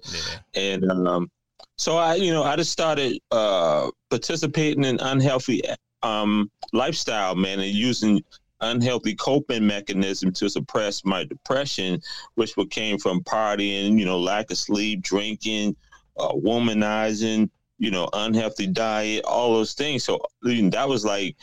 And 0.55 0.91
um, 0.91 1.31
so 1.77 1.97
I, 1.97 2.15
you 2.15 2.33
know, 2.33 2.43
I 2.43 2.57
just 2.57 2.73
started 2.73 3.19
uh, 3.31 3.91
participating 4.11 4.85
in 4.85 4.99
unhealthy 5.01 5.63
um, 6.03 6.51
lifestyle, 6.73 7.35
man, 7.35 7.61
and 7.61 7.71
using 7.71 8.23
unhealthy 8.61 9.15
coping 9.15 9.67
mechanism 9.67 10.33
to 10.33 10.49
suppress 10.49 11.05
my 11.05 11.25
depression, 11.25 12.01
which 12.37 12.55
came 12.71 12.99
from 12.99 13.23
partying, 13.23 13.99
you 13.99 14.07
know, 14.07 14.19
lack 14.19 14.51
of 14.51 14.57
sleep, 14.57 15.03
drinking, 15.03 15.77
uh, 16.19 16.33
womanizing, 16.33 17.51
you 17.79 17.91
know, 17.91 18.09
unhealthy 18.15 18.67
diet, 18.67 19.25
all 19.25 19.53
those 19.55 19.75
things. 19.75 20.05
So 20.05 20.19
that 20.43 20.89
was 20.89 21.05
like 21.05 21.37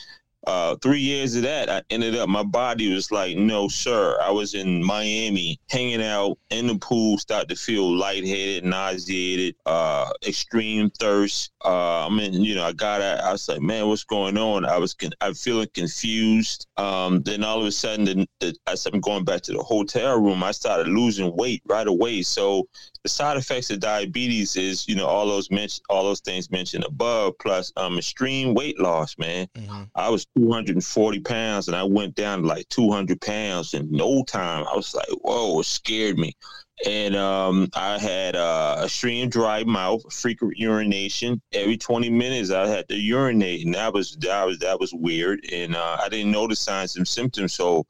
uh, 0.45 0.75
three 0.81 0.99
years 0.99 1.35
of 1.35 1.43
that, 1.43 1.69
I 1.69 1.81
ended 1.89 2.15
up, 2.15 2.29
my 2.29 2.43
body 2.43 2.93
was 2.93 3.11
like, 3.11 3.37
no, 3.37 3.67
sir. 3.67 4.17
I 4.21 4.31
was 4.31 4.53
in 4.53 4.83
Miami 4.83 5.59
hanging 5.69 6.03
out 6.03 6.37
in 6.49 6.67
the 6.67 6.75
pool, 6.75 7.17
started 7.17 7.49
to 7.49 7.55
feel 7.55 7.95
lightheaded, 7.95 8.65
nauseated, 8.65 9.55
uh, 9.65 10.11
extreme 10.27 10.89
thirst. 10.91 11.51
Uh, 11.63 12.07
I 12.07 12.09
mean, 12.09 12.33
you 12.33 12.55
know, 12.55 12.63
I 12.63 12.73
got 12.73 13.01
out, 13.01 13.21
I 13.21 13.31
was 13.31 13.47
like, 13.47 13.61
man, 13.61 13.87
what's 13.87 14.03
going 14.03 14.37
on? 14.37 14.65
I 14.65 14.77
was, 14.77 14.93
con- 14.93 15.13
I'm 15.21 15.33
feeling 15.33 15.67
confused. 15.73 16.67
Um, 16.77 17.21
then 17.23 17.43
all 17.43 17.61
of 17.61 17.65
a 17.65 17.71
sudden, 17.71 18.05
the, 18.05 18.27
the, 18.39 18.55
as 18.67 18.85
I'm 18.85 18.99
going 18.99 19.23
back 19.23 19.41
to 19.43 19.53
the 19.53 19.63
hotel 19.63 20.19
room, 20.19 20.43
I 20.43 20.51
started 20.51 20.87
losing 20.87 21.35
weight 21.35 21.61
right 21.65 21.87
away. 21.87 22.21
So 22.21 22.67
the 23.03 23.09
side 23.09 23.37
effects 23.37 23.69
of 23.69 23.79
diabetes 23.79 24.55
is, 24.55 24.87
you 24.87 24.95
know, 24.95 25.05
all 25.05 25.27
those 25.27 25.51
mentioned, 25.51 25.83
all 25.89 26.03
those 26.03 26.21
things 26.21 26.51
mentioned 26.51 26.85
above, 26.85 27.37
plus 27.39 27.71
um, 27.77 27.97
extreme 27.97 28.53
weight 28.53 28.79
loss, 28.79 29.17
man. 29.17 29.47
Mm-hmm. 29.55 29.83
I 29.95 30.09
was 30.09 30.25
240 30.37 31.19
pounds 31.21 31.67
and 31.67 31.77
I 31.77 31.83
went 31.83 32.15
down 32.15 32.41
to 32.41 32.47
like 32.47 32.67
200 32.69 33.21
pounds 33.21 33.73
in 33.73 33.91
no 33.91 34.23
time. 34.23 34.65
I 34.71 34.75
was 34.75 34.93
like, 34.93 35.07
whoa, 35.21 35.59
it 35.59 35.65
scared 35.65 36.17
me. 36.17 36.33
And 36.85 37.15
um, 37.15 37.69
I 37.75 37.97
had 37.97 38.35
uh, 38.35 38.77
a 38.79 38.85
extreme 38.85 39.29
dry 39.29 39.63
mouth, 39.63 40.11
frequent 40.11 40.57
urination. 40.57 41.41
Every 41.53 41.77
20 41.77 42.09
minutes, 42.09 42.51
I 42.51 42.67
had 42.67 42.89
to 42.89 42.95
urinate, 42.95 43.65
and 43.65 43.75
that 43.75 43.93
was 43.93 44.17
that 44.17 44.45
was 44.45 44.59
that 44.59 44.79
was 44.79 44.91
weird. 44.93 45.45
And 45.51 45.75
uh, 45.75 45.97
I 46.01 46.09
didn't 46.09 46.31
know 46.31 46.47
the 46.47 46.55
signs 46.55 46.97
and 46.97 47.07
symptoms. 47.07 47.53
So, 47.53 47.85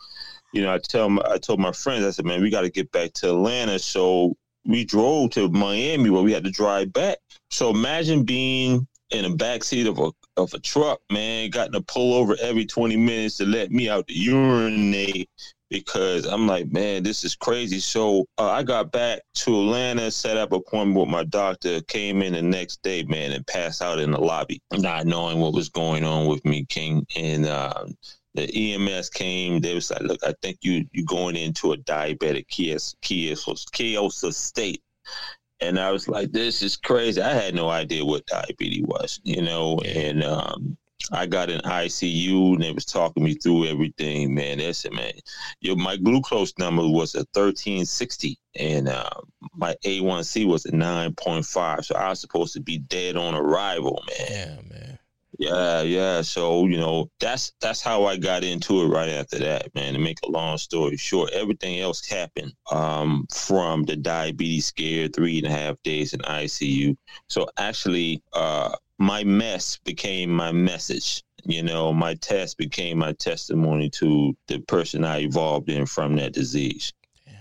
you 0.51 0.61
know, 0.61 0.74
I 0.74 0.78
tell 0.78 1.09
my, 1.09 1.24
I 1.28 1.38
told 1.38 1.59
my 1.59 1.72
friends, 1.72 2.05
I 2.05 2.11
said, 2.11 2.26
man, 2.26 2.41
we 2.41 2.51
got 2.51 2.61
to 2.61 2.70
get 2.70 2.91
back 2.91 3.13
to 3.13 3.30
Atlanta. 3.30 3.80
So 3.80 4.36
we 4.65 4.86
drove 4.86 5.32
to 5.32 5.49
Miami, 5.49 6.09
where 6.09 6.22
we 6.22 6.34
had 6.34 6.43
to 6.43 6.51
drive 6.51 6.93
back. 6.93 7.17
So 7.49 7.70
imagine 7.70 8.26
being 8.26 8.88
in 9.09 9.24
the 9.24 9.36
backseat 9.38 9.88
of 9.88 9.97
a 9.97 10.11
of 10.38 10.53
a 10.53 10.59
truck, 10.59 10.99
man, 11.11 11.49
got 11.49 11.71
to 11.73 11.81
pull 11.81 12.13
over 12.13 12.36
every 12.41 12.65
20 12.65 12.97
minutes 12.97 13.38
to 13.38 13.45
let 13.45 13.71
me 13.71 13.89
out 13.89 14.07
to 14.07 14.13
urinate 14.13 15.29
because 15.69 16.25
I'm 16.25 16.45
like, 16.45 16.71
man, 16.71 17.01
this 17.01 17.23
is 17.23 17.36
crazy. 17.36 17.79
So 17.79 18.27
uh, 18.38 18.51
I 18.51 18.61
got 18.61 18.91
back 18.91 19.21
to 19.36 19.59
Atlanta, 19.59 20.11
set 20.11 20.38
up 20.38 20.51
appointment 20.51 20.99
with 20.99 21.09
my 21.09 21.23
doctor, 21.23 21.81
came 21.81 22.21
in 22.21 22.34
the 22.34 22.41
next 22.43 22.84
day, 22.84 23.03
man, 23.03 23.31
and 23.31 23.45
passed 23.47 23.81
out 23.81 23.99
in 23.99 24.11
the 24.11 24.21
lobby, 24.21 24.61
not 24.71 25.07
knowing 25.07 25.39
what 25.39 25.53
was 25.53 25.69
going 25.69 26.03
on 26.03 26.27
with 26.27 26.45
me. 26.45 26.65
Came 26.65 27.05
and 27.15 27.47
uh, 27.47 27.86
the 28.36 28.73
EMS 28.73 29.09
came. 29.09 29.61
They 29.61 29.73
was 29.73 29.89
like, 29.89 30.01
look, 30.01 30.19
I 30.23 30.36
think 30.43 30.59
you 30.61 30.86
you 30.91 31.03
going 31.05 31.36
into 31.36 31.73
a 31.73 31.77
diabetic 31.77 32.47
chaos 32.47 32.95
chaos 33.01 33.65
chaos 33.71 34.23
state. 34.38 34.81
And 35.64 35.80
I 35.80 35.91
was 35.91 36.07
like, 36.07 36.32
this 36.32 36.61
is 36.61 36.78
crazy. 36.78 37.22
I 37.22 37.34
had 37.34 37.55
no 37.55 37.70
idea 37.70 38.05
what 38.05 38.26
diabetes 38.26 38.86
was, 38.86 39.22
you 39.24 39.41
know, 39.41 39.80
and 39.80 40.24
um, 40.24 40.78
I 41.11 41.26
got 41.26 41.49
in 41.49 41.59
ICU 41.61 42.53
and 42.53 42.64
they 42.64 42.72
was 42.72 42.86
talking 42.86 43.24
me 43.24 43.36
through 43.36 43.66
everything, 43.66 44.34
man. 44.34 44.57
They 44.57 44.74
said, 44.74 44.93
man, 44.93 45.14
your 45.59 45.76
my 45.76 45.97
glucose 45.97 46.53
number 46.57 46.88
was 46.88 47.16
a 47.16 47.26
1360 47.34 48.38
and 48.55 48.88
uh, 48.88 49.09
my 49.55 49.76
A1C 49.86 50.45
was 50.47 50.66
a 50.66 50.72
9.5. 50.72 51.86
So 51.86 51.95
I 51.95 52.09
was 52.09 52.22
supposed 52.22 52.53
to 52.53 52.61
be 52.61 52.78
dead 52.78 53.18
on 53.18 53.36
arrival, 53.36 54.01
man. 54.07 54.28
Yeah, 54.30 54.55
man. 54.70 54.92
Yeah, 55.43 55.81
yeah. 55.81 56.21
So, 56.21 56.65
you 56.67 56.77
know, 56.77 57.09
that's 57.19 57.51
that's 57.59 57.81
how 57.81 58.05
I 58.05 58.15
got 58.17 58.43
into 58.43 58.81
it 58.81 58.87
right 58.87 59.09
after 59.09 59.39
that, 59.39 59.73
man. 59.75 59.93
To 59.93 59.99
make 59.99 60.19
a 60.23 60.29
long 60.29 60.57
story 60.57 60.95
short, 60.95 61.31
everything 61.31 61.79
else 61.79 62.07
happened 62.07 62.53
um, 62.71 63.27
from 63.29 63.83
the 63.83 63.97
diabetes 63.97 64.67
scare, 64.67 65.09
three 65.09 65.39
and 65.39 65.47
a 65.47 65.51
half 65.51 65.75
days 65.83 66.13
in 66.13 66.21
ICU. 66.21 66.95
So 67.27 67.47
actually, 67.57 68.23
uh, 68.33 68.75
my 68.99 69.23
mess 69.25 69.79
became 69.83 70.29
my 70.29 70.53
message. 70.53 71.23
You 71.43 71.61
know, 71.61 71.91
my 71.91 72.13
test 72.15 72.57
became 72.57 72.99
my 72.99 73.11
testimony 73.13 73.89
to 73.91 74.33
the 74.47 74.59
person 74.59 75.03
I 75.03 75.23
evolved 75.23 75.69
in 75.69 75.85
from 75.85 76.15
that 76.15 76.31
disease. 76.31 76.93
Damn. 77.25 77.35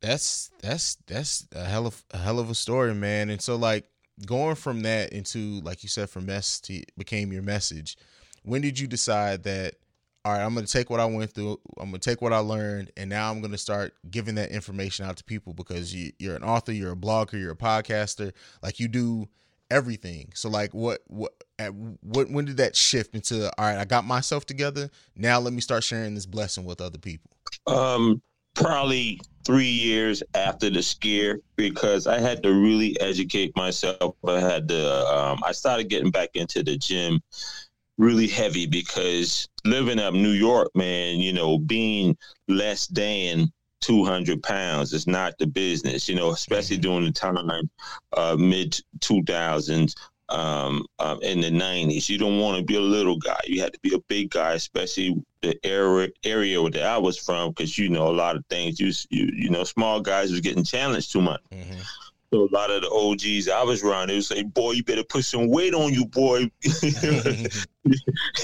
That's 0.00 0.50
that's 0.60 0.96
that's 1.06 1.46
a 1.54 1.64
hell 1.64 1.86
of 1.86 2.04
a 2.10 2.18
hell 2.18 2.40
of 2.40 2.50
a 2.50 2.54
story, 2.56 2.94
man. 2.94 3.30
And 3.30 3.40
so 3.40 3.54
like 3.54 3.84
going 4.24 4.54
from 4.54 4.80
that 4.82 5.12
into 5.12 5.60
like 5.60 5.82
you 5.82 5.88
said 5.88 6.08
from 6.08 6.26
mess 6.26 6.60
to 6.62 6.82
became 6.96 7.32
your 7.32 7.42
message. 7.42 7.96
When 8.42 8.62
did 8.62 8.78
you 8.78 8.86
decide 8.86 9.42
that 9.44 9.74
all 10.24 10.32
right, 10.32 10.42
I'm 10.42 10.54
going 10.54 10.66
to 10.66 10.72
take 10.72 10.90
what 10.90 10.98
I 10.98 11.04
went 11.04 11.30
through, 11.30 11.60
I'm 11.78 11.90
going 11.90 12.00
to 12.00 12.10
take 12.10 12.20
what 12.20 12.32
I 12.32 12.38
learned 12.38 12.90
and 12.96 13.08
now 13.08 13.30
I'm 13.30 13.40
going 13.40 13.52
to 13.52 13.58
start 13.58 13.94
giving 14.10 14.34
that 14.36 14.50
information 14.50 15.06
out 15.06 15.16
to 15.18 15.24
people 15.24 15.52
because 15.52 15.94
you, 15.94 16.10
you're 16.18 16.34
an 16.34 16.42
author, 16.42 16.72
you're 16.72 16.92
a 16.92 16.96
blogger, 16.96 17.34
you're 17.34 17.52
a 17.52 17.56
podcaster, 17.56 18.32
like 18.60 18.80
you 18.80 18.88
do 18.88 19.28
everything. 19.70 20.32
So 20.34 20.48
like 20.48 20.74
what 20.74 21.00
what 21.06 21.32
at 21.58 21.72
what 21.74 22.30
when 22.30 22.44
did 22.44 22.56
that 22.56 22.74
shift 22.74 23.14
into 23.14 23.46
all 23.58 23.66
right, 23.66 23.78
I 23.78 23.84
got 23.84 24.04
myself 24.04 24.46
together. 24.46 24.90
Now 25.14 25.38
let 25.38 25.52
me 25.52 25.60
start 25.60 25.84
sharing 25.84 26.14
this 26.14 26.26
blessing 26.26 26.64
with 26.64 26.80
other 26.80 26.98
people. 26.98 27.30
Um 27.66 28.22
probably 28.56 29.20
3 29.44 29.64
years 29.64 30.22
after 30.34 30.68
the 30.70 30.82
scare 30.82 31.38
because 31.54 32.06
I 32.06 32.18
had 32.18 32.42
to 32.42 32.52
really 32.52 33.00
educate 33.00 33.56
myself. 33.56 34.16
I 34.26 34.40
had 34.40 34.68
to 34.68 35.06
um 35.06 35.40
I 35.44 35.52
started 35.52 35.88
getting 35.88 36.10
back 36.10 36.30
into 36.34 36.62
the 36.62 36.76
gym 36.76 37.20
really 37.98 38.26
heavy 38.26 38.66
because 38.66 39.48
living 39.64 39.98
up 39.98 40.14
New 40.14 40.32
York, 40.32 40.70
man, 40.74 41.18
you 41.20 41.32
know, 41.32 41.58
being 41.58 42.16
less 42.48 42.86
than 42.88 43.52
200 43.82 44.42
pounds 44.42 44.92
is 44.92 45.06
not 45.06 45.34
the 45.38 45.46
business, 45.46 46.08
you 46.08 46.14
know, 46.14 46.30
especially 46.30 46.76
during 46.76 47.04
the 47.04 47.12
time 47.12 47.36
uh, 48.16 48.36
mid 48.38 48.78
2000s 49.00 49.94
um, 50.28 50.86
um, 50.98 51.20
in 51.22 51.40
the 51.40 51.50
90s. 51.50 52.08
You 52.08 52.18
don't 52.18 52.38
want 52.38 52.58
to 52.58 52.64
be 52.64 52.76
a 52.76 52.80
little 52.80 53.18
guy. 53.18 53.40
You 53.44 53.60
had 53.60 53.72
to 53.72 53.80
be 53.80 53.94
a 53.94 54.00
big 54.00 54.30
guy, 54.30 54.54
especially 54.54 55.22
the 55.42 55.58
area 55.64 56.08
area 56.24 56.62
that 56.70 56.82
I 56.82 56.98
was 56.98 57.16
from, 57.18 57.50
because 57.50 57.78
you 57.78 57.88
know 57.88 58.08
a 58.08 58.12
lot 58.12 58.36
of 58.36 58.44
things. 58.46 58.80
You 58.80 58.92
you, 59.10 59.32
you 59.34 59.50
know, 59.50 59.64
small 59.64 60.00
guys 60.00 60.30
was 60.30 60.40
getting 60.40 60.64
challenged 60.64 61.12
too 61.12 61.22
much. 61.22 61.42
Mm-hmm. 61.52 61.80
So 62.32 62.42
a 62.42 62.50
lot 62.52 62.72
of 62.72 62.82
the 62.82 62.90
OGs 62.90 63.48
I 63.48 63.62
was 63.62 63.84
around, 63.84 64.08
they 64.08 64.14
would 64.14 64.24
say, 64.24 64.42
"Boy, 64.42 64.72
you 64.72 64.82
better 64.82 65.04
put 65.04 65.24
some 65.24 65.48
weight 65.48 65.74
on 65.74 65.94
you, 65.94 66.06
boy." 66.06 66.50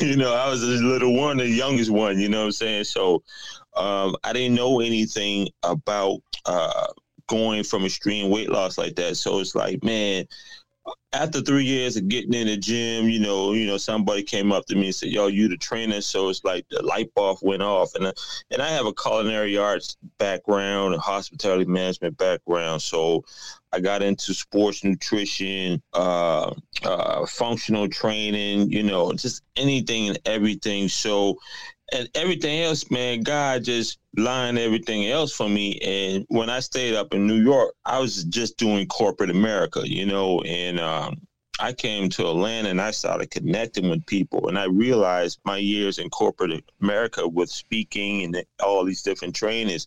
you 0.01 0.17
know, 0.17 0.35
I 0.35 0.49
was 0.49 0.61
the 0.61 0.69
little 0.69 1.15
one, 1.15 1.39
the 1.39 1.49
youngest 1.49 1.91
one. 1.91 2.19
You 2.19 2.29
know 2.29 2.41
what 2.41 2.47
I'm 2.47 2.53
saying? 2.53 2.85
So 2.85 3.25
um, 3.75 4.17
I 4.23 4.33
didn't 4.33 4.55
know 4.55 4.81
anything 4.81 5.49
about 5.65 6.21
uh, 6.47 6.87
going 7.27 7.65
from 7.65 7.85
extreme 7.85 8.31
weight 8.31 8.51
loss 8.51 8.79
like 8.79 8.95
that. 8.97 9.17
So 9.17 9.41
it's 9.41 9.55
like, 9.55 9.83
man, 9.83 10.27
after 11.13 11.41
three 11.41 11.65
years 11.65 11.97
of 11.97 12.09
getting 12.09 12.33
in 12.33 12.47
the 12.47 12.57
gym, 12.57 13.09
you 13.09 13.21
know, 13.21 13.53
you 13.53 13.67
know, 13.67 13.77
somebody 13.77 14.23
came 14.23 14.51
up 14.51 14.67
to 14.67 14.75
me 14.75 14.87
and 14.87 14.95
said, 14.95 15.11
"Yo, 15.11 15.27
you 15.27 15.47
the 15.49 15.57
trainer?" 15.57 16.01
So 16.01 16.29
it's 16.29 16.43
like 16.45 16.67
the 16.71 16.83
light 16.83 17.13
bulb 17.15 17.39
went 17.43 17.63
off, 17.63 17.95
and 17.95 18.13
and 18.51 18.63
I 18.63 18.69
have 18.71 18.87
a 18.87 18.95
culinary 18.95 19.57
arts 19.57 19.97
background, 20.19 20.95
and 20.95 21.03
hospitality 21.03 21.67
management 21.67 22.17
background, 22.17 22.83
so 22.83 23.25
I 23.73 23.81
got 23.81 24.03
into 24.03 24.35
sports 24.35 24.85
nutrition, 24.85 25.83
uh, 25.95 26.53
uh, 26.83 27.27
functional 27.27 27.89
training, 27.89 28.71
you 28.71 28.83
know, 28.83 29.13
just 29.13 29.43
anything 29.57 30.09
and 30.09 30.19
everything. 30.27 30.89
So 30.89 31.39
and 31.93 32.09
everything 32.15 32.63
else, 32.63 32.91
man, 32.91 33.23
God 33.23 33.65
just 33.65 33.99
lined 34.17 34.59
everything 34.59 35.07
else 35.07 35.33
for 35.33 35.49
me. 35.49 35.79
And 35.81 36.25
when 36.29 36.51
I 36.51 36.61
stayed 36.61 36.95
up 36.95 37.15
in 37.15 37.27
New 37.27 37.43
York, 37.43 37.75
I 37.85 37.99
was 37.99 38.25
just 38.25 38.59
doing 38.59 38.87
corporate 38.87 39.31
America, 39.31 39.83
you 39.85 40.07
know, 40.07 40.41
and 40.43 40.79
um, 40.79 41.17
I 41.59 41.73
came 41.73 42.09
to 42.11 42.29
Atlanta 42.29 42.71
and 42.71 42.81
I 42.81 42.91
started 42.91 43.31
connecting 43.31 43.89
with 43.89 44.05
people. 44.07 44.49
And 44.49 44.59
I 44.59 44.65
realized 44.65 45.41
my 45.45 45.59
years 45.59 45.99
in 45.99 46.11
corporate 46.11 46.65
America 46.81 47.27
with 47.27 47.51
speaking 47.51 48.25
and 48.25 48.45
all 48.63 48.85
these 48.85 49.03
different 49.03 49.35
trainings 49.35 49.87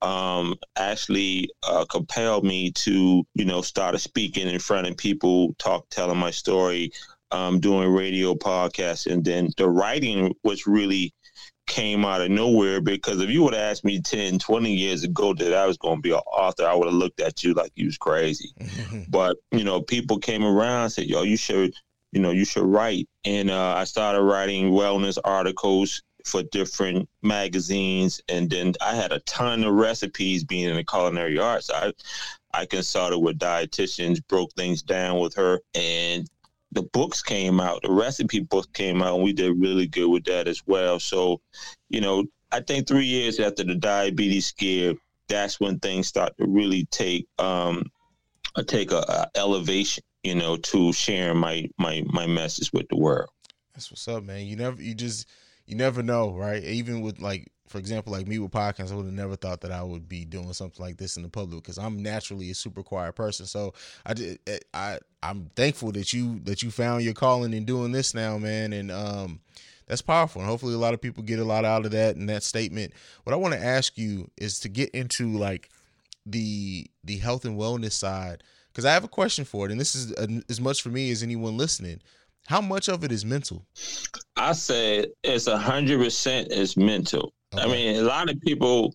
um, 0.00 0.56
actually 0.76 1.48
uh, 1.62 1.84
compelled 1.84 2.44
me 2.44 2.72
to, 2.72 3.24
you 3.34 3.44
know, 3.44 3.62
start 3.62 3.98
speaking 4.00 4.48
in 4.48 4.58
front 4.58 4.88
of 4.88 4.96
people, 4.96 5.54
talk, 5.58 5.86
telling 5.90 6.18
my 6.18 6.30
story, 6.30 6.90
um, 7.30 7.60
doing 7.60 7.88
radio 7.88 8.34
podcasts. 8.34 9.10
And 9.10 9.24
then 9.24 9.50
the 9.56 9.68
writing 9.68 10.34
was 10.42 10.66
really 10.66 11.14
came 11.66 12.04
out 12.04 12.20
of 12.20 12.30
nowhere 12.30 12.80
because 12.80 13.20
if 13.20 13.30
you 13.30 13.42
would 13.42 13.54
have 13.54 13.62
asked 13.62 13.84
me 13.84 14.00
10, 14.00 14.38
20 14.38 14.72
years 14.72 15.04
ago 15.04 15.32
that 15.34 15.54
I 15.54 15.66
was 15.66 15.76
going 15.78 15.96
to 15.96 16.02
be 16.02 16.10
an 16.10 16.20
author, 16.26 16.66
I 16.66 16.74
would 16.74 16.86
have 16.86 16.94
looked 16.94 17.20
at 17.20 17.42
you 17.42 17.54
like 17.54 17.72
you 17.74 17.86
was 17.86 17.98
crazy. 17.98 18.52
but, 19.08 19.36
you 19.50 19.64
know, 19.64 19.80
people 19.80 20.18
came 20.18 20.44
around 20.44 20.84
and 20.84 20.92
said, 20.92 21.06
yo, 21.06 21.22
you 21.22 21.36
should, 21.36 21.74
you 22.12 22.20
know, 22.20 22.30
you 22.30 22.44
should 22.44 22.64
write. 22.64 23.08
And 23.24 23.50
uh, 23.50 23.74
I 23.76 23.84
started 23.84 24.22
writing 24.22 24.70
wellness 24.70 25.18
articles 25.24 26.02
for 26.24 26.42
different 26.42 27.08
magazines. 27.22 28.20
And 28.28 28.50
then 28.50 28.74
I 28.80 28.94
had 28.94 29.12
a 29.12 29.20
ton 29.20 29.64
of 29.64 29.74
recipes 29.74 30.44
being 30.44 30.68
in 30.68 30.76
the 30.76 30.84
culinary 30.84 31.38
arts. 31.38 31.70
I, 31.70 31.92
I 32.54 32.66
consulted 32.66 33.18
with 33.18 33.38
dietitians, 33.38 34.20
broke 34.28 34.52
things 34.52 34.82
down 34.82 35.18
with 35.20 35.34
her, 35.34 35.60
and 35.74 36.28
the 36.72 36.82
books 36.82 37.22
came 37.22 37.60
out, 37.60 37.82
the 37.82 37.92
recipe 37.92 38.40
book 38.40 38.72
came 38.72 39.02
out, 39.02 39.14
and 39.14 39.24
we 39.24 39.32
did 39.32 39.60
really 39.60 39.86
good 39.86 40.08
with 40.08 40.24
that 40.24 40.48
as 40.48 40.62
well. 40.66 40.98
So, 40.98 41.40
you 41.88 42.00
know, 42.00 42.24
I 42.50 42.60
think 42.60 42.86
three 42.86 43.04
years 43.04 43.38
after 43.38 43.62
the 43.62 43.74
diabetes 43.74 44.46
scare, 44.46 44.94
that's 45.28 45.60
when 45.60 45.78
things 45.78 46.08
start 46.08 46.32
to 46.38 46.46
really 46.46 46.86
take 46.90 47.26
um 47.38 47.84
take 48.66 48.90
a, 48.90 48.98
a 49.08 49.38
elevation, 49.38 50.02
you 50.22 50.34
know, 50.34 50.56
to 50.56 50.92
sharing 50.92 51.38
my 51.38 51.68
my 51.78 52.02
my 52.06 52.26
message 52.26 52.72
with 52.72 52.88
the 52.88 52.96
world. 52.96 53.30
That's 53.74 53.90
what's 53.90 54.08
up, 54.08 54.24
man. 54.24 54.46
You 54.46 54.56
never 54.56 54.82
you 54.82 54.94
just 54.94 55.28
you 55.66 55.76
never 55.76 56.02
know, 56.02 56.32
right? 56.34 56.62
Even 56.64 57.02
with 57.02 57.20
like 57.20 57.51
for 57.72 57.78
example, 57.78 58.12
like 58.12 58.28
me 58.28 58.38
with 58.38 58.52
podcasts, 58.52 58.92
I 58.92 58.94
would 58.94 59.06
have 59.06 59.14
never 59.14 59.34
thought 59.34 59.62
that 59.62 59.72
I 59.72 59.82
would 59.82 60.08
be 60.08 60.24
doing 60.26 60.52
something 60.52 60.84
like 60.84 60.98
this 60.98 61.16
in 61.16 61.22
the 61.22 61.28
public 61.28 61.62
because 61.62 61.78
I'm 61.78 62.02
naturally 62.02 62.50
a 62.50 62.54
super 62.54 62.82
quiet 62.82 63.14
person. 63.14 63.46
So 63.46 63.72
I 64.04 64.14
did, 64.14 64.38
eh, 64.46 64.58
I 64.74 64.98
I'm 65.22 65.50
thankful 65.56 65.90
that 65.92 66.12
you 66.12 66.38
that 66.40 66.62
you 66.62 66.70
found 66.70 67.02
your 67.02 67.14
calling 67.14 67.54
in 67.54 67.64
doing 67.64 67.90
this 67.90 68.14
now, 68.14 68.36
man, 68.36 68.74
and 68.74 68.92
um, 68.92 69.40
that's 69.86 70.02
powerful. 70.02 70.42
And 70.42 70.50
hopefully, 70.50 70.74
a 70.74 70.78
lot 70.78 70.94
of 70.94 71.00
people 71.00 71.22
get 71.22 71.38
a 71.38 71.44
lot 71.44 71.64
out 71.64 71.86
of 71.86 71.92
that 71.92 72.16
and 72.16 72.28
that 72.28 72.42
statement. 72.42 72.92
What 73.24 73.32
I 73.32 73.36
want 73.36 73.54
to 73.54 73.60
ask 73.60 73.96
you 73.96 74.30
is 74.36 74.60
to 74.60 74.68
get 74.68 74.90
into 74.90 75.32
like 75.32 75.70
the 76.26 76.86
the 77.02 77.16
health 77.16 77.46
and 77.46 77.58
wellness 77.58 77.92
side 77.92 78.42
because 78.70 78.84
I 78.84 78.92
have 78.92 79.04
a 79.04 79.08
question 79.08 79.44
for 79.46 79.66
it, 79.66 79.72
and 79.72 79.80
this 79.80 79.94
is 79.94 80.12
a, 80.12 80.42
as 80.50 80.60
much 80.60 80.82
for 80.82 80.90
me 80.90 81.10
as 81.10 81.22
anyone 81.22 81.56
listening. 81.56 82.00
How 82.46 82.60
much 82.60 82.88
of 82.88 83.04
it 83.04 83.12
is 83.12 83.24
mental? 83.24 83.64
I 84.36 84.52
said 84.52 85.06
it's 85.22 85.46
a 85.46 85.56
hundred 85.56 86.00
percent 86.00 86.50
is 86.52 86.76
mental. 86.76 87.32
Okay. 87.54 87.62
I 87.62 87.66
mean, 87.66 87.96
a 87.96 88.02
lot 88.02 88.30
of 88.30 88.40
people, 88.40 88.94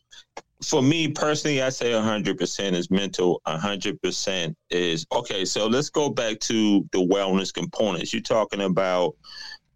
for 0.64 0.82
me 0.82 1.10
personally, 1.10 1.62
I 1.62 1.70
say 1.70 1.92
100% 1.92 2.74
is 2.74 2.90
mental, 2.90 3.42
100% 3.48 4.56
is 4.70 5.06
okay. 5.12 5.46
So 5.46 5.68
let's 5.68 5.90
go 5.90 6.10
back 6.10 6.40
to 6.42 6.88
the 6.92 7.00
wellness 7.00 7.54
components. 7.54 8.14
You're 8.14 8.22
talking 8.22 8.62
about 8.62 9.16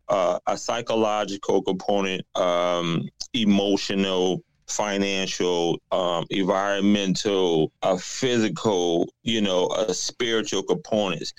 uh, 0.10 0.40
a 0.48 0.58
psychological 0.58 1.62
component, 1.62 2.26
um, 2.36 3.08
emotional, 3.34 4.44
financial, 4.68 5.80
um, 5.92 6.26
environmental, 6.30 7.72
a 7.84 7.98
physical, 7.98 9.08
you 9.24 9.42
know, 9.42 9.70
a 9.70 9.94
spiritual 9.94 10.64
components. 10.64 11.34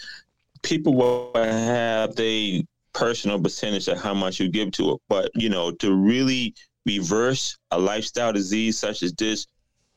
People 0.62 0.94
will 0.94 1.32
have 1.34 2.12
a 2.18 2.64
personal 2.92 3.40
percentage 3.40 3.88
of 3.88 4.00
how 4.00 4.14
much 4.14 4.38
you 4.38 4.48
give 4.48 4.70
to 4.72 4.92
it, 4.92 5.00
but 5.08 5.30
you 5.34 5.48
know, 5.48 5.72
to 5.72 5.94
really 5.94 6.54
reverse 6.86 7.56
a 7.70 7.78
lifestyle 7.78 8.32
disease 8.32 8.78
such 8.78 9.02
as 9.02 9.12
this, 9.12 9.46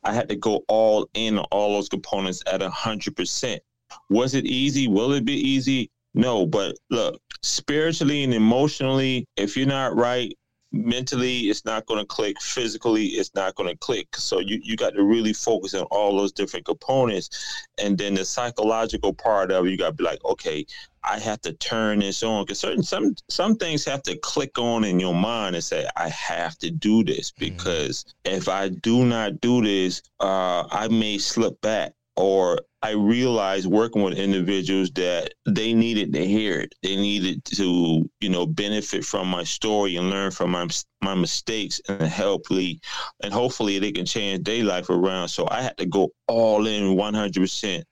I 0.04 0.14
had 0.14 0.30
to 0.30 0.36
go 0.36 0.64
all 0.68 1.10
in 1.14 1.40
on 1.40 1.46
all 1.52 1.74
those 1.74 1.90
components 1.90 2.44
at 2.52 2.62
a 2.62 2.70
hundred 2.70 3.16
percent. 3.16 3.62
Was 4.10 4.36
it 4.36 4.46
easy? 4.46 4.88
Will 4.88 5.14
it 5.14 5.26
be 5.26 5.34
easy? 5.34 5.90
No, 6.14 6.46
but 6.46 6.76
look, 6.90 7.20
spiritually 7.42 8.24
and 8.24 8.34
emotionally, 8.34 9.28
if 9.36 9.58
you're 9.58 9.68
not 9.68 9.96
right, 9.96 10.34
mentally 10.76 11.42
it's 11.42 11.66
not 11.66 11.86
going 11.86 12.00
to 12.00 12.06
click. 12.06 12.40
Physically 12.42 13.06
it's 13.06 13.34
not 13.34 13.56
going 13.56 13.70
to 13.70 13.78
click. 13.78 14.16
So 14.16 14.40
you, 14.40 14.60
you 14.62 14.76
got 14.76 14.94
to 14.94 15.04
really 15.04 15.34
focus 15.34 15.74
on 15.74 15.84
all 15.84 16.18
those 16.18 16.32
different 16.32 16.66
components. 16.66 17.30
And 17.78 17.98
then 17.98 18.16
the 18.16 18.26
psychological 18.26 19.14
part 19.14 19.52
of 19.52 19.66
it 19.66 19.70
you 19.70 19.78
got 19.78 19.90
to 19.90 19.94
be 19.94 20.04
like 20.04 20.24
okay 20.26 20.66
i 21.04 21.20
have 21.20 21.40
to 21.42 21.54
turn 21.54 22.00
this 22.00 22.24
on. 22.24 22.44
Because 22.44 22.60
certain 22.60 22.84
some 22.84 23.16
some 23.30 23.56
things 23.56 23.86
have 23.86 24.04
to 24.04 24.18
click 24.18 24.58
on 24.58 24.84
in 24.84 25.00
your 25.00 25.16
mind 25.16 25.56
and 25.56 25.64
say 25.64 25.88
i 25.96 26.10
have 26.10 26.58
to 26.60 26.70
do 26.70 27.04
this. 27.04 27.32
Because 27.32 28.04
mm-hmm. 28.04 28.38
if 28.38 28.50
i 28.50 28.70
do 28.70 29.06
not 29.06 29.42
do 29.42 29.62
this 29.62 30.02
uh, 30.20 30.68
i 30.72 30.88
may 30.90 31.18
slip 31.18 31.60
back 31.62 31.94
or 32.18 32.60
I 32.86 32.92
realized 32.92 33.66
working 33.66 34.04
with 34.04 34.14
individuals 34.14 34.92
that 34.92 35.34
they 35.48 35.74
needed 35.74 36.14
to 36.14 36.24
hear 36.24 36.60
it. 36.60 36.76
They 36.84 36.96
needed 36.96 37.44
to, 37.46 38.08
you 38.20 38.30
know, 38.30 38.46
benefit 38.46 39.04
from 39.04 39.28
my 39.28 39.44
story 39.44 39.96
and 39.96 40.12
learn 40.12 40.30
from 40.30 40.52
my 40.52 40.68
my 41.02 41.16
mistakes 41.16 41.82
and 41.90 42.04
help 42.04 42.46
hopefully 42.46 42.80
and 43.24 43.34
hopefully 43.34 43.80
they 43.80 43.92
can 43.92 44.06
change 44.06 44.44
their 44.44 44.64
life 44.64 44.92
around. 44.92 45.30
So 45.30 45.48
I 45.50 45.64
had 45.64 45.76
to 45.78 45.88
go 45.88 46.12
all 46.28 46.68
in 46.68 46.96
100% 46.96 47.84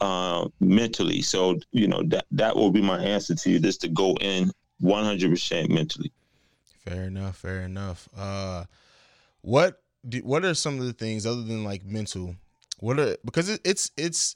uh, 0.00 0.48
mentally. 0.60 1.20
So, 1.20 1.58
you 1.72 1.86
know, 1.86 2.02
that 2.04 2.24
that 2.30 2.56
will 2.56 2.70
be 2.70 2.80
my 2.80 3.04
answer 3.04 3.34
to 3.34 3.50
you 3.50 3.58
just 3.58 3.82
to 3.82 3.88
go 3.88 4.16
in 4.22 4.50
100% 4.82 5.68
mentally. 5.68 6.10
Fair 6.86 7.04
enough, 7.04 7.36
fair 7.36 7.60
enough. 7.60 8.08
Uh 8.16 8.64
what 9.42 9.82
do, 10.08 10.18
what 10.20 10.42
are 10.42 10.54
some 10.54 10.80
of 10.80 10.86
the 10.86 10.94
things 10.94 11.26
other 11.26 11.42
than 11.42 11.64
like 11.64 11.84
mental 11.84 12.36
what 12.82 12.98
are 12.98 13.16
because 13.24 13.48
it, 13.48 13.60
it's 13.64 13.92
it's 13.96 14.34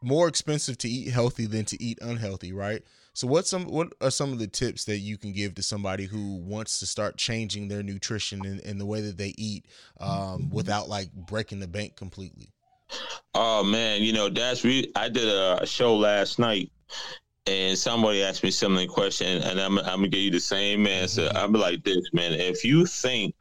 more 0.00 0.26
expensive 0.26 0.78
to 0.78 0.88
eat 0.88 1.10
healthy 1.10 1.46
than 1.46 1.64
to 1.66 1.80
eat 1.80 1.98
unhealthy, 2.00 2.52
right? 2.52 2.82
So 3.12 3.26
what 3.26 3.46
some 3.46 3.66
what 3.66 3.92
are 4.00 4.10
some 4.10 4.32
of 4.32 4.38
the 4.38 4.46
tips 4.46 4.86
that 4.86 4.98
you 4.98 5.18
can 5.18 5.32
give 5.32 5.54
to 5.56 5.62
somebody 5.62 6.06
who 6.06 6.36
wants 6.36 6.80
to 6.80 6.86
start 6.86 7.18
changing 7.18 7.68
their 7.68 7.82
nutrition 7.82 8.46
and, 8.46 8.60
and 8.60 8.80
the 8.80 8.86
way 8.86 9.02
that 9.02 9.18
they 9.18 9.34
eat 9.36 9.66
um, 10.00 10.48
without 10.50 10.88
like 10.88 11.12
breaking 11.12 11.60
the 11.60 11.68
bank 11.68 11.94
completely? 11.94 12.48
Oh 13.34 13.62
man, 13.62 14.00
you 14.02 14.14
know 14.14 14.30
that's 14.30 14.64
really. 14.64 14.90
I 14.96 15.10
did 15.10 15.28
a 15.28 15.66
show 15.66 15.94
last 15.94 16.38
night, 16.38 16.72
and 17.46 17.76
somebody 17.76 18.22
asked 18.22 18.42
me 18.42 18.50
similar 18.50 18.86
question, 18.86 19.42
and 19.42 19.60
I'm 19.60 19.78
I'm 19.78 19.84
gonna 19.84 20.08
give 20.08 20.20
you 20.20 20.30
the 20.30 20.40
same 20.40 20.86
answer. 20.86 21.28
Mm-hmm. 21.28 21.36
I'm 21.36 21.52
like 21.52 21.84
this, 21.84 22.08
man. 22.14 22.32
If 22.32 22.64
you 22.64 22.86
think 22.86 23.34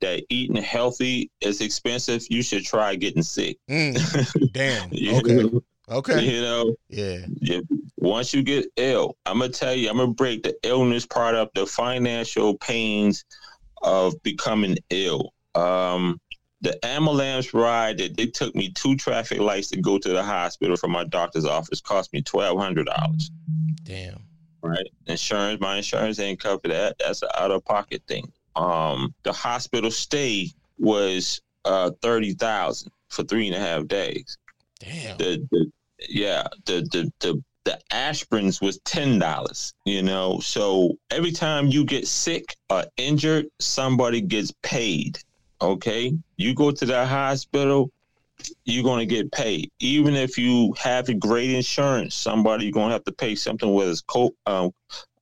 that 0.00 0.24
eating 0.28 0.62
healthy 0.62 1.30
is 1.40 1.60
expensive, 1.60 2.22
you 2.30 2.42
should 2.42 2.64
try 2.64 2.94
getting 2.94 3.22
sick. 3.22 3.58
Mm, 3.70 4.52
damn. 4.52 4.90
okay. 4.90 5.60
Okay. 5.88 6.24
You 6.24 6.42
know. 6.42 6.74
Yeah. 6.88 7.60
Once 7.98 8.34
you 8.34 8.42
get 8.42 8.66
ill, 8.76 9.16
I'm 9.24 9.38
gonna 9.38 9.52
tell 9.52 9.74
you, 9.74 9.88
I'm 9.88 9.98
gonna 9.98 10.12
break 10.12 10.42
the 10.42 10.56
illness 10.62 11.06
part 11.06 11.34
up, 11.34 11.54
the 11.54 11.66
financial 11.66 12.56
pains 12.58 13.24
of 13.82 14.20
becoming 14.22 14.76
ill. 14.90 15.32
Um, 15.54 16.20
the 16.60 16.84
ambulance 16.84 17.54
ride 17.54 17.98
that 17.98 18.16
they 18.16 18.26
took 18.26 18.54
me 18.54 18.70
two 18.72 18.96
traffic 18.96 19.38
lights 19.38 19.68
to 19.68 19.80
go 19.80 19.98
to 19.98 20.08
the 20.08 20.22
hospital 20.22 20.76
from 20.76 20.90
my 20.90 21.04
doctor's 21.04 21.44
office 21.44 21.80
cost 21.80 22.12
me 22.12 22.22
twelve 22.22 22.58
hundred 22.58 22.86
dollars. 22.86 23.30
Damn. 23.84 24.22
Right. 24.62 24.86
Insurance, 25.06 25.60
my 25.60 25.76
insurance 25.76 26.18
ain't 26.18 26.40
covered 26.40 26.72
that. 26.72 26.96
That's 26.98 27.22
an 27.22 27.28
out 27.38 27.52
of 27.52 27.64
pocket 27.64 28.02
thing. 28.08 28.32
Um, 28.56 29.14
the 29.22 29.32
hospital 29.32 29.90
stay 29.90 30.50
was 30.78 31.40
uh, 31.64 31.90
thirty 32.02 32.32
thousand 32.32 32.90
for 33.08 33.22
three 33.24 33.46
and 33.46 33.56
a 33.56 33.60
half 33.60 33.86
days. 33.86 34.36
Damn. 34.80 35.16
The, 35.18 35.46
the 35.50 35.70
yeah 36.08 36.46
the 36.64 36.82
the 36.92 37.12
the 37.20 37.42
the 37.64 37.78
aspirins 37.90 38.62
was 38.62 38.78
ten 38.84 39.18
dollars. 39.18 39.74
You 39.84 40.02
know, 40.02 40.40
so 40.40 40.96
every 41.10 41.32
time 41.32 41.68
you 41.68 41.84
get 41.84 42.06
sick 42.06 42.56
or 42.70 42.84
injured, 42.96 43.46
somebody 43.58 44.20
gets 44.20 44.52
paid. 44.62 45.18
Okay, 45.60 46.12
you 46.36 46.54
go 46.54 46.70
to 46.70 46.84
the 46.84 47.06
hospital, 47.06 47.90
you're 48.64 48.84
going 48.84 49.06
to 49.08 49.14
get 49.14 49.32
paid. 49.32 49.70
Even 49.80 50.14
if 50.14 50.36
you 50.36 50.74
have 50.78 51.08
a 51.08 51.14
great 51.14 51.50
insurance, 51.50 52.14
somebody 52.14 52.64
you're 52.64 52.72
going 52.72 52.88
to 52.88 52.92
have 52.92 53.04
to 53.04 53.12
pay 53.12 53.34
something, 53.34 53.72
whether 53.72 53.90
it's 53.90 54.02
co- 54.02 54.34
um, 54.46 54.70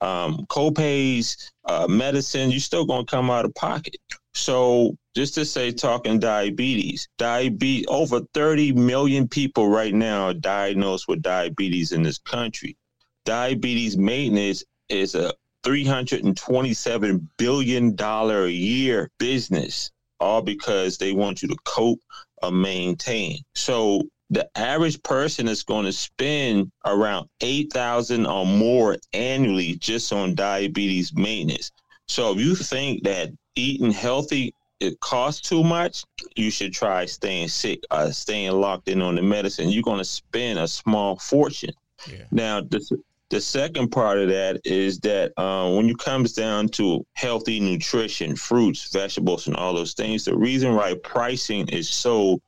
um, 0.04 0.44
co-pays, 0.50 1.50
uh, 1.64 1.86
medicine, 1.88 2.50
you're 2.50 2.60
still 2.60 2.84
going 2.84 3.06
to 3.06 3.10
come 3.10 3.30
out 3.30 3.46
of 3.46 3.54
pocket. 3.54 3.96
So 4.34 4.96
just 5.16 5.34
to 5.36 5.44
say, 5.46 5.72
talking 5.72 6.18
diabetes, 6.18 7.08
diabetes, 7.16 7.86
over 7.88 8.20
30 8.34 8.72
million 8.72 9.26
people 9.26 9.68
right 9.68 9.94
now 9.94 10.26
are 10.26 10.34
diagnosed 10.34 11.08
with 11.08 11.22
diabetes 11.22 11.92
in 11.92 12.02
this 12.02 12.18
country. 12.18 12.76
Diabetes 13.24 13.96
maintenance 13.96 14.62
is 14.90 15.14
a 15.14 15.32
$327 15.62 17.26
billion 17.38 17.96
a 17.98 18.46
year 18.48 19.10
business, 19.18 19.90
all 20.20 20.42
because 20.42 20.98
they 20.98 21.12
want 21.12 21.40
you 21.40 21.48
to 21.48 21.56
cope 21.64 22.00
or 22.42 22.50
maintain. 22.50 23.38
So 23.54 24.02
the 24.30 24.48
average 24.56 25.02
person 25.02 25.48
is 25.48 25.62
going 25.62 25.84
to 25.84 25.92
spend 25.92 26.70
around 26.84 27.28
8000 27.40 28.26
or 28.26 28.46
more 28.46 28.96
annually 29.12 29.74
just 29.76 30.12
on 30.12 30.34
diabetes 30.34 31.14
maintenance. 31.14 31.70
So 32.08 32.32
if 32.32 32.38
you 32.38 32.54
think 32.54 33.04
that 33.04 33.30
eating 33.54 33.90
healthy 33.90 34.54
it 34.80 35.00
costs 35.00 35.48
too 35.48 35.62
much, 35.62 36.04
you 36.36 36.50
should 36.50 36.72
try 36.72 37.06
staying 37.06 37.48
sick, 37.48 37.82
uh, 37.90 38.10
staying 38.10 38.52
locked 38.52 38.88
in 38.88 39.00
on 39.02 39.14
the 39.14 39.22
medicine. 39.22 39.70
You're 39.70 39.82
going 39.82 39.98
to 39.98 40.04
spend 40.04 40.58
a 40.58 40.68
small 40.68 41.16
fortune. 41.16 41.72
Yeah. 42.10 42.24
Now, 42.30 42.60
the, 42.60 43.02
the 43.30 43.40
second 43.40 43.88
part 43.88 44.18
of 44.18 44.28
that 44.28 44.60
is 44.64 44.98
that 45.00 45.32
uh, 45.38 45.70
when 45.74 45.88
it 45.88 45.98
comes 45.98 46.32
down 46.34 46.68
to 46.70 47.04
healthy 47.14 47.60
nutrition, 47.60 48.36
fruits, 48.36 48.92
vegetables, 48.92 49.46
and 49.46 49.56
all 49.56 49.74
those 49.74 49.94
things, 49.94 50.24
the 50.24 50.36
reason 50.36 50.74
why 50.74 50.94
pricing 51.02 51.66
is 51.68 51.88
so 51.88 52.40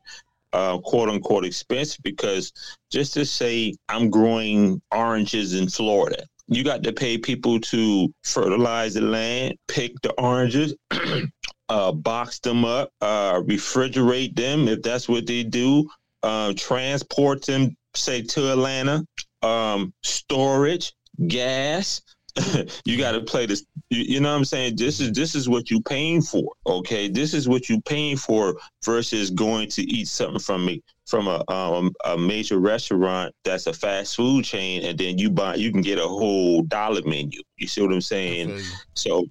uh, 0.56 0.78
quote 0.78 1.10
unquote 1.10 1.44
expensive 1.44 2.02
because 2.02 2.50
just 2.90 3.12
to 3.12 3.26
say 3.26 3.74
I'm 3.90 4.08
growing 4.08 4.80
oranges 4.90 5.52
in 5.52 5.68
Florida, 5.68 6.24
you 6.48 6.64
got 6.64 6.82
to 6.84 6.92
pay 6.94 7.18
people 7.18 7.60
to 7.60 8.12
fertilize 8.24 8.94
the 8.94 9.02
land, 9.02 9.56
pick 9.68 9.92
the 10.02 10.12
oranges, 10.12 10.74
uh, 11.68 11.92
box 11.92 12.38
them 12.38 12.64
up, 12.64 12.90
uh, 13.02 13.34
refrigerate 13.42 14.34
them 14.34 14.66
if 14.66 14.80
that's 14.80 15.10
what 15.10 15.26
they 15.26 15.42
do, 15.42 15.86
uh, 16.22 16.54
transport 16.56 17.44
them, 17.44 17.76
say, 17.94 18.22
to 18.22 18.50
Atlanta, 18.52 19.04
um, 19.42 19.92
storage, 20.02 20.94
gas. 21.26 22.00
you 22.84 22.98
got 22.98 23.12
to 23.12 23.20
play 23.20 23.46
this. 23.46 23.64
You, 23.90 24.02
you, 24.02 24.20
know 24.20 24.30
what 24.30 24.38
I'm 24.38 24.44
saying? 24.44 24.76
This 24.76 25.00
is 25.00 25.12
this 25.12 25.34
is 25.34 25.48
what 25.48 25.70
you 25.70 25.80
paying 25.80 26.22
for. 26.22 26.52
Okay, 26.66 27.08
this 27.08 27.34
is 27.34 27.48
what 27.48 27.68
you 27.68 27.80
paying 27.82 28.16
for 28.16 28.56
versus 28.84 29.30
going 29.30 29.68
to 29.70 29.82
eat 29.82 30.08
something 30.08 30.40
from 30.40 30.64
me 30.64 30.82
from 31.06 31.28
a 31.28 31.42
um, 31.48 31.92
a 32.04 32.18
major 32.18 32.58
restaurant 32.58 33.34
that's 33.44 33.66
a 33.66 33.72
fast 33.72 34.16
food 34.16 34.44
chain, 34.44 34.84
and 34.84 34.98
then 34.98 35.18
you 35.18 35.30
buy 35.30 35.54
you 35.54 35.70
can 35.70 35.80
get 35.80 35.98
a 35.98 36.06
whole 36.06 36.62
dollar 36.62 37.02
menu. 37.06 37.40
You 37.56 37.66
see 37.66 37.82
what 37.82 37.92
I'm 37.92 38.00
saying? 38.00 38.60
So 38.94 39.26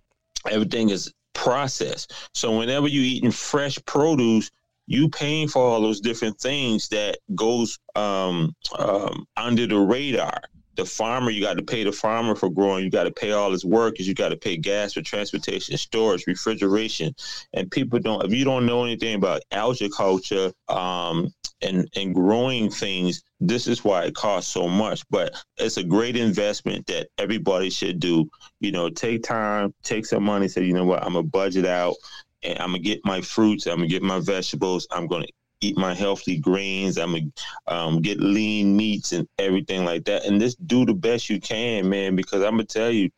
everything 0.49 0.89
is 0.89 1.11
processed. 1.33 2.13
So 2.33 2.57
whenever 2.57 2.87
you 2.87 3.01
eating 3.01 3.31
fresh 3.31 3.77
produce, 3.85 4.49
you 4.87 5.09
paying 5.09 5.47
for 5.47 5.61
all 5.61 5.81
those 5.81 5.99
different 5.99 6.39
things 6.39 6.87
that 6.89 7.17
goes 7.35 7.77
um, 7.95 8.55
um, 8.77 9.25
under 9.35 9.67
the 9.67 9.77
radar 9.77 10.41
the 10.75 10.85
farmer, 10.85 11.31
you 11.31 11.41
got 11.41 11.57
to 11.57 11.63
pay 11.63 11.83
the 11.83 11.91
farmer 11.91 12.35
for 12.35 12.49
growing. 12.49 12.83
You 12.83 12.91
got 12.91 13.03
to 13.03 13.11
pay 13.11 13.31
all 13.31 13.51
his 13.51 13.65
workers. 13.65 14.07
You 14.07 14.13
got 14.13 14.29
to 14.29 14.37
pay 14.37 14.57
gas 14.57 14.93
for 14.93 15.01
transportation, 15.01 15.77
storage, 15.77 16.25
refrigeration. 16.27 17.15
And 17.53 17.69
people 17.71 17.99
don't, 17.99 18.23
if 18.23 18.31
you 18.31 18.45
don't 18.45 18.65
know 18.65 18.83
anything 18.83 19.15
about 19.15 19.41
agriculture 19.51 20.51
um, 20.67 21.33
and, 21.61 21.87
and 21.95 22.13
growing 22.13 22.69
things, 22.69 23.23
this 23.39 23.67
is 23.67 23.83
why 23.83 24.03
it 24.03 24.15
costs 24.15 24.51
so 24.51 24.67
much. 24.67 25.03
But 25.09 25.33
it's 25.57 25.77
a 25.77 25.83
great 25.83 26.15
investment 26.15 26.87
that 26.87 27.07
everybody 27.17 27.69
should 27.69 27.99
do. 27.99 28.29
You 28.59 28.71
know, 28.71 28.89
take 28.89 29.23
time, 29.23 29.73
take 29.83 30.05
some 30.05 30.23
money, 30.23 30.47
say, 30.47 30.63
you 30.63 30.73
know 30.73 30.85
what, 30.85 31.03
I'm 31.03 31.13
going 31.13 31.25
to 31.25 31.31
budget 31.31 31.65
out 31.65 31.95
and 32.43 32.59
I'm 32.59 32.71
going 32.71 32.83
to 32.83 32.89
get 32.89 33.05
my 33.05 33.21
fruits, 33.21 33.65
I'm 33.65 33.77
going 33.77 33.89
to 33.89 33.93
get 33.93 34.03
my 34.03 34.19
vegetables, 34.19 34.87
I'm 34.91 35.07
going 35.07 35.23
to 35.23 35.33
eat 35.65 35.77
my 35.77 35.93
healthy 35.93 36.37
greens. 36.37 36.97
I'm 36.97 37.13
gonna 37.13 37.31
um, 37.67 38.01
get 38.01 38.19
lean 38.19 38.75
meats 38.75 39.11
and 39.11 39.27
everything 39.39 39.85
like 39.85 40.05
that. 40.05 40.25
And 40.25 40.39
just 40.39 40.65
do 40.67 40.85
the 40.85 40.93
best 40.93 41.29
you 41.29 41.39
can, 41.39 41.89
man. 41.89 42.15
Because 42.15 42.43
I'm 42.43 42.51
gonna 42.51 42.65
tell 42.65 42.91
you, 42.91 43.09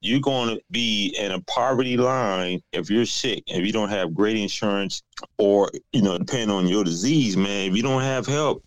you're 0.00 0.20
gonna 0.20 0.58
be 0.70 1.16
in 1.18 1.32
a 1.32 1.40
poverty 1.42 1.96
line 1.96 2.60
if 2.72 2.90
you're 2.90 3.06
sick. 3.06 3.42
If 3.46 3.64
you 3.64 3.72
don't 3.72 3.88
have 3.88 4.14
great 4.14 4.36
insurance, 4.36 5.02
or 5.38 5.70
you 5.92 6.02
know, 6.02 6.18
depending 6.18 6.50
on 6.50 6.68
your 6.68 6.84
disease, 6.84 7.36
man. 7.36 7.70
If 7.70 7.76
you 7.76 7.82
don't 7.82 8.02
have 8.02 8.26
help, 8.26 8.64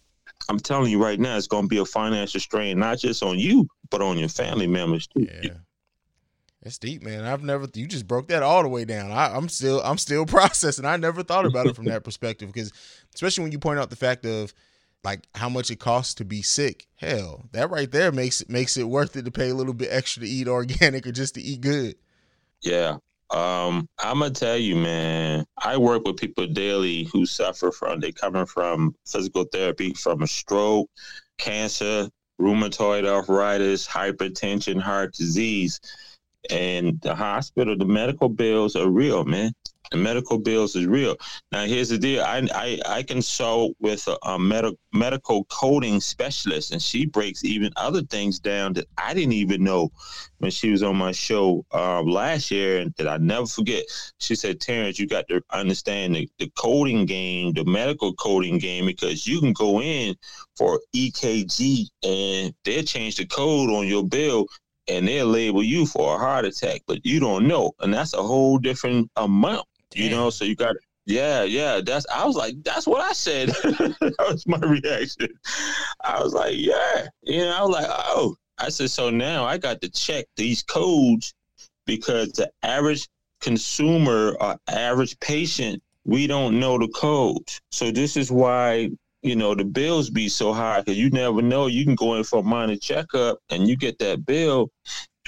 I'm 0.49 0.59
telling 0.59 0.91
you 0.91 1.01
right 1.01 1.19
now, 1.19 1.38
it's 1.38 1.47
gonna 1.47 1.67
be 1.67 1.77
a 1.77 1.86
financial 1.86 2.39
strain, 2.39 2.80
not 2.80 2.99
just 2.99 3.23
on 3.23 3.38
you, 3.38 3.67
but 3.89 4.01
on 4.01 4.17
your 4.17 4.30
family 4.30 4.67
members 4.67 5.07
too. 5.07 5.27
Yeah. 5.43 5.53
That's 6.63 6.77
deep, 6.77 7.03
man. 7.03 7.23
I've 7.23 7.41
never 7.41 7.67
you 7.73 7.88
just 7.88 8.05
broke 8.05 8.27
that 8.27 8.43
all 8.43 8.63
the 8.63 8.69
way 8.69 8.84
down. 8.84 9.11
I, 9.11 9.34
I'm 9.34 9.47
still 9.47 9.82
I'm 9.82 9.97
still 9.97 10.25
processing. 10.27 10.86
I 10.86 10.97
never 10.97 11.23
thought 11.23 11.45
about 11.45 11.67
it 11.67 11.75
from 11.75 11.86
that 11.86 12.03
perspective 12.03 12.51
because 12.51 12.73
especially 13.14 13.43
when 13.43 13.51
you 13.51 13.60
point 13.60 13.80
out 13.80 13.89
the 13.89 13.95
fact 13.95 14.26
of 14.26 14.53
like 15.03 15.28
how 15.36 15.49
much 15.49 15.72
it 15.72 15.80
costs 15.80 16.14
to 16.16 16.26
be 16.26 16.41
sick. 16.41 16.88
Hell, 16.95 17.45
that 17.51 17.70
right 17.70 17.91
there 17.91 18.12
makes 18.12 18.41
it 18.41 18.49
makes 18.49 18.78
it 18.78 18.84
worth 18.84 19.16
it 19.16 19.26
to 19.26 19.32
pay 19.32 19.49
a 19.49 19.55
little 19.55 19.74
bit 19.74 19.89
extra 19.91 20.22
to 20.22 20.30
eat 20.30 20.47
organic 20.49 21.07
or 21.07 21.12
just 21.12 21.36
to 21.36 21.41
eat 21.41 21.62
good. 21.62 21.95
Yeah. 22.62 22.97
Um, 23.32 23.88
I'm 23.99 24.20
gonna 24.20 24.32
tell 24.32 24.57
you, 24.57 24.76
man. 24.76 25.45
I 25.57 25.78
work 25.78 26.03
with 26.05 26.18
people 26.18 26.47
daily 26.47 27.03
who 27.14 27.26
suffer 27.26 27.72
from 27.72 27.99
they 27.99 28.12
coming 28.12 28.47
from 28.47 28.95
physical 29.05 29.43
therapy, 29.43 29.93
from 29.93 30.24
a 30.24 30.28
stroke, 30.28 30.89
cancer, 31.38 32.10
rheumatoid 32.41 33.05
arthritis, 33.05 33.88
hypertension, 33.88 34.82
heart 34.82 35.14
disease, 35.14 35.80
and 36.49 36.99
the 37.01 37.14
hospital, 37.14 37.78
the 37.78 37.86
medical 37.86 38.30
bills 38.30 38.76
are 38.76 38.89
real, 38.89 39.26
man. 39.26 39.51
The 39.91 39.97
medical 39.97 40.37
bills 40.37 40.75
is 40.75 40.85
real. 40.85 41.15
Now, 41.51 41.65
here's 41.65 41.89
the 41.89 41.97
deal. 41.97 42.23
I 42.23 42.47
I, 42.53 42.79
I 42.85 43.03
consult 43.03 43.75
with 43.79 44.07
a, 44.07 44.17
a 44.23 44.37
med- 44.39 44.75
medical 44.93 45.45
coding 45.45 45.99
specialist, 45.99 46.71
and 46.71 46.81
she 46.81 47.05
breaks 47.05 47.43
even 47.43 47.71
other 47.75 48.03
things 48.03 48.39
down 48.39 48.73
that 48.73 48.87
I 48.97 49.13
didn't 49.13 49.33
even 49.33 49.63
know 49.63 49.91
when 50.39 50.51
she 50.51 50.71
was 50.71 50.83
on 50.83 50.95
my 50.95 51.11
show 51.11 51.65
uh, 51.73 52.01
last 52.03 52.51
year, 52.51 52.79
and 52.79 52.93
that 52.97 53.07
I 53.07 53.17
never 53.17 53.47
forget. 53.47 53.83
She 54.19 54.35
said, 54.35 54.59
"Terrance, 54.59 54.99
you 54.99 55.07
got 55.07 55.27
to 55.29 55.41
understand 55.51 56.15
the, 56.15 56.29
the 56.37 56.51
coding 56.55 57.05
game, 57.05 57.53
the 57.53 57.65
medical 57.65 58.13
coding 58.13 58.59
game, 58.59 58.85
because 58.85 59.25
you 59.25 59.39
can 59.39 59.53
go 59.53 59.81
in 59.81 60.15
for 60.55 60.79
EKG, 60.95 61.87
and 62.03 62.53
they'll 62.63 62.83
change 62.83 63.15
the 63.15 63.25
code 63.25 63.69
on 63.69 63.87
your 63.87 64.03
bill." 64.03 64.47
And 64.91 65.07
they'll 65.07 65.27
label 65.27 65.61
you 65.61 65.85
for 65.85 66.15
a 66.15 66.17
heart 66.17 66.45
attack, 66.45 66.81
but 66.87 67.05
you 67.05 67.19
don't 67.19 67.47
know. 67.47 67.73
And 67.79 67.93
that's 67.93 68.15
a 68.15 68.23
whole 68.23 68.57
different 68.57 69.11
amount 69.17 69.67
you 69.95 70.09
know 70.09 70.29
so 70.29 70.45
you 70.45 70.55
got 70.55 70.75
yeah 71.05 71.43
yeah 71.43 71.81
that's 71.83 72.05
i 72.13 72.25
was 72.25 72.35
like 72.35 72.55
that's 72.63 72.85
what 72.87 73.01
i 73.01 73.13
said. 73.13 73.49
That 73.99 74.15
was 74.19 74.45
my 74.47 74.59
reaction. 74.59 75.29
I 76.03 76.21
was 76.21 76.33
like 76.33 76.55
yeah. 76.55 77.07
You 77.23 77.39
know 77.39 77.55
i 77.57 77.61
was 77.61 77.71
like 77.71 77.87
oh. 77.89 78.35
I 78.61 78.69
said 78.69 78.91
so 78.91 79.09
now 79.09 79.45
i 79.45 79.57
got 79.57 79.81
to 79.81 79.89
check 79.89 80.25
these 80.35 80.61
codes 80.63 81.33
because 81.85 82.31
the 82.33 82.51
average 82.63 83.07
consumer 83.39 84.35
or 84.39 84.57
average 84.67 85.17
patient 85.19 85.81
we 86.05 86.27
don't 86.27 86.59
know 86.59 86.77
the 86.77 86.87
codes. 86.89 87.61
So 87.71 87.91
this 87.91 88.17
is 88.17 88.31
why 88.31 88.89
you 89.21 89.35
know 89.35 89.53
the 89.53 89.65
bills 89.65 90.09
be 90.09 90.29
so 90.29 90.53
high 90.53 90.79
because 90.79 90.97
you 90.97 91.09
never 91.11 91.41
know. 91.41 91.67
You 91.67 91.85
can 91.85 91.95
go 91.95 92.15
in 92.15 92.23
for 92.23 92.39
a 92.39 92.43
minor 92.43 92.77
checkup 92.77 93.39
and 93.49 93.67
you 93.67 93.75
get 93.75 93.99
that 93.99 94.25
bill 94.25 94.71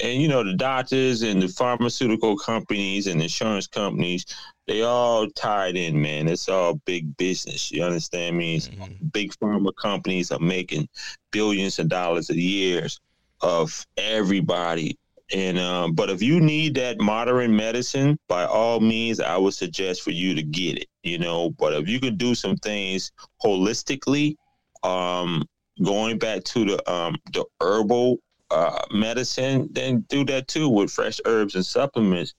and 0.02 0.22
you 0.22 0.28
know 0.28 0.44
the 0.44 0.54
doctors 0.54 1.22
and 1.22 1.42
the 1.42 1.48
pharmaceutical 1.48 2.38
companies 2.38 3.08
and 3.08 3.22
insurance 3.22 3.68
companies 3.68 4.26
they 4.68 4.84
all 4.84 5.28
tied 5.32 5.76
in 5.76 6.02
man. 6.02 6.28
It's 6.28 6.48
all 6.48 6.76
big 6.86 7.18
business 7.18 7.72
you 7.72 7.84
understand 7.84 8.38
me? 8.38 8.60
Mm-hmm. 8.60 9.08
big 9.08 9.34
pharma 9.34 9.72
companies 9.76 10.32
are 10.32 10.40
making 10.40 10.88
billions 11.32 11.80
of 11.80 11.90
dollars 11.90 12.30
a 12.30 12.40
year 12.40 12.88
of 13.42 13.86
everybody. 13.98 14.98
And 15.34 15.58
um, 15.58 15.94
but 15.94 16.10
if 16.10 16.22
you 16.22 16.40
need 16.42 16.76
that 16.76 17.00
modern 17.00 17.56
medicine 17.56 18.20
by 18.28 18.46
all 18.46 18.80
means 18.82 19.20
i 19.22 19.38
would 19.38 19.54
suggest 19.54 20.02
for 20.02 20.12
you 20.12 20.36
to 20.36 20.44
get 20.44 20.78
it 20.78 20.88
you 21.04 21.18
know? 21.18 21.52
But 21.52 21.74
if 21.74 21.88
you 21.88 22.00
could 22.00 22.18
do 22.18 22.36
some 22.36 22.56
things 22.58 23.12
holistically 23.44 24.36
um, 24.84 25.46
going 25.84 26.18
back 26.18 26.44
to 26.46 26.66
the 26.66 26.92
um, 26.92 27.16
the 27.34 27.46
herbal 27.60 28.18
uh, 28.52 28.82
medicine, 28.92 29.70
then 29.72 30.06
do 30.10 30.26
that 30.26 30.48
too 30.48 30.70
with 30.70 30.92
fresh 30.92 31.20
herbs 31.26 31.56
and 31.56 31.66
supplements. 31.66 32.34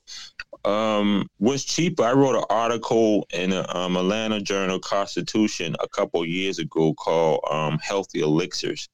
Um, 0.64 1.26
what's 1.38 1.64
cheaper? 1.64 2.04
I 2.04 2.12
wrote 2.12 2.36
an 2.36 2.44
article 2.50 3.26
in 3.32 3.50
the 3.50 3.76
um, 3.76 3.96
Atlanta 3.96 4.40
Journal 4.40 4.78
Constitution 4.78 5.74
a 5.80 5.88
couple 5.88 6.24
years 6.24 6.58
ago 6.58 6.94
called 6.94 7.40
um, 7.50 7.78
"Healthy 7.82 8.20
Elixirs," 8.20 8.88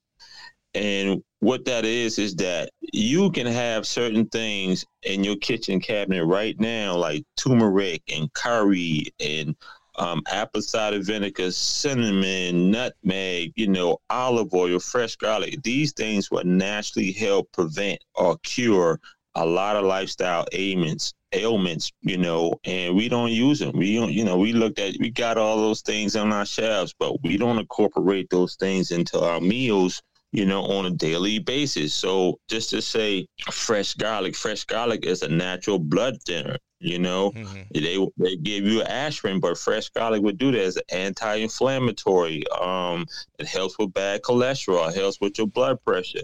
and 0.74 1.22
what 1.40 1.64
that 1.66 1.84
is 1.84 2.18
is 2.18 2.34
that 2.36 2.70
you 2.80 3.30
can 3.30 3.46
have 3.46 3.86
certain 3.86 4.26
things 4.26 4.84
in 5.02 5.24
your 5.24 5.36
kitchen 5.36 5.80
cabinet 5.80 6.24
right 6.24 6.58
now, 6.58 6.96
like 6.96 7.24
turmeric 7.36 8.02
and 8.12 8.32
curry 8.32 9.06
and 9.20 9.54
um, 9.99 10.22
apple 10.30 10.62
cider 10.62 11.01
vinegar, 11.01 11.51
cinnamon, 11.51 12.70
nutmeg, 12.70 13.53
you 13.57 13.68
know, 13.68 13.99
olive 14.11 14.53
oil, 14.55 14.78
fresh 14.78 15.16
garlic. 15.16 15.62
These 15.62 15.92
things 15.92 16.30
will 16.30 16.44
naturally 16.44 17.12
help 17.12 17.51
prevent 17.53 18.03
or 18.14 18.38
cure 18.38 19.01
a 19.34 19.44
lot 19.44 19.76
of 19.76 19.84
lifestyle 19.84 20.46
ailments 20.53 21.14
ailments 21.34 21.92
you 22.01 22.16
know 22.16 22.55
and 22.64 22.96
we 22.96 23.07
don't 23.07 23.30
use 23.30 23.59
them 23.59 23.76
we 23.76 23.94
don't 23.94 24.14
you 24.14 24.24
know 24.24 24.38
we 24.38 24.55
looked 24.55 24.78
at 24.78 24.94
we 24.99 25.11
got 25.11 25.36
all 25.36 25.59
those 25.59 25.82
things 25.82 26.16
on 26.16 26.32
our 26.32 26.46
shelves 26.46 26.94
but 26.99 27.22
we 27.22 27.36
don't 27.36 27.59
incorporate 27.59 28.30
those 28.30 28.57
things 28.57 28.90
into 28.90 29.20
our 29.20 29.38
meals 29.38 30.03
you 30.32 30.44
know, 30.44 30.62
on 30.64 30.86
a 30.86 30.90
daily 30.90 31.38
basis. 31.38 31.94
So 31.94 32.38
just 32.49 32.70
to 32.70 32.82
say 32.82 33.26
fresh 33.51 33.94
garlic, 33.94 34.36
fresh 34.36 34.64
garlic 34.64 35.05
is 35.05 35.22
a 35.22 35.28
natural 35.28 35.78
blood 35.78 36.18
thinner. 36.26 36.59
You 36.80 37.00
know, 37.00 37.32
mm-hmm. 37.32 37.62
they 37.74 38.08
they 38.18 38.36
give 38.36 38.64
you 38.64 38.82
aspirin, 38.82 39.40
but 39.40 39.58
fresh 39.58 39.88
garlic 39.88 40.22
would 40.22 40.38
do 40.38 40.52
that 40.52 40.60
as 40.60 40.76
an 40.76 40.82
anti-inflammatory. 40.90 42.44
Um, 42.50 43.04
it 43.40 43.48
helps 43.48 43.76
with 43.78 43.92
bad 43.92 44.22
cholesterol, 44.22 44.88
it 44.88 44.94
helps 44.94 45.20
with 45.20 45.38
your 45.38 45.48
blood 45.48 45.82
pressure. 45.84 46.20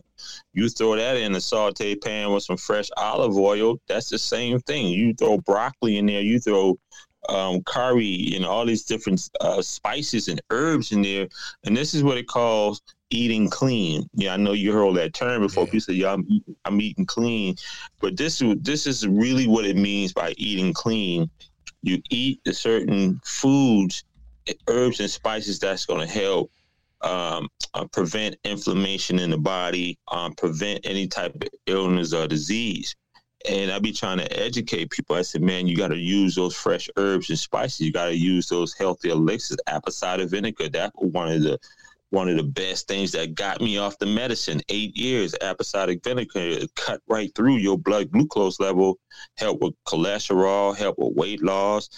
You 0.52 0.68
throw 0.68 0.94
that 0.94 1.16
in 1.16 1.34
a 1.34 1.40
saute 1.40 1.96
pan 1.96 2.30
with 2.30 2.44
some 2.44 2.56
fresh 2.56 2.88
olive 2.96 3.36
oil. 3.36 3.80
That's 3.88 4.08
the 4.08 4.18
same 4.18 4.60
thing. 4.60 4.86
You 4.86 5.12
throw 5.14 5.38
broccoli 5.38 5.98
in 5.98 6.06
there. 6.06 6.22
You 6.22 6.38
throw 6.38 6.78
um, 7.28 7.62
curry 7.62 8.32
and 8.36 8.44
all 8.44 8.64
these 8.64 8.84
different 8.84 9.28
uh, 9.40 9.60
spices 9.60 10.28
and 10.28 10.40
herbs 10.50 10.92
in 10.92 11.02
there, 11.02 11.26
and 11.64 11.76
this 11.76 11.94
is 11.94 12.04
what 12.04 12.18
it 12.18 12.28
calls 12.28 12.80
eating 13.14 13.48
clean. 13.48 14.08
Yeah, 14.14 14.34
I 14.34 14.36
know 14.36 14.52
you 14.52 14.72
heard 14.72 14.96
that 14.96 15.14
term 15.14 15.42
before. 15.42 15.64
Yeah. 15.64 15.70
People 15.70 15.80
say, 15.80 15.92
"Yeah, 15.94 16.12
I'm, 16.12 16.24
eating, 16.28 16.56
I'm 16.64 16.80
eating 16.80 17.06
clean," 17.06 17.56
but 18.00 18.16
this 18.16 18.42
this 18.60 18.86
is 18.86 19.06
really 19.06 19.46
what 19.46 19.64
it 19.64 19.76
means 19.76 20.12
by 20.12 20.34
eating 20.36 20.72
clean. 20.72 21.30
You 21.82 22.02
eat 22.10 22.40
the 22.44 22.52
certain 22.52 23.20
foods, 23.24 24.04
herbs, 24.68 25.00
and 25.00 25.10
spices 25.10 25.58
that's 25.58 25.86
going 25.86 26.06
to 26.06 26.12
help 26.12 26.50
um, 27.02 27.48
uh, 27.74 27.86
prevent 27.92 28.36
inflammation 28.44 29.18
in 29.18 29.30
the 29.30 29.38
body, 29.38 29.98
um, 30.10 30.34
prevent 30.34 30.80
any 30.84 31.06
type 31.06 31.34
of 31.34 31.42
illness 31.66 32.12
or 32.12 32.26
disease. 32.26 32.96
And 33.46 33.70
I 33.70 33.78
be 33.78 33.92
trying 33.92 34.18
to 34.18 34.40
educate 34.40 34.90
people. 34.90 35.16
I 35.16 35.22
said, 35.22 35.42
man, 35.42 35.66
you 35.66 35.76
got 35.76 35.88
to 35.88 35.98
use 35.98 36.34
those 36.34 36.56
fresh 36.56 36.88
herbs 36.96 37.28
and 37.28 37.38
spices. 37.38 37.80
You 37.80 37.92
got 37.92 38.06
to 38.06 38.16
use 38.16 38.48
those 38.48 38.72
healthy 38.72 39.10
elixirs, 39.10 39.58
apple 39.66 39.92
cider 39.92 40.26
vinegar. 40.26 40.70
That's 40.70 40.92
one 40.96 41.30
of 41.30 41.42
the 41.42 41.58
one 42.10 42.28
of 42.28 42.36
the 42.36 42.42
best 42.42 42.86
things 42.86 43.12
that 43.12 43.34
got 43.34 43.60
me 43.60 43.78
off 43.78 43.98
the 43.98 44.06
medicine. 44.06 44.60
Eight 44.68 44.96
years, 44.96 45.34
cider 45.62 45.96
vinegar 46.02 46.58
cut 46.76 47.00
right 47.08 47.34
through 47.34 47.56
your 47.56 47.78
blood 47.78 48.10
glucose 48.10 48.60
level, 48.60 48.98
help 49.36 49.60
with 49.60 49.74
cholesterol, 49.86 50.76
help 50.76 50.98
with 50.98 51.16
weight 51.16 51.42
loss, 51.42 51.88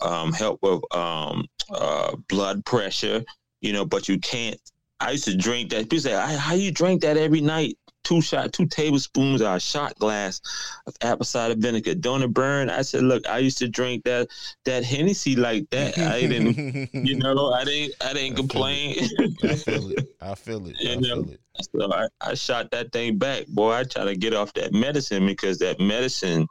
um, 0.00 0.32
help 0.32 0.58
with 0.62 0.82
um, 0.94 1.46
uh, 1.72 2.16
blood 2.28 2.64
pressure. 2.64 3.22
You 3.60 3.72
know, 3.72 3.84
but 3.84 4.08
you 4.08 4.18
can't. 4.18 4.58
I 5.00 5.12
used 5.12 5.24
to 5.24 5.36
drink 5.36 5.70
that. 5.70 5.84
People 5.84 6.00
say, 6.00 6.12
"How 6.12 6.54
you 6.54 6.72
drink 6.72 7.02
that 7.02 7.16
every 7.16 7.40
night?" 7.40 7.76
Two 8.10 8.20
shot, 8.20 8.52
two 8.52 8.66
tablespoons 8.66 9.40
or 9.40 9.54
a 9.54 9.60
shot 9.60 9.96
glass 10.00 10.40
of 10.86 10.96
apple 11.00 11.24
cider 11.24 11.54
vinegar. 11.56 11.94
Don't 11.94 12.22
it 12.22 12.34
burn? 12.34 12.68
I 12.68 12.82
said, 12.82 13.04
look, 13.04 13.26
I 13.28 13.38
used 13.38 13.58
to 13.58 13.68
drink 13.68 14.02
that 14.04 14.28
that 14.64 14.84
Hennessy 14.84 15.36
like 15.36 15.70
that. 15.70 15.96
I 15.96 16.20
didn't, 16.22 16.90
you 16.92 17.16
know, 17.16 17.52
I 17.52 17.64
didn't, 17.64 17.94
I 18.04 18.12
didn't 18.12 18.32
I 18.32 18.36
complain. 18.36 18.96
I 19.44 19.54
feel 19.54 19.90
it. 19.92 20.16
I 20.20 20.34
feel 20.34 20.66
it. 20.66 20.76
I 20.80 21.00
feel 21.00 21.30
it. 21.30 21.40
So 21.60 21.92
I, 21.92 22.08
I 22.20 22.34
shot 22.34 22.70
that 22.72 22.90
thing 22.90 23.16
back, 23.16 23.46
boy. 23.46 23.72
I 23.72 23.84
try 23.84 24.04
to 24.04 24.16
get 24.16 24.34
off 24.34 24.52
that 24.54 24.72
medicine 24.72 25.26
because 25.26 25.58
that 25.58 25.78
medicine 25.78 26.48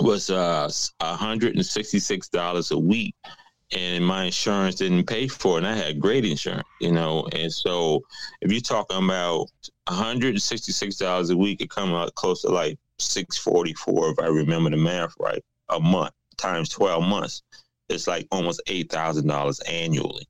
was 0.00 0.28
uh 0.28 0.70
hundred 1.00 1.56
and 1.56 1.64
sixty 1.64 1.98
six 1.98 2.28
dollars 2.28 2.72
a 2.72 2.78
week 2.78 3.14
and 3.72 4.04
my 4.04 4.24
insurance 4.24 4.76
didn't 4.76 5.04
pay 5.04 5.28
for 5.28 5.56
it. 5.56 5.64
And 5.64 5.66
I 5.66 5.74
had 5.74 6.00
great 6.00 6.24
insurance, 6.24 6.66
you 6.80 6.92
know. 6.92 7.26
And 7.32 7.52
so 7.52 8.02
if 8.40 8.50
you're 8.50 8.60
talking 8.60 9.04
about 9.04 9.48
$166 9.88 11.30
a 11.30 11.36
week, 11.36 11.60
it 11.60 11.70
come 11.70 11.94
out 11.94 12.14
close 12.14 12.42
to 12.42 12.48
like 12.48 12.78
644 12.98 14.10
if 14.10 14.18
I 14.18 14.26
remember 14.26 14.70
the 14.70 14.76
math 14.76 15.14
right, 15.18 15.42
a 15.68 15.80
month 15.80 16.12
times 16.36 16.68
12 16.70 17.02
months. 17.02 17.42
It's 17.88 18.06
like 18.06 18.26
almost 18.30 18.60
$8,000 18.66 19.60
annually. 19.70 20.26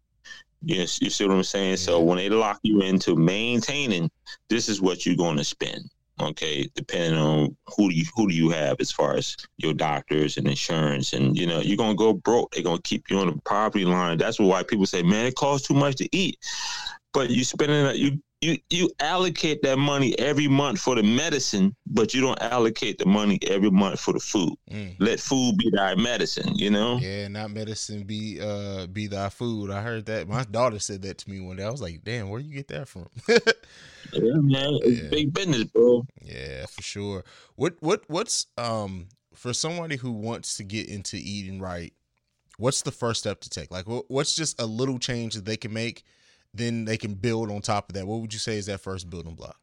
Yes, 0.63 1.01
you 1.01 1.11
see 1.11 1.27
what 1.27 1.37
I'm 1.37 1.45
saying? 1.45 1.77
So 1.77 2.01
when 2.01 2.19
they 2.19 2.29
lock 2.29 2.61
you 2.63 2.83
into 2.83 3.15
maintaining, 3.15 4.11
this 4.49 4.69
is 4.69 4.81
what 4.81 5.07
you're 5.07 5.17
going 5.17 5.37
to 5.37 5.45
spend 5.45 5.91
okay 6.21 6.69
depending 6.75 7.19
on 7.19 7.57
who 7.67 7.89
do 7.89 7.95
you 7.95 8.05
who 8.17 8.29
do 8.29 8.35
you 8.35 8.51
have 8.51 8.77
as 8.81 8.91
far 8.91 9.15
as 9.15 9.37
your 9.59 9.73
doctors 9.73 10.37
and 10.37 10.49
insurance 10.49 11.13
and 11.13 11.37
you 11.37 11.47
know 11.47 11.61
you're 11.61 11.77
gonna 11.77 11.95
go 11.95 12.13
broke 12.13 12.51
they're 12.51 12.65
gonna 12.65 12.81
keep 12.83 13.09
you 13.09 13.19
on 13.19 13.29
the 13.29 13.41
poverty 13.45 13.85
line 13.85 14.19
that's 14.19 14.41
why 14.41 14.63
people 14.63 14.87
say 14.87 15.03
man 15.03 15.27
it 15.27 15.37
costs 15.37 15.69
too 15.69 15.75
much 15.75 15.97
to 15.97 16.09
eat 16.11 16.37
but 17.13 17.31
you 17.31 17.45
spending 17.45 17.85
that, 17.85 17.99
you 17.99 18.21
you 18.41 18.59
you 18.71 18.91
allocate 19.01 19.63
that 19.63 19.79
money 19.79 20.17
every 20.19 20.49
month 20.49 20.81
for 20.81 20.95
the 20.95 21.03
medicine, 21.03 21.75
but 21.87 22.15
you 22.15 22.21
don't 22.21 22.41
allocate 22.41 22.99
the 22.99 23.07
money 23.07 23.39
every 23.47 23.71
month 23.71 23.99
for 24.01 24.13
the 24.13 24.21
food. 24.21 24.55
Mm. 24.71 24.95
Let 25.01 25.19
food 25.21 25.57
be 25.59 25.71
thy 25.71 25.95
medicine, 25.97 26.55
you 26.57 26.71
know? 26.71 26.99
Yeah, 26.99 27.29
not 27.29 27.51
medicine 27.51 28.05
be 28.05 28.41
uh 28.41 28.87
be 28.87 29.07
thy 29.09 29.29
food. 29.29 29.71
I 29.71 29.83
heard 29.83 30.07
that. 30.07 30.29
My 30.29 30.45
daughter 30.45 30.79
said 30.79 31.03
that 31.03 31.19
to 31.19 31.31
me 31.31 31.41
one 31.41 31.57
day. 31.57 31.65
I 31.65 31.71
was 31.71 31.83
like, 31.83 32.05
damn, 32.05 32.29
where 32.29 32.41
you 32.41 32.55
get 32.55 32.69
that 32.69 32.89
from? 32.89 33.09
Yeah, 34.13 34.35
man. 34.37 34.79
It's 34.85 35.01
Yeah. 35.03 35.09
big 35.11 35.35
business, 35.35 35.65
bro. 35.65 36.07
yeah, 36.23 36.65
for 36.67 36.83
sure. 36.83 37.25
What 37.57 37.77
what 37.81 38.05
what's 38.09 38.47
um 38.57 39.09
for 39.35 39.53
somebody 39.53 39.97
who 39.97 40.13
wants 40.13 40.57
to 40.57 40.65
get 40.65 40.89
into 40.89 41.17
eating 41.17 41.61
right, 41.61 41.93
what's 42.57 42.83
the 42.83 42.91
first 42.91 43.21
step 43.21 43.41
to 43.43 43.51
take? 43.51 43.71
Like 43.71 43.87
what, 43.87 44.05
what's 44.09 44.35
just 44.35 44.61
a 44.61 44.67
little 44.67 44.99
change 44.99 45.35
that 45.35 45.45
they 45.45 45.57
can 45.57 45.73
make, 45.73 46.05
then 46.55 46.85
they 46.85 46.97
can 46.97 47.15
build 47.15 47.51
on 47.51 47.61
top 47.61 47.89
of 47.89 47.95
that. 47.95 48.07
What 48.07 48.21
would 48.21 48.33
you 48.33 48.39
say 48.39 48.57
is 48.57 48.67
that 48.67 48.81
first 48.81 49.09
building 49.09 49.35
block? 49.35 49.57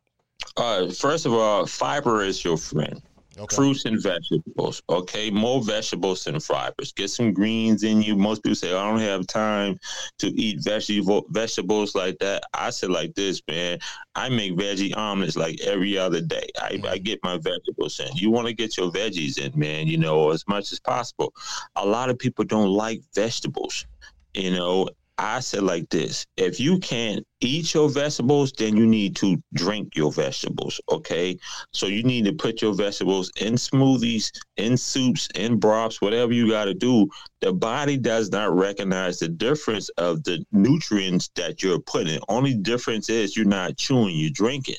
Uh, 0.57 0.89
first 0.91 1.25
of 1.25 1.33
all, 1.33 1.65
fiber 1.65 2.23
is 2.23 2.43
your 2.43 2.57
friend. 2.57 3.01
Okay. 3.37 3.53
Fruits 3.53 3.83
and 3.83 4.01
vegetables. 4.01 4.81
Okay, 4.89 5.29
more 5.29 5.61
vegetables 5.61 6.23
than 6.23 6.39
fibers. 6.39 6.93
Get 6.93 7.09
some 7.09 7.33
greens 7.33 7.83
in 7.83 8.01
you. 8.01 8.15
Most 8.15 8.43
people 8.43 8.55
say, 8.55 8.73
I 8.73 8.89
don't 8.89 9.01
have 9.01 9.27
time 9.27 9.77
to 10.19 10.27
eat 10.27 10.63
vegetable 10.63 11.25
vegetables 11.31 11.95
like 11.95 12.17
that. 12.19 12.43
I 12.53 12.69
said 12.69 12.91
like 12.91 13.13
this, 13.15 13.41
man. 13.49 13.79
I 14.15 14.29
make 14.29 14.53
veggie 14.53 14.95
omelets 14.95 15.35
like 15.35 15.59
every 15.61 15.97
other 15.97 16.21
day. 16.21 16.47
I, 16.61 16.79
I 16.87 16.97
get 16.97 17.19
my 17.23 17.37
vegetables 17.37 17.99
in. 17.99 18.15
You 18.15 18.31
want 18.31 18.47
to 18.47 18.53
get 18.53 18.77
your 18.77 18.89
veggies 18.89 19.37
in, 19.37 19.51
man, 19.59 19.87
you 19.87 19.97
know, 19.97 20.31
as 20.31 20.47
much 20.47 20.71
as 20.71 20.79
possible. 20.79 21.33
A 21.75 21.85
lot 21.85 22.09
of 22.09 22.17
people 22.17 22.45
don't 22.45 22.69
like 22.69 23.01
vegetables, 23.13 23.85
you 24.33 24.51
know. 24.51 24.87
I 25.17 25.39
said 25.39 25.63
like 25.63 25.89
this 25.89 26.25
if 26.35 26.59
you 26.59 26.79
can't 26.79 27.25
eat 27.39 27.73
your 27.73 27.89
vegetables, 27.89 28.51
then 28.51 28.75
you 28.75 28.85
need 28.85 29.15
to 29.17 29.41
drink 29.53 29.95
your 29.95 30.11
vegetables. 30.11 30.81
Okay. 30.91 31.37
So 31.73 31.87
you 31.87 32.03
need 32.03 32.25
to 32.25 32.33
put 32.33 32.61
your 32.61 32.73
vegetables 32.73 33.31
in 33.39 33.53
smoothies, 33.53 34.31
in 34.57 34.75
soups, 34.75 35.29
in 35.35 35.57
broths, 35.57 36.01
whatever 36.01 36.33
you 36.33 36.49
got 36.49 36.65
to 36.65 36.73
do. 36.73 37.07
The 37.41 37.53
body 37.53 37.97
does 37.97 38.29
not 38.31 38.55
recognize 38.55 39.19
the 39.19 39.29
difference 39.29 39.89
of 39.97 40.23
the 40.23 40.43
nutrients 40.51 41.29
that 41.35 41.63
you're 41.63 41.79
putting. 41.79 42.19
Only 42.27 42.53
difference 42.53 43.09
is 43.09 43.37
you're 43.37 43.45
not 43.45 43.77
chewing, 43.77 44.15
you're 44.15 44.31
drinking. 44.31 44.75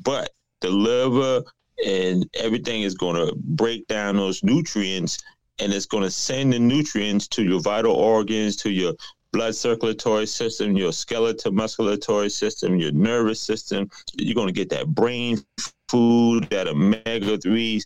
But 0.00 0.30
the 0.60 0.70
liver 0.70 1.42
and 1.84 2.26
everything 2.34 2.82
is 2.82 2.94
going 2.94 3.16
to 3.16 3.34
break 3.36 3.86
down 3.88 4.16
those 4.16 4.42
nutrients 4.42 5.18
and 5.58 5.72
it's 5.72 5.86
going 5.86 6.02
to 6.02 6.10
send 6.10 6.52
the 6.52 6.58
nutrients 6.58 7.28
to 7.28 7.42
your 7.42 7.60
vital 7.60 7.94
organs, 7.94 8.56
to 8.56 8.70
your 8.70 8.94
blood 9.36 9.54
circulatory 9.54 10.24
system, 10.24 10.78
your 10.78 10.92
skeletal 10.92 11.52
musculatory 11.52 12.32
system, 12.32 12.76
your 12.76 12.92
nervous 12.92 13.38
system. 13.38 13.86
You're 14.14 14.34
going 14.34 14.46
to 14.46 14.52
get 14.52 14.70
that 14.70 14.86
brain 14.86 15.38
food, 15.90 16.48
that 16.48 16.66
omega 16.66 17.36
3s. 17.36 17.82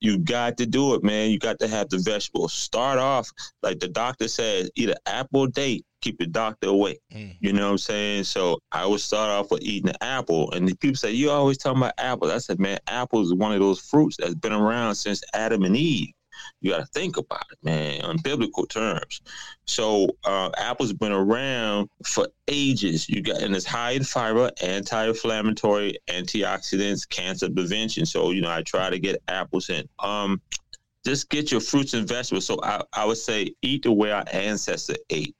You 0.00 0.18
got 0.18 0.56
to 0.56 0.66
do 0.66 0.94
it, 0.94 1.04
man. 1.04 1.30
You 1.30 1.38
got 1.38 1.60
to 1.60 1.68
have 1.68 1.88
the 1.88 1.98
vegetables. 1.98 2.52
Start 2.52 2.98
off, 2.98 3.30
like 3.62 3.78
the 3.78 3.86
doctor 3.86 4.26
says, 4.26 4.72
eat 4.74 4.90
an 4.90 4.96
apple 5.06 5.44
a 5.44 5.48
day, 5.48 5.82
keep 6.02 6.18
the 6.18 6.26
doctor 6.26 6.68
away. 6.68 6.98
Mm. 7.14 7.36
You 7.38 7.52
know 7.52 7.66
what 7.66 7.72
I'm 7.72 7.78
saying? 7.78 8.24
So 8.24 8.58
I 8.72 8.84
would 8.84 9.00
start 9.00 9.30
off 9.30 9.52
with 9.52 9.62
eating 9.62 9.90
an 9.90 9.96
apple. 10.00 10.50
And 10.50 10.66
the 10.66 10.74
people 10.74 10.96
say, 10.96 11.12
You 11.12 11.30
always 11.30 11.58
talking 11.58 11.78
about 11.80 11.94
apples. 11.98 12.32
I 12.32 12.38
said, 12.38 12.58
Man, 12.58 12.78
apples 12.88 13.28
is 13.28 13.34
one 13.34 13.52
of 13.52 13.60
those 13.60 13.78
fruits 13.78 14.16
that's 14.16 14.34
been 14.34 14.52
around 14.52 14.96
since 14.96 15.22
Adam 15.32 15.62
and 15.62 15.76
Eve. 15.76 16.12
You 16.60 16.72
got 16.72 16.78
to 16.78 16.86
think 16.86 17.16
about 17.16 17.44
it, 17.52 17.58
man, 17.62 18.02
on 18.02 18.16
biblical 18.18 18.66
terms. 18.66 19.20
So 19.64 20.08
uh, 20.24 20.50
apples 20.58 20.92
been 20.92 21.12
around 21.12 21.88
for 22.04 22.26
ages. 22.48 23.08
You 23.08 23.22
got 23.22 23.42
and 23.42 23.54
it's 23.54 23.64
high 23.66 23.92
in 23.92 24.02
fiber, 24.02 24.50
anti-inflammatory, 24.62 25.98
antioxidants, 26.08 27.08
cancer 27.08 27.48
prevention. 27.48 28.06
So 28.06 28.32
you 28.32 28.40
know, 28.40 28.50
I 28.50 28.62
try 28.62 28.90
to 28.90 28.98
get 28.98 29.22
apples 29.28 29.70
in. 29.70 29.88
Um, 30.00 30.40
just 31.04 31.30
get 31.30 31.52
your 31.52 31.60
fruits 31.60 31.94
and 31.94 32.08
vegetables. 32.08 32.46
So 32.46 32.58
I, 32.62 32.82
I 32.92 33.04
would 33.04 33.18
say 33.18 33.54
eat 33.62 33.84
the 33.84 33.92
way 33.92 34.10
our 34.10 34.24
ancestors 34.32 34.96
ate. 35.10 35.36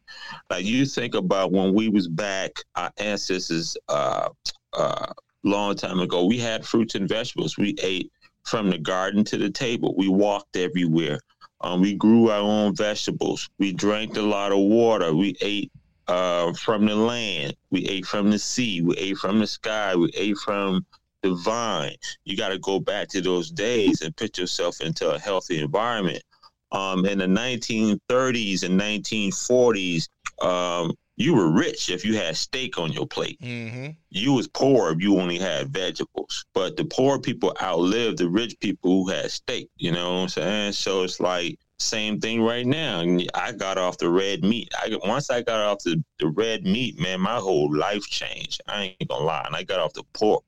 Like 0.51 0.65
you 0.65 0.87
think 0.87 1.15
about 1.15 1.53
when 1.53 1.75
we 1.75 1.89
was 1.89 2.09
back, 2.09 2.53
our 2.77 2.91
ancestors 2.99 3.77
uh 3.89 4.29
uh 4.73 5.13
long 5.45 5.75
time 5.75 6.01
ago, 6.01 6.25
we 6.25 6.39
had 6.39 6.65
fruits 6.65 6.95
and 6.95 7.09
vegetables. 7.09 7.59
We 7.59 7.75
ate 7.83 8.13
from 8.45 8.71
the 8.71 8.79
garden 8.79 9.25
to 9.25 9.39
the 9.39 9.51
table. 9.51 9.95
We 9.97 10.09
walked 10.09 10.57
everywhere. 10.57 11.21
Um, 11.61 11.81
we 11.81 11.95
grew 11.95 12.31
our 12.31 12.41
own 12.41 12.75
vegetables. 12.75 13.49
We 13.59 13.73
drank 13.73 14.17
a 14.17 14.23
lot 14.23 14.53
of 14.53 14.59
water. 14.59 15.15
We 15.15 15.37
ate 15.41 15.73
uh, 16.07 16.53
from 16.55 16.87
the 16.87 16.97
land. 16.97 17.55
We 17.71 17.87
ate 17.87 18.07
from 18.07 18.31
the 18.31 18.39
sea. 18.39 18.81
We 18.81 18.97
ate 18.97 19.19
from 19.19 19.41
the 19.41 19.47
sky. 19.47 19.95
We 19.97 20.11
ate 20.17 20.39
from 20.39 20.87
the 21.23 21.35
vine. 21.35 21.97
You 22.25 22.37
got 22.37 22.51
to 22.51 22.59
go 22.59 22.79
back 22.81 23.09
to 23.09 23.21
those 23.21 23.51
days 23.51 24.03
and 24.03 24.17
put 24.17 24.39
yourself 24.39 24.81
into 24.81 25.11
a 25.11 25.19
healthy 25.19 25.61
environment. 25.61 26.23
Um, 26.71 27.07
in 27.07 27.19
the 27.19 27.27
1930s 27.27 28.63
and 28.63 28.79
1940s, 28.79 30.09
um, 30.43 30.95
you 31.19 31.35
were 31.35 31.51
rich 31.51 31.91
if 31.91 32.05
you 32.05 32.17
had 32.17 32.37
steak 32.37 32.79
on 32.79 32.93
your 32.93 33.07
plate. 33.07 33.41
Mm-hmm. 33.41 33.89
You 34.11 34.33
was 34.35 34.47
poor 34.47 34.93
if 34.93 35.01
you 35.01 35.19
only 35.19 35.37
had 35.37 35.69
vegetables. 35.69 36.45
But 36.55 36.77
the 36.77 36.85
poor 36.85 37.19
people 37.19 37.57
outlived 37.61 38.19
the 38.19 38.29
rich 38.29 38.55
people 38.61 39.03
who 39.03 39.11
had 39.11 39.31
steak. 39.33 39.69
You 39.77 39.91
know 39.91 40.13
what 40.15 40.21
I'm 40.21 40.29
saying? 40.29 40.73
So 40.73 41.03
it's 41.03 41.19
like 41.19 41.59
same 41.81 42.21
thing 42.21 42.41
right 42.43 42.65
now. 42.65 43.05
I 43.35 43.51
got 43.51 43.79
off 43.79 43.99
the 43.99 44.09
red 44.09 44.45
meat. 44.45 44.73
I 44.79 44.97
once 45.05 45.29
I 45.29 45.43
got 45.43 45.59
off 45.61 45.79
the, 45.83 46.03
the 46.21 46.29
red 46.29 46.63
meat, 46.65 47.01
man, 47.01 47.21
my 47.21 47.37
whole 47.37 47.75
life 47.77 48.05
changed. 48.05 48.61
I 48.69 48.95
ain't 49.01 49.09
gonna 49.09 49.25
lie. 49.25 49.43
And 49.45 49.57
I 49.57 49.65
got 49.65 49.81
off 49.81 49.95
the 49.95 50.05
pork. 50.13 50.45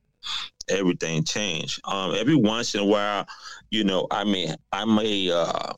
Everything 0.69 1.25
changed. 1.25 1.81
Um, 1.83 2.15
every 2.15 2.35
once 2.35 2.75
in 2.75 2.81
a 2.81 2.85
while, 2.85 3.27
you 3.71 3.83
know, 3.83 4.07
I 4.09 4.23
mean, 4.23 4.55
I 4.71 4.85
may 4.85 5.29
uh 5.29 5.73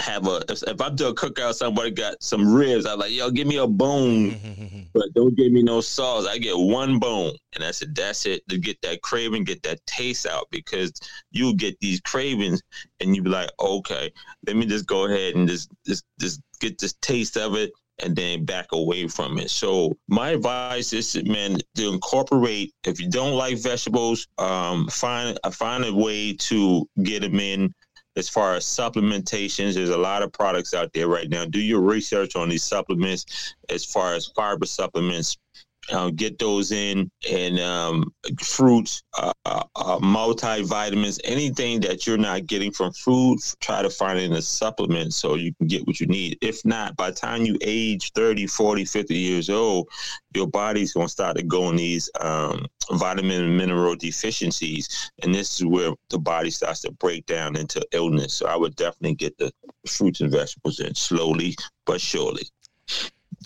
have 0.00 0.26
a 0.26 0.42
if, 0.48 0.62
if 0.64 0.80
I 0.80 0.90
do 0.90 1.08
a 1.08 1.14
cookout, 1.14 1.54
somebody 1.54 1.90
got 1.90 2.22
some 2.22 2.52
ribs. 2.52 2.86
I'm 2.86 2.98
like, 2.98 3.12
yo, 3.12 3.30
give 3.30 3.46
me 3.46 3.56
a 3.56 3.66
bone, 3.66 4.88
but 4.94 5.12
don't 5.14 5.36
give 5.36 5.52
me 5.52 5.62
no 5.62 5.80
sauce. 5.80 6.26
I 6.26 6.38
get 6.38 6.56
one 6.56 6.98
bone, 6.98 7.34
and 7.54 7.62
I 7.62 7.70
said 7.70 7.94
That's 7.94 8.26
it 8.26 8.46
to 8.48 8.58
get 8.58 8.80
that 8.82 9.02
craving, 9.02 9.44
get 9.44 9.62
that 9.62 9.84
taste 9.86 10.26
out 10.26 10.48
because 10.50 10.92
you 11.30 11.54
get 11.54 11.78
these 11.80 12.00
cravings, 12.00 12.62
and 13.00 13.14
you 13.14 13.22
be 13.22 13.30
like, 13.30 13.50
okay, 13.60 14.10
let 14.46 14.56
me 14.56 14.66
just 14.66 14.86
go 14.86 15.04
ahead 15.04 15.34
and 15.34 15.48
just 15.48 15.70
just 15.86 16.04
just 16.18 16.40
get 16.60 16.78
this 16.78 16.94
taste 17.00 17.36
of 17.36 17.54
it. 17.54 17.72
And 18.02 18.16
then 18.16 18.46
back 18.46 18.68
away 18.72 19.08
from 19.08 19.38
it. 19.38 19.50
So 19.50 19.94
my 20.08 20.30
advice 20.30 20.94
is, 20.94 21.22
man, 21.24 21.58
to 21.74 21.92
incorporate. 21.92 22.72
If 22.86 22.98
you 22.98 23.10
don't 23.10 23.34
like 23.34 23.58
vegetables, 23.58 24.26
um, 24.38 24.88
find 24.88 25.38
find 25.52 25.84
a 25.84 25.94
way 25.94 26.32
to 26.32 26.88
get 27.02 27.20
them 27.20 27.38
in 27.38 27.74
as 28.20 28.28
far 28.28 28.54
as 28.54 28.66
supplementations, 28.66 29.74
there's 29.74 29.88
a 29.88 29.96
lot 29.96 30.22
of 30.22 30.30
products 30.30 30.74
out 30.74 30.92
there 30.92 31.08
right 31.08 31.30
now. 31.30 31.46
Do 31.46 31.58
your 31.58 31.80
research 31.80 32.36
on 32.36 32.50
these 32.50 32.62
supplements 32.62 33.54
as 33.70 33.82
far 33.84 34.14
as 34.14 34.26
fiber 34.36 34.66
supplements. 34.66 35.38
Uh, 35.92 36.10
get 36.10 36.38
those 36.38 36.70
in 36.70 37.10
and 37.30 37.58
um, 37.58 38.12
fruits, 38.40 39.02
uh, 39.18 39.32
uh, 39.44 39.98
multivitamins, 39.98 41.18
anything 41.24 41.80
that 41.80 42.06
you're 42.06 42.16
not 42.16 42.46
getting 42.46 42.70
from 42.70 42.92
food, 42.92 43.38
try 43.60 43.82
to 43.82 43.90
find 43.90 44.18
it 44.18 44.24
in 44.24 44.32
a 44.34 44.42
supplement 44.42 45.12
so 45.12 45.34
you 45.34 45.52
can 45.54 45.66
get 45.66 45.86
what 45.86 45.98
you 45.98 46.06
need. 46.06 46.38
If 46.40 46.64
not, 46.64 46.96
by 46.96 47.10
the 47.10 47.16
time 47.16 47.44
you 47.44 47.56
age 47.62 48.12
30, 48.12 48.46
40, 48.46 48.84
50 48.84 49.16
years 49.16 49.50
old, 49.50 49.88
your 50.34 50.46
body's 50.46 50.92
going 50.92 51.06
to 51.06 51.12
start 51.12 51.36
to 51.36 51.42
go 51.42 51.70
in 51.70 51.76
these 51.76 52.08
um, 52.20 52.66
vitamin 52.92 53.44
and 53.44 53.56
mineral 53.56 53.96
deficiencies. 53.96 55.10
And 55.22 55.34
this 55.34 55.56
is 55.56 55.66
where 55.66 55.92
the 56.10 56.18
body 56.18 56.50
starts 56.50 56.82
to 56.82 56.92
break 56.92 57.26
down 57.26 57.56
into 57.56 57.84
illness. 57.92 58.34
So 58.34 58.46
I 58.46 58.56
would 58.56 58.76
definitely 58.76 59.16
get 59.16 59.36
the 59.38 59.52
fruits 59.86 60.20
and 60.20 60.30
vegetables 60.30 60.80
in 60.80 60.94
slowly 60.94 61.56
but 61.86 62.00
surely. 62.00 62.46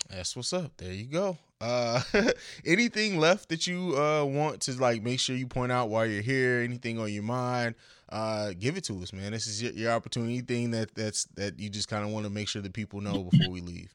That's 0.09 0.35
what's 0.35 0.53
up. 0.53 0.77
There 0.77 0.93
you 0.93 1.05
go. 1.05 1.37
Uh 1.65 2.01
anything 2.65 3.17
left 3.17 3.49
that 3.49 3.65
you 3.65 3.97
uh 3.97 4.23
want 4.23 4.61
to 4.61 4.73
like 4.73 5.01
make 5.01 5.19
sure 5.19 5.35
you 5.35 5.47
point 5.47 5.71
out 5.71 5.89
while 5.89 6.05
you're 6.05 6.21
here, 6.21 6.59
anything 6.59 6.99
on 6.99 7.11
your 7.11 7.23
mind, 7.23 7.73
uh 8.09 8.51
give 8.59 8.77
it 8.77 8.83
to 8.83 9.01
us, 9.01 9.11
man. 9.11 9.31
This 9.31 9.47
is 9.47 9.63
your, 9.63 9.71
your 9.73 9.91
opportunity. 9.91 10.33
Anything 10.33 10.71
that 10.71 10.93
that's 10.93 11.25
that 11.35 11.59
you 11.59 11.69
just 11.69 11.87
kind 11.87 12.05
of 12.05 12.11
want 12.11 12.25
to 12.25 12.29
make 12.29 12.47
sure 12.47 12.61
that 12.61 12.73
people 12.73 13.01
know 13.01 13.23
before 13.23 13.49
we 13.49 13.61
leave. 13.61 13.93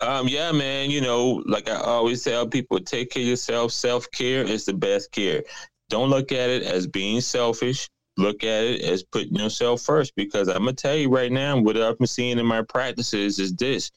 Um, 0.00 0.28
yeah, 0.28 0.52
man. 0.52 0.90
You 0.90 1.00
know, 1.00 1.42
like 1.46 1.68
I 1.68 1.76
always 1.76 2.22
tell 2.22 2.46
people, 2.46 2.78
take 2.78 3.10
care 3.10 3.22
of 3.22 3.28
yourself. 3.28 3.72
Self 3.72 4.08
care 4.12 4.44
is 4.44 4.64
the 4.64 4.74
best 4.74 5.10
care. 5.10 5.42
Don't 5.88 6.10
look 6.10 6.30
at 6.30 6.50
it 6.50 6.62
as 6.62 6.86
being 6.86 7.20
selfish. 7.20 7.88
Look 8.16 8.44
at 8.44 8.64
it 8.64 8.82
as 8.82 9.02
putting 9.02 9.34
yourself 9.34 9.82
first. 9.82 10.14
Because 10.14 10.48
I'm 10.48 10.58
gonna 10.58 10.74
tell 10.74 10.94
you 10.94 11.08
right 11.08 11.32
now, 11.32 11.58
what 11.58 11.76
I've 11.76 11.98
been 11.98 12.06
seeing 12.06 12.38
in 12.38 12.46
my 12.46 12.62
practices 12.62 13.40
is 13.40 13.54
this: 13.54 13.90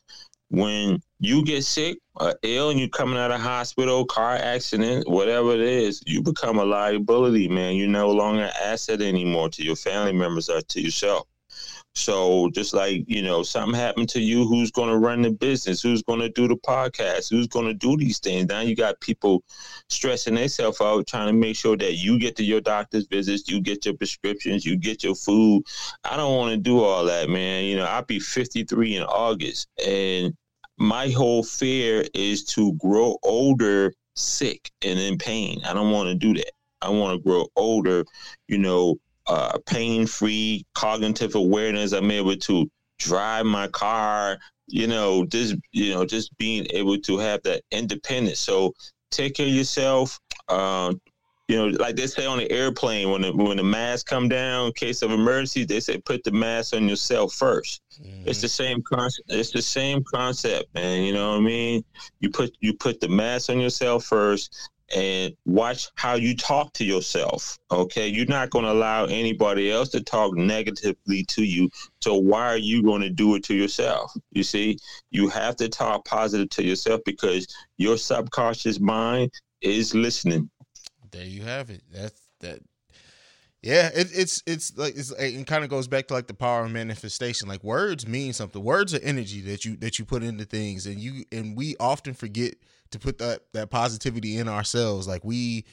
when 0.49 1.01
you 1.19 1.43
get 1.45 1.63
sick 1.63 1.99
or 2.15 2.35
ill 2.43 2.69
and 2.69 2.79
you're 2.79 2.89
coming 2.89 3.17
out 3.17 3.31
of 3.31 3.39
hospital, 3.39 4.05
car 4.05 4.35
accident, 4.35 5.07
whatever 5.07 5.53
it 5.53 5.61
is, 5.61 6.01
you 6.05 6.21
become 6.21 6.59
a 6.59 6.65
liability, 6.65 7.47
man. 7.47 7.75
You're 7.75 7.87
no 7.87 8.09
longer 8.09 8.43
an 8.43 8.51
asset 8.61 9.01
anymore 9.01 9.49
to 9.49 9.63
your 9.63 9.75
family 9.75 10.13
members 10.13 10.49
or 10.49 10.61
to 10.61 10.81
yourself. 10.81 11.27
So 11.95 12.49
just 12.51 12.73
like, 12.73 13.03
you 13.07 13.21
know, 13.21 13.43
something 13.43 13.77
happened 13.77 14.09
to 14.09 14.21
you, 14.21 14.45
who's 14.45 14.71
to 14.71 14.97
run 14.97 15.23
the 15.23 15.31
business? 15.31 15.81
Who's 15.81 16.03
to 16.03 16.29
do 16.29 16.47
the 16.47 16.55
podcast? 16.55 17.29
Who's 17.29 17.47
to 17.49 17.73
do 17.73 17.97
these 17.97 18.19
things? 18.19 18.47
Now 18.47 18.61
you 18.61 18.75
got 18.75 19.01
people 19.01 19.43
stressing 19.89 20.35
themselves 20.35 20.79
out 20.81 21.07
trying 21.07 21.27
to 21.27 21.33
make 21.33 21.55
sure 21.55 21.75
that 21.77 21.95
you 21.95 22.19
get 22.19 22.35
to 22.37 22.43
your 22.43 22.61
doctor's 22.61 23.07
visits, 23.07 23.49
you 23.49 23.59
get 23.59 23.85
your 23.85 23.95
prescriptions, 23.95 24.65
you 24.65 24.77
get 24.77 25.03
your 25.03 25.15
food. 25.15 25.63
I 26.03 26.15
don't 26.15 26.37
want 26.37 26.51
to 26.51 26.57
do 26.57 26.79
all 26.79 27.03
that, 27.05 27.29
man. 27.29 27.65
You 27.65 27.77
know, 27.77 27.85
I'll 27.85 28.05
be 28.05 28.19
53 28.19 28.97
in 28.97 29.03
August 29.03 29.67
and 29.85 30.33
my 30.79 31.09
whole 31.09 31.43
fear 31.43 32.05
is 32.13 32.43
to 32.45 32.73
grow 32.73 33.17
older 33.23 33.93
sick 34.15 34.71
and 34.81 34.97
in 34.97 35.17
pain. 35.17 35.61
I 35.65 35.73
don't 35.73 35.91
want 35.91 36.07
to 36.09 36.15
do 36.15 36.33
that. 36.33 36.51
I 36.81 36.89
want 36.89 37.17
to 37.17 37.23
grow 37.23 37.47
older, 37.55 38.05
you 38.47 38.57
know, 38.57 38.95
uh, 39.27 39.57
pain 39.65 40.07
free, 40.07 40.65
cognitive 40.75 41.35
awareness. 41.35 41.91
I'm 41.91 42.09
able 42.09 42.35
to 42.37 42.69
drive 42.97 43.45
my 43.45 43.67
car, 43.67 44.37
you 44.67 44.87
know, 44.87 45.25
just 45.25 45.55
you 45.71 45.93
know, 45.93 46.05
just 46.05 46.35
being 46.37 46.65
able 46.71 46.97
to 46.99 47.17
have 47.17 47.43
that 47.43 47.61
independence. 47.71 48.39
So 48.39 48.73
take 49.11 49.35
care 49.35 49.47
of 49.47 49.53
yourself. 49.53 50.17
Uh, 50.47 50.93
you 51.49 51.55
know, 51.57 51.65
like 51.79 51.95
they 51.95 52.05
say 52.05 52.27
on 52.27 52.37
the 52.37 52.49
airplane 52.51 53.09
when 53.09 53.23
the 53.23 53.31
when 53.35 53.57
the 53.57 53.63
mask 53.63 54.05
come 54.05 54.29
down 54.29 54.67
in 54.67 54.73
case 54.73 55.01
of 55.01 55.11
emergency, 55.11 55.65
they 55.65 55.79
say 55.79 55.97
put 55.97 56.23
the 56.23 56.31
mask 56.31 56.75
on 56.75 56.87
yourself 56.87 57.33
1st 57.33 57.79
mm-hmm. 57.99 58.29
It's 58.29 58.41
the 58.41 58.47
same 58.47 58.83
concept. 58.83 59.31
It's 59.31 59.49
the 59.49 59.61
same 59.63 60.03
concept, 60.03 60.71
man. 60.75 61.01
You 61.01 61.11
know 61.11 61.31
what 61.31 61.37
I 61.37 61.41
mean? 61.41 61.83
You 62.19 62.29
put 62.29 62.55
you 62.59 62.75
put 62.75 63.01
the 63.01 63.09
mask 63.09 63.49
on 63.49 63.59
yourself 63.59 64.05
first, 64.05 64.69
and 64.95 65.33
watch 65.45 65.87
how 65.95 66.13
you 66.13 66.35
talk 66.35 66.71
to 66.73 66.85
yourself. 66.85 67.57
Okay, 67.71 68.07
you're 68.07 68.27
not 68.27 68.51
going 68.51 68.65
to 68.65 68.71
allow 68.71 69.05
anybody 69.05 69.71
else 69.71 69.89
to 69.89 70.03
talk 70.03 70.35
negatively 70.35 71.23
to 71.29 71.43
you. 71.43 71.67
So 71.99 72.13
why 72.13 72.45
are 72.45 72.57
you 72.57 72.83
going 72.83 73.01
to 73.01 73.09
do 73.09 73.33
it 73.33 73.43
to 73.45 73.55
yourself? 73.55 74.13
You 74.33 74.43
see, 74.43 74.77
you 75.09 75.29
have 75.29 75.55
to 75.55 75.67
talk 75.67 76.05
positive 76.05 76.49
to 76.49 76.63
yourself 76.63 77.01
because 77.05 77.47
your 77.77 77.97
subconscious 77.97 78.79
mind 78.79 79.31
is 79.61 79.95
listening 79.95 80.47
there 81.11 81.25
you 81.25 81.43
have 81.43 81.69
it. 81.69 81.81
That's 81.91 82.19
that. 82.41 82.59
Yeah, 83.61 83.89
it, 83.93 84.07
it's 84.13 84.41
it's 84.45 84.77
like 84.77 84.95
it's 84.95 85.11
it 85.11 85.45
kind 85.45 85.63
of 85.65 85.69
goes 85.69 85.87
back 85.87 86.07
to 86.07 86.13
like 86.13 86.27
the 86.27 86.33
power 86.33 86.63
of 86.63 86.71
manifestation. 86.71 87.47
Like 87.47 87.63
words 87.63 88.07
mean 88.07 88.31
something. 88.31 88.63
Words 88.63 88.93
are 88.93 89.01
energy 89.03 89.41
that 89.41 89.65
you 89.65 89.75
that 89.77 89.99
you 89.99 90.05
put 90.05 90.23
into 90.23 90.45
things, 90.45 90.85
and 90.85 90.99
you 90.99 91.25
and 91.31 91.57
we 91.57 91.75
often 91.79 92.13
forget 92.13 92.55
to 92.91 92.99
put 92.99 93.17
that 93.17 93.41
that 93.53 93.69
positivity 93.69 94.37
in 94.37 94.47
ourselves. 94.47 95.07
Like 95.07 95.25
we 95.25 95.65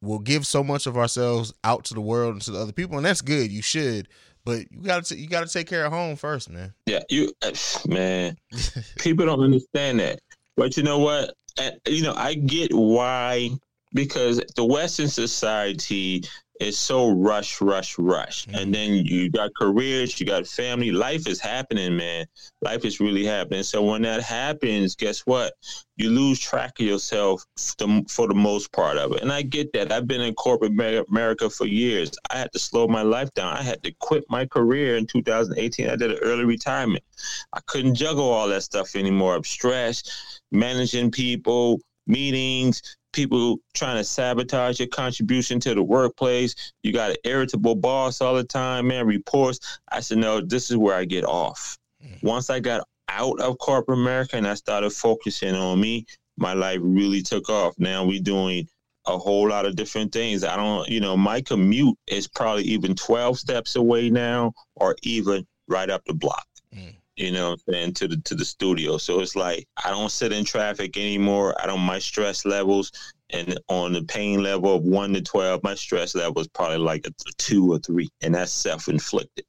will 0.00 0.20
give 0.20 0.46
so 0.46 0.62
much 0.62 0.86
of 0.86 0.96
ourselves 0.96 1.52
out 1.64 1.84
to 1.86 1.94
the 1.94 2.00
world 2.00 2.34
and 2.34 2.42
to 2.42 2.52
the 2.52 2.60
other 2.60 2.72
people, 2.72 2.96
and 2.96 3.04
that's 3.04 3.22
good. 3.22 3.50
You 3.50 3.62
should, 3.62 4.08
but 4.44 4.70
you 4.70 4.80
got 4.82 5.04
to 5.06 5.18
you 5.18 5.28
got 5.28 5.46
to 5.46 5.52
take 5.52 5.66
care 5.66 5.84
of 5.84 5.92
home 5.92 6.14
first, 6.14 6.48
man. 6.48 6.74
Yeah, 6.86 7.00
you 7.08 7.32
uh, 7.42 7.52
man. 7.88 8.36
people 8.98 9.26
don't 9.26 9.42
understand 9.42 10.00
that, 10.00 10.20
but 10.56 10.76
you 10.76 10.82
know 10.82 10.98
what? 10.98 11.34
You 11.86 12.02
know, 12.02 12.14
I 12.14 12.34
get 12.34 12.72
why 12.72 13.50
because 13.94 14.40
the 14.56 14.64
Western 14.64 15.08
society 15.08 16.24
is 16.60 16.78
so 16.78 17.10
rush, 17.10 17.60
rush, 17.60 17.98
rush. 17.98 18.46
Mm-hmm. 18.46 18.56
And 18.56 18.74
then 18.74 18.92
you 18.92 19.30
got 19.30 19.54
careers, 19.54 20.18
you 20.20 20.26
got 20.26 20.46
family. 20.46 20.92
Life 20.92 21.26
is 21.26 21.40
happening, 21.40 21.96
man. 21.96 22.26
Life 22.60 22.84
is 22.84 23.00
really 23.00 23.24
happening. 23.24 23.62
So 23.62 23.82
when 23.82 24.02
that 24.02 24.22
happens, 24.22 24.94
guess 24.94 25.20
what? 25.20 25.54
You 25.96 26.10
lose 26.10 26.38
track 26.38 26.78
of 26.78 26.86
yourself 26.86 27.44
for 28.08 28.28
the 28.28 28.34
most 28.34 28.72
part 28.72 28.96
of 28.96 29.12
it. 29.12 29.22
And 29.22 29.32
I 29.32 29.42
get 29.42 29.72
that. 29.72 29.92
I've 29.92 30.06
been 30.06 30.20
in 30.20 30.34
corporate 30.34 30.72
America 31.08 31.50
for 31.50 31.66
years. 31.66 32.10
I 32.30 32.38
had 32.38 32.52
to 32.52 32.58
slow 32.58 32.86
my 32.86 33.02
life 33.02 33.32
down. 33.34 33.56
I 33.56 33.62
had 33.62 33.82
to 33.82 33.92
quit 34.00 34.24
my 34.28 34.46
career 34.46 34.96
in 34.96 35.06
2018. 35.06 35.88
I 35.88 35.96
did 35.96 36.12
an 36.12 36.18
early 36.18 36.44
retirement. 36.44 37.04
I 37.52 37.60
couldn't 37.66 37.94
juggle 37.94 38.30
all 38.30 38.48
that 38.48 38.62
stuff 38.62 38.94
anymore. 38.94 39.34
I'm 39.34 39.44
stressed, 39.44 40.12
managing 40.50 41.10
people, 41.10 41.80
meetings, 42.06 42.96
people 43.12 43.58
trying 43.74 43.96
to 43.96 44.04
sabotage 44.04 44.78
your 44.78 44.88
contribution 44.88 45.60
to 45.60 45.74
the 45.74 45.82
workplace. 45.82 46.54
You 46.82 46.92
got 46.92 47.10
an 47.10 47.16
irritable 47.24 47.76
boss 47.76 48.20
all 48.20 48.34
the 48.34 48.44
time, 48.44 48.88
man, 48.88 49.06
reports. 49.06 49.80
I 49.90 50.00
said, 50.00 50.18
no, 50.18 50.40
this 50.40 50.70
is 50.70 50.76
where 50.76 50.96
I 50.96 51.04
get 51.04 51.24
off. 51.24 51.76
Mm. 52.04 52.22
Once 52.22 52.50
I 52.50 52.60
got 52.60 52.86
out 53.08 53.40
of 53.40 53.58
corporate 53.58 53.98
America 53.98 54.36
and 54.36 54.46
I 54.46 54.54
started 54.54 54.90
focusing 54.90 55.54
on 55.54 55.80
me, 55.80 56.06
my 56.36 56.54
life 56.54 56.78
really 56.82 57.22
took 57.22 57.48
off. 57.48 57.74
Now 57.78 58.04
we 58.04 58.20
doing 58.20 58.66
a 59.06 59.18
whole 59.18 59.48
lot 59.48 59.66
of 59.66 59.76
different 59.76 60.12
things. 60.12 60.44
I 60.44 60.56
don't, 60.56 60.88
you 60.88 61.00
know, 61.00 61.16
my 61.16 61.40
commute 61.40 61.96
is 62.06 62.28
probably 62.28 62.64
even 62.64 62.94
12 62.94 63.38
steps 63.38 63.76
away 63.76 64.10
now 64.10 64.52
or 64.76 64.96
even 65.02 65.46
right 65.68 65.90
up 65.90 66.04
the 66.06 66.14
block. 66.14 66.46
You 67.16 67.30
know 67.30 67.50
what 67.50 67.60
I'm 67.68 67.74
saying, 67.74 67.92
to 67.94 68.08
the 68.08 68.16
to 68.18 68.34
the 68.34 68.44
studio. 68.44 68.96
So 68.96 69.20
it's 69.20 69.36
like 69.36 69.66
I 69.84 69.90
don't 69.90 70.10
sit 70.10 70.32
in 70.32 70.44
traffic 70.44 70.96
anymore. 70.96 71.54
I 71.62 71.66
don't 71.66 71.80
my 71.80 71.98
stress 71.98 72.44
levels 72.44 72.90
and 73.32 73.58
on 73.68 73.92
the 73.92 74.02
pain 74.04 74.42
level 74.42 74.74
of 74.74 74.84
one 74.84 75.12
to 75.14 75.22
twelve, 75.22 75.62
my 75.62 75.74
stress 75.74 76.14
level 76.14 76.40
is 76.40 76.48
probably 76.48 76.78
like 76.78 77.06
a, 77.06 77.10
a 77.10 77.32
two 77.38 77.72
or 77.72 77.78
three, 77.78 78.08
and 78.20 78.34
that's 78.34 78.52
self 78.52 78.88
inflicted. 78.88 79.44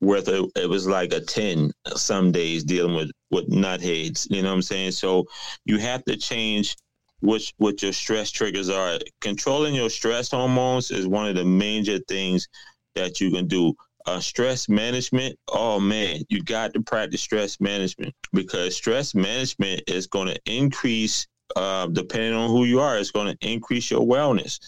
Whether 0.00 0.42
it 0.56 0.68
was 0.68 0.86
like 0.86 1.12
a 1.12 1.20
ten 1.20 1.72
some 1.94 2.32
days 2.32 2.64
dealing 2.64 2.94
with 2.94 3.10
with 3.30 3.48
nutheads, 3.48 4.26
you 4.30 4.42
know 4.42 4.48
what 4.48 4.56
I'm 4.56 4.62
saying. 4.62 4.92
So 4.92 5.26
you 5.64 5.78
have 5.78 6.04
to 6.04 6.16
change 6.16 6.76
which 7.20 7.54
what 7.58 7.82
your 7.82 7.92
stress 7.92 8.30
triggers 8.30 8.68
are. 8.68 8.98
Controlling 9.20 9.74
your 9.74 9.90
stress 9.90 10.30
hormones 10.30 10.90
is 10.90 11.06
one 11.06 11.28
of 11.28 11.36
the 11.36 11.44
major 11.44 11.98
things 12.08 12.48
that 12.94 13.20
you 13.20 13.30
can 13.30 13.46
do 13.46 13.74
uh, 14.06 14.20
stress 14.20 14.68
management, 14.68 15.38
oh 15.48 15.78
man, 15.78 16.22
you 16.28 16.42
got 16.42 16.74
to 16.74 16.80
practice 16.80 17.20
stress 17.20 17.60
management 17.60 18.14
because 18.32 18.76
stress 18.76 19.14
management 19.14 19.82
is 19.86 20.06
going 20.06 20.28
to 20.28 20.40
increase, 20.46 21.26
uh, 21.56 21.86
depending 21.86 22.34
on 22.34 22.50
who 22.50 22.64
you 22.64 22.80
are, 22.80 22.98
it's 22.98 23.10
going 23.10 23.36
to 23.36 23.48
increase 23.48 23.90
your 23.90 24.06
wellness. 24.06 24.58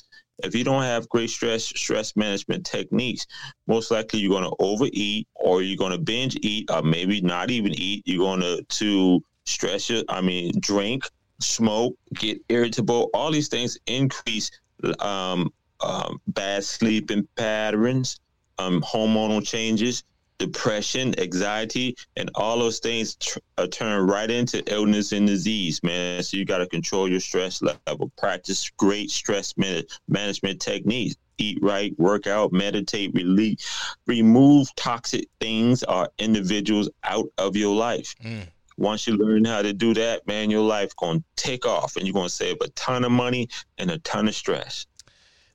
If 0.42 0.54
you 0.54 0.64
don't 0.64 0.82
have 0.82 1.08
great 1.08 1.30
stress 1.30 1.64
stress 1.64 2.16
management 2.16 2.66
techniques, 2.66 3.26
most 3.68 3.90
likely 3.90 4.18
you're 4.18 4.30
going 4.30 4.50
to 4.50 4.56
overeat 4.58 5.28
or 5.34 5.62
you're 5.62 5.76
going 5.76 5.92
to 5.92 5.98
binge 5.98 6.36
eat 6.42 6.70
or 6.70 6.82
maybe 6.82 7.20
not 7.20 7.50
even 7.50 7.72
eat. 7.72 8.02
You're 8.04 8.26
going 8.26 8.40
to 8.40 8.62
to 8.62 9.22
stress 9.44 9.88
your, 9.88 10.02
I 10.08 10.20
mean, 10.20 10.52
drink, 10.58 11.04
smoke, 11.40 11.96
get 12.14 12.40
irritable. 12.48 13.10
All 13.14 13.30
these 13.30 13.48
things 13.48 13.78
increase 13.86 14.50
um, 14.98 15.52
um, 15.80 16.20
bad 16.28 16.64
sleeping 16.64 17.28
patterns, 17.36 18.18
um, 18.58 18.80
hormonal 18.82 19.44
changes, 19.46 20.04
depression, 20.38 21.18
anxiety, 21.20 21.96
and 22.16 22.30
all 22.34 22.58
those 22.58 22.78
things 22.78 23.16
tr- 23.16 23.38
uh, 23.58 23.66
turn 23.66 24.06
right 24.06 24.30
into 24.30 24.62
illness 24.72 25.12
and 25.12 25.26
disease, 25.26 25.82
man. 25.82 26.22
So 26.22 26.36
you 26.36 26.44
got 26.44 26.58
to 26.58 26.66
control 26.66 27.08
your 27.08 27.20
stress 27.20 27.62
level, 27.62 28.10
practice 28.18 28.70
great 28.76 29.10
stress 29.10 29.56
man- 29.56 29.84
management 30.08 30.60
techniques. 30.60 31.16
Eat 31.36 31.58
right, 31.62 31.92
work 31.98 32.28
out, 32.28 32.52
meditate, 32.52 33.12
release, 33.12 33.56
remove 34.06 34.72
toxic 34.76 35.26
things 35.40 35.82
or 35.82 36.08
individuals 36.18 36.88
out 37.02 37.26
of 37.38 37.56
your 37.56 37.74
life. 37.74 38.14
Mm. 38.22 38.46
Once 38.76 39.08
you 39.08 39.16
learn 39.16 39.44
how 39.44 39.60
to 39.60 39.72
do 39.72 39.94
that, 39.94 40.24
man, 40.28 40.48
your 40.48 40.62
life 40.62 40.94
gonna 40.96 41.22
take 41.34 41.66
off, 41.66 41.96
and 41.96 42.06
you're 42.06 42.14
gonna 42.14 42.28
save 42.28 42.56
a 42.60 42.68
ton 42.70 43.04
of 43.04 43.10
money 43.10 43.48
and 43.78 43.90
a 43.90 43.98
ton 43.98 44.28
of 44.28 44.34
stress. 44.34 44.86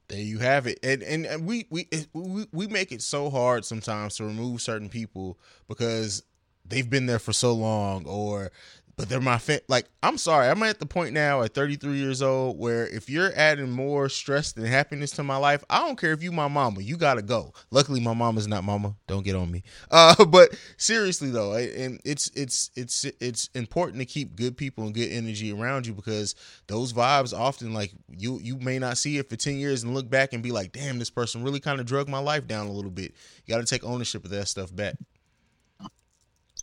There 0.10 0.20
you 0.20 0.40
have 0.40 0.66
it, 0.66 0.80
and 0.82 1.04
and, 1.04 1.26
and 1.28 1.46
we, 1.46 1.68
we 1.70 1.88
we 2.14 2.48
we 2.52 2.68
make 2.68 2.92
it 2.92 3.04
so 3.04 3.30
hard 3.30 3.64
sometimes 3.64 4.16
to 4.16 4.26
remove 4.26 4.60
certain 4.60 4.90
people 4.90 5.38
because 5.68 6.24
they've 6.66 6.90
been 6.90 7.06
there 7.06 7.20
for 7.20 7.32
so 7.32 7.54
long, 7.54 8.08
or 8.08 8.52
but 9.00 9.08
they're 9.08 9.22
my 9.22 9.38
fan. 9.38 9.62
Like, 9.70 9.86
I'm 10.04 10.18
sorry, 10.18 10.50
I'm 10.50 10.62
at 10.64 10.80
the 10.80 10.86
point 10.86 11.14
now 11.14 11.42
at 11.42 11.54
33 11.54 11.98
years 11.98 12.22
old 12.22 12.60
where 12.60 12.86
if 12.86 13.10
you're 13.10 13.32
adding 13.34 13.72
more 13.72 14.10
stress 14.10 14.52
than 14.52 14.66
happiness 14.66 15.12
to 15.12 15.24
my 15.24 15.38
life, 15.38 15.64
I 15.70 15.80
don't 15.80 15.98
care 15.98 16.12
if 16.12 16.22
you 16.22 16.34
my 16.34 16.50
mama, 16.50 16.82
you 16.82 16.98
gotta 16.98 17.22
go. 17.22 17.54
Luckily, 17.72 18.02
my 18.02 18.14
mama's 18.14 18.46
not 18.46 18.66
mama. 18.66 18.98
Don't 19.08 19.24
get 19.24 19.36
on 19.36 19.50
me. 19.50 19.64
Uh, 19.92 20.26
but 20.26 20.56
seriously 20.78 21.30
though, 21.32 21.54
and 21.56 22.00
it's 22.06 22.30
it's 22.36 22.70
it's 22.76 23.06
it's 23.20 23.50
important 23.56 24.00
to 24.00 24.06
keep 24.06 24.36
good 24.36 24.56
people 24.56 24.84
and 24.84 24.94
good 24.94 25.12
energy 25.12 25.52
around 25.52 25.88
you 25.88 25.94
because 25.94 26.36
those 26.68 26.94
vibes 26.94 27.38
often 27.38 27.74
like 27.74 27.92
you 28.08 28.40
you 28.42 28.58
may 28.58 28.78
not 28.78 28.98
see 28.98 29.18
it 29.18 29.30
for 29.30 29.36
10 29.36 29.56
years 29.56 29.84
and 29.84 29.94
look 29.94 30.10
back 30.10 30.34
and 30.34 30.44
be 30.44 30.52
like, 30.52 30.72
damn, 30.72 31.00
this 31.00 31.10
person 31.10 31.44
really 31.44 31.60
kind 31.60 31.80
of 31.80 31.86
drug 31.86 32.08
my 32.08 32.20
life 32.20 32.46
down 32.48 32.68
a 32.68 32.72
little 32.72 32.92
bit. 32.92 33.14
You 33.46 33.56
got 33.56 33.62
to 33.62 33.66
take 33.66 33.84
ownership 33.84 34.26
of 34.26 34.32
that 34.32 34.48
stuff 34.48 34.76
back. 34.76 34.96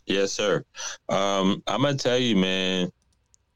Yes, 0.07 0.31
sir. 0.31 0.63
Um, 1.09 1.61
I'm 1.67 1.81
gonna 1.81 1.95
tell 1.97 2.17
you, 2.17 2.35
man. 2.35 2.89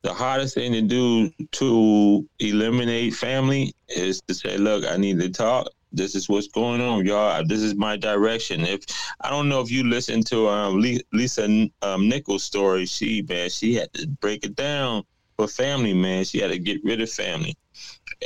The 0.03 0.13
hardest 0.13 0.55
thing 0.55 0.73
to 0.73 0.81
do 0.81 1.29
to 1.53 2.27
eliminate 2.39 3.13
family 3.13 3.73
is 3.89 4.21
to 4.27 4.33
say, 4.33 4.57
"Look, 4.57 4.85
I 4.85 4.97
need 4.97 5.19
to 5.19 5.29
talk. 5.29 5.67
This 5.91 6.15
is 6.15 6.27
what's 6.27 6.47
going 6.47 6.81
on, 6.81 7.05
y'all. 7.05 7.43
This 7.45 7.61
is 7.61 7.75
my 7.75 7.97
direction." 7.97 8.61
If 8.61 8.83
I 9.21 9.29
don't 9.29 9.47
know 9.47 9.61
if 9.61 9.71
you 9.71 9.83
listened 9.83 10.27
to 10.27 10.49
um, 10.49 10.81
Lisa 11.13 11.69
um, 11.83 12.09
Nichols' 12.09 12.43
story, 12.43 12.85
she 12.85 13.21
man, 13.21 13.49
she 13.49 13.75
had 13.75 13.93
to 13.93 14.07
break 14.07 14.43
it 14.43 14.55
down 14.55 15.03
for 15.37 15.47
family, 15.47 15.93
man. 15.93 16.25
She 16.25 16.39
had 16.39 16.51
to 16.51 16.59
get 16.59 16.83
rid 16.83 17.01
of 17.01 17.11
family, 17.11 17.55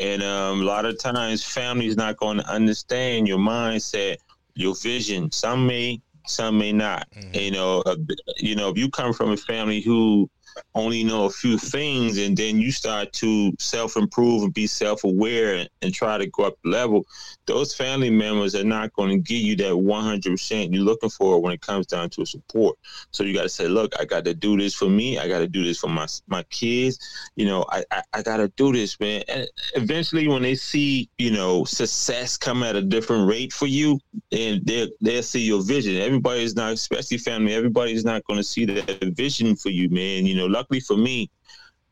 and 0.01 0.23
um, 0.23 0.61
a 0.61 0.63
lot 0.63 0.85
of 0.85 0.97
times, 0.97 1.43
family 1.43 1.87
is 1.87 1.97
not 1.97 2.17
going 2.17 2.37
to 2.37 2.47
understand 2.49 3.27
your 3.27 3.39
mindset, 3.39 4.17
your 4.55 4.75
vision. 4.75 5.31
Some 5.31 5.67
may 5.67 6.01
some 6.25 6.57
may 6.57 6.71
not. 6.71 7.09
Mm-hmm. 7.11 7.35
You 7.35 7.51
know, 7.51 7.81
uh, 7.85 7.95
you 8.37 8.55
know, 8.55 8.69
if 8.69 8.77
you 8.77 8.89
come 8.89 9.13
from 9.13 9.31
a 9.31 9.37
family 9.37 9.81
who 9.81 10.29
only 10.73 11.03
know 11.03 11.25
a 11.25 11.29
few 11.29 11.57
things 11.57 12.17
and 12.17 12.35
then 12.35 12.59
you 12.59 12.71
start 12.71 13.11
to 13.13 13.53
self 13.59 13.97
improve 13.97 14.43
and 14.43 14.53
be 14.53 14.67
self 14.67 15.03
aware 15.03 15.55
and, 15.55 15.69
and, 15.81 15.93
try 15.93 16.17
to 16.17 16.27
go 16.27 16.43
up 16.43 16.57
level, 16.65 17.05
those 17.45 17.73
family 17.73 18.09
members 18.09 18.53
are 18.53 18.63
not 18.65 18.91
going 18.93 19.09
to 19.09 19.17
give 19.17 19.41
you 19.41 19.55
that 19.55 19.71
100% 19.71 20.73
you're 20.73 20.83
looking 20.83 21.09
for 21.09 21.41
when 21.41 21.53
it 21.53 21.61
comes 21.61 21.87
down 21.87 22.09
to 22.09 22.25
support. 22.25 22.77
So 23.11 23.23
you 23.23 23.33
got 23.33 23.43
to 23.43 23.49
say, 23.49 23.67
look, 23.67 23.93
I 23.97 24.03
got 24.03 24.25
to 24.25 24.33
do 24.33 24.57
this 24.57 24.73
for 24.73 24.89
me. 24.89 25.17
I 25.17 25.29
got 25.29 25.39
to 25.39 25.47
do 25.47 25.63
this 25.63 25.79
for 25.79 25.87
my 25.87 26.07
my 26.27 26.43
kids. 26.43 26.99
You 27.35 27.45
know, 27.45 27.65
I, 27.69 27.83
I, 27.91 28.01
I 28.13 28.21
got 28.21 28.37
to 28.37 28.47
do 28.49 28.73
this, 28.73 28.99
man. 28.99 29.23
And 29.27 29.47
eventually, 29.75 30.27
when 30.27 30.41
they 30.41 30.55
see, 30.55 31.09
you 31.17 31.31
know, 31.31 31.63
success 31.63 32.37
come 32.37 32.63
at 32.63 32.75
a 32.75 32.81
different 32.81 33.27
rate 33.29 33.53
for 33.53 33.67
you, 33.67 33.99
and 34.31 34.65
they'll, 34.65 34.89
they'll 35.01 35.23
see 35.23 35.41
your 35.41 35.63
vision. 35.63 35.97
Everybody's 35.97 36.55
not, 36.55 36.73
especially 36.73 37.17
family, 37.17 37.53
everybody's 37.53 38.05
not 38.05 38.23
going 38.25 38.37
to 38.37 38.43
see 38.43 38.65
that 38.65 39.13
vision 39.15 39.55
for 39.55 39.69
you, 39.69 39.89
man. 39.89 40.25
You 40.25 40.35
know, 40.35 40.44
luckily 40.45 40.79
for 40.79 40.97
me, 40.97 41.29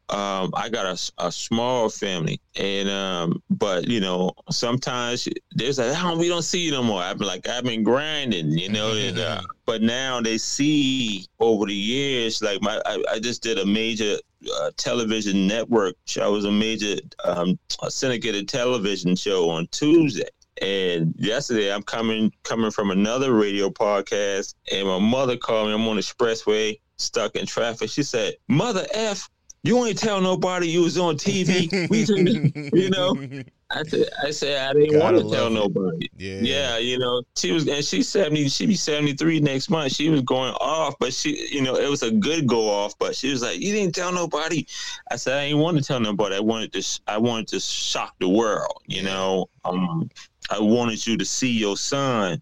um, 0.10 0.52
I 0.54 0.70
got 0.70 0.86
a, 0.86 1.26
a 1.26 1.32
small 1.32 1.90
family, 1.90 2.40
and 2.58 2.90
um, 2.90 3.42
but 3.50 3.88
you 3.88 4.00
know 4.00 4.34
sometimes 4.52 5.28
there's 5.52 5.80
like 5.80 5.94
oh, 6.04 6.18
we 6.18 6.28
don't 6.28 6.44
see 6.44 6.60
you 6.60 6.72
no 6.72 6.84
more. 6.84 7.02
I've 7.02 7.18
been 7.18 7.28
like 7.28 7.48
I've 7.48 7.64
been 7.64 7.84
grinding, 7.84 8.52
you 8.52 8.70
know, 8.70 8.94
and 8.96 9.18
uh, 9.18 9.42
but 9.66 9.82
now 9.82 10.22
they 10.22 10.38
see 10.38 11.26
over 11.40 11.66
the 11.66 11.74
years 11.74 12.42
like 12.42 12.62
my 12.62 12.82
I, 12.86 13.04
I 13.14 13.20
just 13.20 13.42
did 13.42 13.58
a 13.58 13.66
major 13.66 14.18
uh, 14.60 14.72
television 14.78 15.48
network 15.48 15.96
show. 16.06 16.24
I 16.24 16.28
was 16.28 16.46
a 16.46 16.52
major 16.52 16.96
um, 17.24 17.58
syndicated 17.88 18.50
television 18.50 19.16
show 19.16 19.50
on 19.50 19.68
Tuesday. 19.68 20.30
And 20.62 21.16
yesterday, 21.18 21.74
I'm 21.74 21.82
coming 21.82 22.32
coming 22.44 22.70
from 22.70 22.92
another 22.92 23.34
radio 23.34 23.70
podcast, 23.70 24.54
and 24.72 24.88
my 24.88 25.00
mother 25.00 25.36
called 25.36 25.68
me. 25.68 25.74
I'm 25.74 25.88
on 25.88 25.96
the 25.96 26.04
expressway, 26.04 26.80
stuck 26.98 27.36
in 27.36 27.46
traffic. 27.46 27.90
She 27.90 28.04
said, 28.04 28.36
"Mother 28.48 28.86
F, 28.94 29.30
you 29.64 29.86
ain't 29.86 29.98
tell 29.98 30.22
nobody 30.22 30.68
you 30.68 30.82
was 30.82 30.98
on 30.98 31.16
TV. 31.16 31.90
We 31.90 32.80
you 32.80 32.90
know." 32.90 33.44
I 33.76 33.84
said, 33.84 34.10
I 34.24 34.32
said 34.32 34.70
I 34.70 34.74
didn't 34.74 35.00
want 35.00 35.18
to 35.18 35.30
tell 35.32 35.50
nobody. 35.50 36.08
Yeah. 36.18 36.40
yeah, 36.42 36.78
you 36.78 37.00
know, 37.00 37.24
she 37.36 37.52
was, 37.52 37.68
and 37.68 37.84
she's 37.84 38.08
seventy. 38.08 38.48
She 38.48 38.68
be 38.68 38.76
seventy 38.76 39.14
three 39.14 39.40
next 39.40 39.70
month. 39.70 39.94
She 39.94 40.10
was 40.10 40.22
going 40.22 40.54
off, 40.56 40.96
but 41.00 41.14
she, 41.14 41.48
you 41.52 41.62
know, 41.62 41.76
it 41.76 41.90
was 41.90 42.04
a 42.04 42.12
good 42.12 42.46
go 42.48 42.70
off. 42.70 42.98
But 43.00 43.16
she 43.16 43.32
was 43.32 43.42
like, 43.42 43.60
"You 43.60 43.74
didn't 43.74 43.96
tell 43.96 44.12
nobody." 44.12 44.68
I 45.10 45.16
said, 45.16 45.38
"I 45.38 45.48
didn't 45.48 45.62
want 45.62 45.78
to 45.78 45.84
tell 45.84 46.00
nobody. 46.00 46.36
I 46.36 46.40
wanted 46.40 46.74
to, 46.74 47.02
I 47.08 47.18
wanted 47.18 47.48
to 47.50 47.60
shock 47.60 48.14
the 48.20 48.30
world. 48.30 48.82
You 48.86 49.04
know, 49.04 49.50
um, 49.66 50.10
I 50.52 50.60
wanted 50.60 51.06
you 51.06 51.18
to 51.18 51.26
see 51.26 51.52
your 51.52 51.78
son 51.78 52.42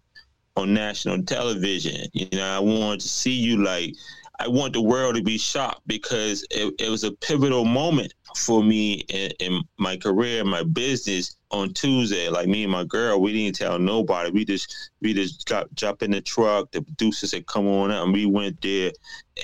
on 0.56 0.74
national 0.74 1.22
television. 1.22 2.08
You 2.12 2.28
know, 2.32 2.46
I 2.46 2.58
wanted 2.58 3.00
to 3.00 3.08
see 3.08 3.32
you 3.32 3.62
like." 3.64 3.94
I 4.42 4.48
want 4.48 4.72
the 4.72 4.82
world 4.82 5.14
to 5.14 5.22
be 5.22 5.38
shocked 5.38 5.82
because 5.86 6.44
it, 6.50 6.74
it 6.80 6.88
was 6.88 7.04
a 7.04 7.12
pivotal 7.12 7.64
moment 7.64 8.12
for 8.36 8.60
me 8.60 9.04
in, 9.08 9.30
in, 9.38 9.62
my 9.78 9.96
career, 9.96 10.42
my 10.42 10.64
business 10.64 11.36
on 11.52 11.72
Tuesday. 11.74 12.28
Like 12.28 12.48
me 12.48 12.64
and 12.64 12.72
my 12.72 12.82
girl, 12.82 13.20
we 13.20 13.32
didn't 13.32 13.54
tell 13.54 13.78
nobody. 13.78 14.32
We 14.32 14.44
just 14.44 14.90
we 15.00 15.14
just 15.14 15.46
got 15.46 15.72
jump 15.74 16.02
in 16.02 16.10
the 16.10 16.20
truck. 16.20 16.72
The 16.72 16.82
producers 16.82 17.30
said, 17.30 17.46
"Come 17.46 17.68
on 17.68 17.92
out," 17.92 18.02
and 18.02 18.12
we 18.12 18.26
went 18.26 18.60
there. 18.62 18.90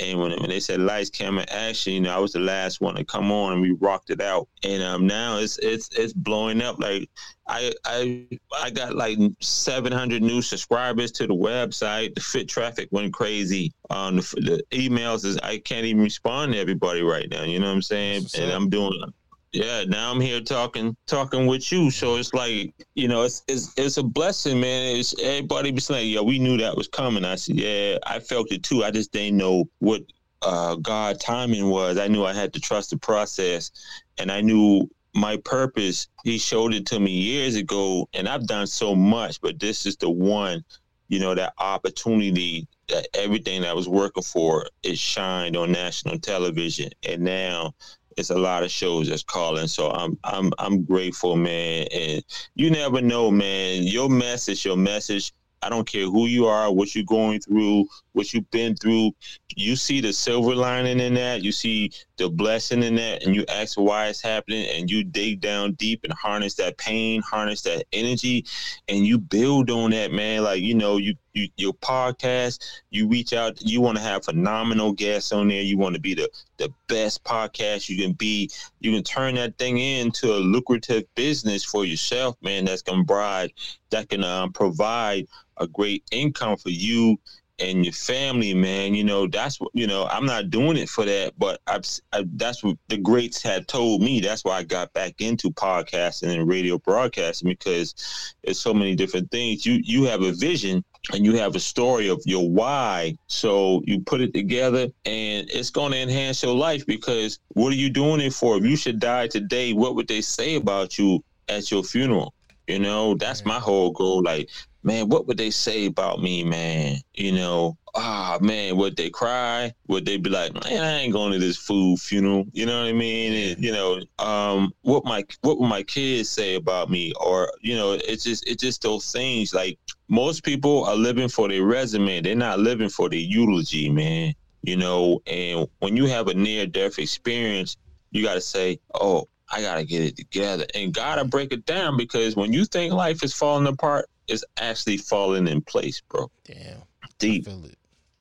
And 0.03 0.19
when, 0.19 0.33
when 0.33 0.49
they 0.49 0.59
said 0.59 0.81
lights, 0.81 1.11
camera, 1.11 1.47
action, 1.49 1.93
you 1.93 2.01
know, 2.01 2.15
I 2.15 2.19
was 2.19 2.33
the 2.33 2.41
last 2.41 2.81
one 2.81 2.97
to 2.97 3.05
come 3.05 3.31
on, 3.31 3.53
and 3.53 3.63
we 3.63 3.71
rocked 3.71 4.11
it 4.11 4.21
out. 4.21 4.49
And 4.65 4.83
um, 4.83 5.07
now 5.07 5.39
it's 5.39 5.59
it's 5.59 5.91
it's 5.97 6.13
blowing 6.13 6.61
up. 6.61 6.81
Like 6.81 7.09
I 7.49 7.73
I 7.85 8.27
I 8.63 8.71
got 8.71 8.95
like 8.95 9.19
700 9.41 10.23
new 10.23 10.43
subscribers 10.43 11.13
to 11.13 11.27
the 11.27 11.35
website. 11.35 12.15
The 12.15 12.21
fit 12.21 12.49
traffic 12.49 12.89
went 12.91 13.13
crazy. 13.13 13.73
Um, 13.91 14.17
the, 14.17 14.63
the 14.71 14.77
emails 14.77 15.25
is 15.25 15.39
I 15.39 15.59
can't 15.59 15.87
even 15.87 16.03
respond 16.03 16.53
to 16.53 16.59
everybody 16.59 17.03
right 17.03 17.29
now. 17.31 17.45
You 17.45 17.59
know 17.59 17.67
what 17.67 17.73
I'm 17.73 17.83
saying? 17.83 18.27
And 18.37 18.51
I'm 18.51 18.69
doing 18.69 19.13
yeah 19.53 19.85
now 19.89 20.11
i'm 20.11 20.21
here 20.21 20.41
talking 20.41 20.95
talking 21.07 21.47
with 21.47 21.73
you 21.73 21.91
so 21.91 22.17
it's 22.17 22.35
like 22.35 22.75
you 22.95 23.09
know 23.09 23.23
it's 23.23 23.43
it's, 23.49 23.73
it's 23.79 23.97
a 23.97 24.03
blessing 24.03 24.61
man 24.61 24.97
it's 24.97 25.19
everybody 25.23 25.71
be 25.71 25.81
saying 25.81 26.13
yeah 26.13 26.21
we 26.21 26.39
knew 26.39 26.59
that 26.59 26.77
was 26.77 26.87
coming 26.89 27.25
i 27.25 27.35
said 27.35 27.57
yeah 27.57 27.97
i 28.07 28.19
felt 28.19 28.53
it 28.53 28.63
too 28.63 28.85
i 28.85 28.91
just 28.91 29.11
didn't 29.11 29.39
know 29.39 29.65
what 29.79 30.03
uh 30.43 30.75
god 30.77 31.19
timing 31.19 31.71
was 31.71 31.97
i 31.97 32.07
knew 32.07 32.25
i 32.27 32.33
had 32.33 32.53
to 32.53 32.61
trust 32.61 32.91
the 32.91 32.99
process 32.99 33.71
and 34.19 34.31
i 34.31 34.41
knew 34.41 34.87
my 35.15 35.37
purpose 35.39 36.09
he 36.25 36.39
showed 36.39 36.75
it 36.75 36.87
to 36.87 37.01
me 37.01 37.11
years 37.11 37.55
ago 37.57 38.09
and 38.15 38.29
i've 38.29 38.47
done 38.47 38.67
so 38.67 38.95
much 38.95 39.41
but 39.41 39.59
this 39.59 39.87
is 39.87 39.97
the 39.97 40.11
one 40.11 40.65
you 41.09 41.19
know 41.19 41.35
that 41.35 41.55
opportunity 41.59 42.69
that 42.89 43.07
everything 43.15 43.61
that 43.61 43.69
I 43.69 43.75
was 43.75 43.89
working 43.89 44.23
for 44.23 44.67
is 44.83 44.99
shined 44.99 45.57
on 45.57 45.73
national 45.73 46.19
television 46.19 46.91
and 47.03 47.23
now 47.23 47.75
it's 48.19 48.31
a 48.31 48.39
lot 48.39 48.65
of 48.65 48.71
shows 48.71 49.09
that's 49.09 49.23
calling. 49.23 49.69
So 49.69 49.91
I'm 49.91 50.19
I'm 50.25 50.53
I'm 50.59 50.83
grateful, 50.83 51.37
man. 51.37 51.87
And 51.95 52.25
you 52.57 52.71
never 52.71 53.01
know, 53.01 53.31
man. 53.31 53.85
Your 53.85 54.11
message, 54.11 54.65
your 54.65 54.77
message. 54.77 55.33
I 55.63 55.69
don't 55.69 55.87
care 55.87 56.05
who 56.05 56.27
you 56.27 56.47
are, 56.47 56.73
what 56.73 56.95
you're 56.95 57.05
going 57.05 57.41
through, 57.41 57.89
what 58.13 58.33
you've 58.33 58.51
been 58.51 58.77
through. 58.77 59.13
You 59.57 59.77
see 59.77 60.01
the 60.01 60.13
silver 60.13 60.55
lining 60.55 61.01
in 61.01 61.15
that. 61.15 61.43
You 61.43 61.53
see 61.53 61.93
the 62.17 62.29
blessing 62.29 62.83
in 62.83 62.97
that, 62.97 63.25
and 63.25 63.35
you 63.35 63.45
ask 63.49 63.79
why 63.79 64.07
it's 64.07 64.21
happening, 64.21 64.67
and 64.75 64.91
you 64.91 65.05
dig 65.05 65.41
down 65.41 65.73
deep 65.75 66.05
and 66.05 66.13
harness 66.13 66.55
that 66.55 66.77
pain, 66.79 67.23
harness 67.23 67.63
that 67.63 67.85
energy, 67.93 68.45
and 68.89 69.07
you 69.07 69.19
build 69.19 69.71
on 69.71 69.91
that, 69.93 70.13
man. 70.13 70.45
Like 70.45 70.61
you 70.61 70.75
know, 70.75 70.97
you, 70.97 71.15
you 71.33 71.49
your 71.57 71.75
podcast, 71.75 72.65
you 72.91 73.09
reach 73.09 73.33
out. 73.33 73.61
You 73.61 73.81
want 73.81 73.97
to 73.99 74.03
have 74.03 74.25
phenomenal 74.25 74.93
guests 74.93 75.33
on 75.33 75.49
there. 75.49 75.63
You 75.63 75.79
want 75.79 75.95
to 75.95 76.01
be 76.01 76.15
the 76.15 76.29
the 76.59 76.73
best 76.89 77.25
podcast 77.25 77.89
you 77.89 77.97
can 77.97 78.13
be. 78.13 78.51
You 78.81 78.93
can 78.93 79.03
turn 79.05 79.37
that 79.37 79.59
thing 79.59 79.79
into 79.79 80.33
a 80.33 80.39
lucrative 80.39 81.05
business 81.15 81.65
for 81.65 81.85
yourself, 81.85 82.37
man. 82.43 82.65
That's 82.65 82.83
gonna 82.83 83.05
provide 83.05 83.53
that 83.91 84.09
can 84.09 84.25
um, 84.25 84.53
provide 84.53 85.27
a 85.61 85.67
great 85.67 86.05
income 86.11 86.57
for 86.57 86.71
you 86.71 87.19
and 87.61 87.85
your 87.85 87.93
family, 87.93 88.55
man. 88.55 88.95
You 88.95 89.05
know, 89.05 89.27
that's 89.27 89.61
what 89.61 89.71
you 89.75 89.87
know. 89.87 90.07
I'm 90.07 90.27
not 90.27 90.51
doing 90.51 90.77
it 90.77 90.89
for 90.89 91.05
that, 91.05 91.35
but 91.39 91.61
I've, 91.67 91.85
I, 92.13 92.25
that's 92.35 92.63
what 92.63 92.77
the 92.89 92.97
greats 92.97 93.43
had 93.43 93.67
told 93.69 94.03
me. 94.03 94.21
That's 94.21 94.45
why 94.45 94.59
I 94.59 94.63
got 94.63 94.93
back 94.93 95.21
into 95.21 95.51
podcasting 95.51 96.35
and 96.35 96.49
radio 96.49 96.79
broadcasting 96.79 97.49
because 97.49 97.95
it's 98.43 98.61
so 98.61 98.73
many 98.73 98.95
different 98.95 99.31
things. 99.31 99.67
You 99.67 99.81
you 99.83 100.05
have 100.05 100.23
a 100.23 100.33
vision 100.33 100.85
and 101.13 101.25
you 101.25 101.37
have 101.37 101.57
a 101.57 101.61
story 101.61 102.09
of 102.09 102.23
your 102.25 102.49
why. 102.49 103.17
So 103.27 103.83
you 103.85 104.01
put 104.01 104.21
it 104.21 104.35
together, 104.35 104.89
and 105.05 105.51
it's 105.51 105.71
going 105.71 105.93
to 105.93 105.99
enhance 105.99 106.43
your 106.43 106.55
life 106.55 106.87
because 106.87 107.39
what 107.49 107.73
are 107.73 107.77
you 107.77 107.91
doing 107.91 108.21
it 108.21 108.33
for? 108.33 108.57
If 108.57 108.65
you 108.65 108.77
should 108.77 109.01
die 109.01 109.27
today, 109.27 109.73
what 109.73 109.95
would 109.97 110.09
they 110.09 110.21
say 110.21 110.55
about 110.57 110.99
you 110.99 111.25
at 111.49 111.71
your 111.71 111.83
funeral? 111.83 112.35
You 112.69 112.79
know, 112.79 113.15
that's 113.15 113.47
my 113.47 113.59
whole 113.59 113.91
goal. 113.93 114.23
Like, 114.23 114.51
man, 114.89 115.09
what 115.11 115.27
would 115.27 115.37
they 115.37 115.51
say 115.51 115.85
about 115.85 116.23
me, 116.23 116.43
man? 116.43 116.97
You 117.15 117.33
know, 117.33 117.77
ah, 117.95 118.39
man, 118.41 118.75
would 118.79 118.97
they 118.97 119.11
cry? 119.11 119.75
Would 119.87 120.07
they 120.07 120.17
be 120.17 120.31
like, 120.31 120.55
man, 120.55 120.83
I 120.83 121.01
ain't 121.01 121.13
going 121.13 121.33
to 121.33 121.39
this 121.39 121.59
fool 121.59 121.99
funeral? 121.99 122.47
You 122.53 122.65
know 122.65 122.81
what 122.81 122.89
I 122.89 122.93
mean? 122.93 123.33
And, 123.35 123.63
you 123.63 123.71
know, 123.71 124.01
um, 124.19 124.73
what 124.81 125.05
my 125.05 125.25
what 125.43 125.61
would 125.61 125.69
my 125.69 125.83
kids 125.83 126.31
say 126.31 126.55
about 126.55 126.91
me? 126.91 127.13
Or 127.21 127.53
you 127.61 127.77
know, 127.77 127.93
it's 127.93 128.25
just 128.25 128.49
it's 128.49 128.63
just 128.63 128.81
those 128.81 129.13
things. 129.13 129.53
Like 129.53 129.79
most 130.09 130.43
people 130.43 130.85
are 130.85 130.97
living 130.97 131.29
for 131.29 131.49
their 131.49 131.65
resume. 131.65 132.23
They're 132.23 132.35
not 132.35 132.59
living 132.59 132.89
for 132.89 133.11
their 133.11 133.19
eulogy, 133.19 133.91
man. 133.91 134.35
You 134.63 134.79
know, 134.79 135.21
and 135.27 135.69
when 135.81 135.97
you 135.97 136.07
have 136.07 136.29
a 136.29 136.35
near 136.35 136.67
death 136.67 136.99
experience, 136.99 137.77
you 138.11 138.23
got 138.25 138.35
to 138.35 138.41
say, 138.41 138.81
oh, 138.95 139.29
I 139.51 139.63
gotta 139.63 139.85
get 139.85 140.03
it 140.03 140.17
together 140.17 140.67
and 140.75 140.93
gotta 140.93 141.25
break 141.25 141.53
it 141.53 141.65
down 141.65 141.97
because 141.97 142.37
when 142.37 142.53
you 142.53 142.67
think 142.67 142.93
life 142.93 143.23
is 143.23 143.33
falling 143.33 143.67
apart, 143.67 144.07
it's 144.29 144.45
actually 144.59 144.99
falling 144.99 145.49
in 145.49 145.61
place, 145.61 146.01
bro. 146.09 146.31
Damn. 146.45 146.83
Deep. 147.19 147.47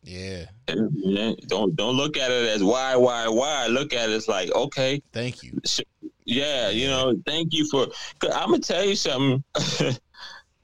Yeah. 0.03 0.45
Don't 0.68 1.76
don't 1.76 1.95
look 1.95 2.18
at 2.18 2.32
it 2.32 2.49
as 2.49 2.64
why, 2.64 2.95
why, 2.95 3.28
why. 3.28 3.68
Look 3.68 3.93
at 3.93 4.10
it 4.10 4.14
as 4.14 4.28
like, 4.28 4.51
okay. 4.53 5.01
Thank 5.12 5.43
you. 5.43 5.60
Yeah, 6.26 6.70
you 6.70 6.88
know, 6.88 7.16
thank 7.26 7.53
you 7.53 7.68
for 7.70 7.88
I'm 8.34 8.51
gonna 8.51 8.60
tell 8.60 8.86
you 8.86 8.95
something. 8.95 9.43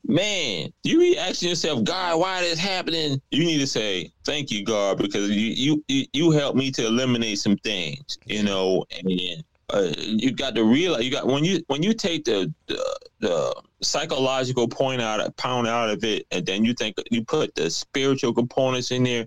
Man, 0.06 0.70
you 0.84 1.00
be 1.00 1.18
asking 1.18 1.50
yourself, 1.50 1.84
God, 1.86 2.20
why 2.20 2.42
this 2.42 2.60
happening? 2.60 3.22
You 3.32 3.46
need 3.46 3.60
to 3.60 3.68
say, 3.68 4.12
Thank 4.26 4.52
you, 4.52 4.66
God, 4.66 4.98
because 4.98 5.30
you 5.30 5.82
you 5.88 6.06
you 6.14 6.32
helped 6.32 6.58
me 6.58 6.72
to 6.72 6.86
eliminate 6.86 7.40
some 7.40 7.56
things, 7.58 8.18
you 8.26 8.44
know, 8.44 8.86
and 8.92 9.44
uh, 9.74 9.92
you 9.98 10.32
got 10.32 10.54
to 10.54 10.64
realize 10.64 11.04
you 11.04 11.10
got 11.10 11.26
when 11.26 11.44
you 11.44 11.64
when 11.68 11.82
you 11.82 11.94
take 11.96 12.26
the, 12.26 12.54
the, 12.68 13.00
the 13.20 13.62
psychological 13.82 14.68
point 14.68 15.02
out 15.02 15.20
of 15.20 15.36
pound 15.36 15.68
out 15.68 15.90
of 15.90 16.04
it, 16.04 16.28
and 16.30 16.46
then 16.46 16.64
you 16.64 16.74
think 16.74 16.96
you 17.10 17.24
put 17.24 17.56
the 17.56 17.72
spiritual 17.72 18.34
components 18.34 18.92
in 18.92 19.04
there, 19.04 19.26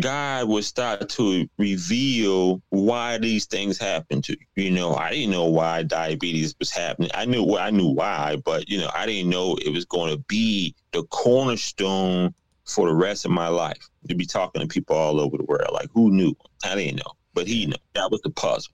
God 0.00 0.48
will 0.48 0.62
start 0.62 1.10
to 1.10 1.46
reveal 1.58 2.62
why 2.70 3.18
these 3.18 3.44
things 3.44 3.78
happen 3.78 4.22
to 4.22 4.32
you. 4.32 4.64
You 4.64 4.70
know, 4.70 4.94
I 4.94 5.10
didn't 5.10 5.32
know 5.32 5.50
why 5.50 5.82
diabetes 5.82 6.54
was 6.58 6.70
happening. 6.70 7.10
I 7.12 7.26
knew 7.26 7.58
I 7.58 7.70
knew 7.70 7.88
why, 7.88 8.36
but 8.42 8.70
you 8.70 8.78
know, 8.78 8.90
I 8.94 9.04
didn't 9.04 9.28
know 9.28 9.56
it 9.56 9.70
was 9.70 9.84
going 9.84 10.10
to 10.12 10.18
be 10.28 10.74
the 10.92 11.02
cornerstone 11.04 12.34
for 12.64 12.88
the 12.88 12.94
rest 12.94 13.26
of 13.26 13.30
my 13.30 13.48
life 13.48 13.90
to 14.08 14.14
be 14.14 14.24
talking 14.24 14.62
to 14.62 14.66
people 14.66 14.96
all 14.96 15.20
over 15.20 15.36
the 15.36 15.44
world. 15.44 15.68
Like 15.74 15.90
who 15.92 16.10
knew? 16.10 16.34
I 16.64 16.74
didn't 16.74 16.96
know, 16.96 17.12
but 17.34 17.46
he 17.46 17.66
knew. 17.66 17.76
That 17.94 18.10
was 18.10 18.22
the 18.22 18.30
puzzle. 18.30 18.72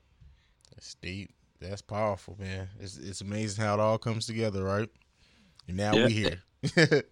That's 0.80 0.94
deep. 0.94 1.30
That's 1.60 1.82
powerful, 1.82 2.36
man. 2.40 2.66
It's 2.80 2.96
it's 2.96 3.20
amazing 3.20 3.62
how 3.62 3.74
it 3.74 3.80
all 3.80 3.98
comes 3.98 4.24
together, 4.24 4.64
right? 4.64 4.88
And 5.68 5.76
now 5.76 5.94
Yeah. 5.94 6.06
we 6.06 6.12
here. 6.14 6.42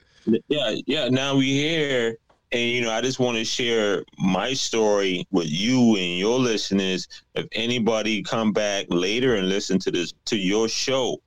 yeah, 0.48 0.74
yeah. 0.86 1.08
Now 1.10 1.36
we 1.36 1.52
here, 1.52 2.16
and 2.50 2.62
you 2.62 2.80
know, 2.80 2.90
I 2.90 3.02
just 3.02 3.18
want 3.18 3.36
to 3.36 3.44
share 3.44 4.04
my 4.16 4.54
story 4.54 5.26
with 5.32 5.48
you 5.50 5.96
and 5.96 6.18
your 6.18 6.38
listeners. 6.38 7.06
If 7.34 7.46
anybody 7.52 8.22
come 8.22 8.52
back 8.54 8.86
later 8.88 9.36
and 9.36 9.50
listen 9.50 9.78
to 9.80 9.90
this 9.90 10.14
to 10.24 10.38
your 10.38 10.66
show, 10.70 11.18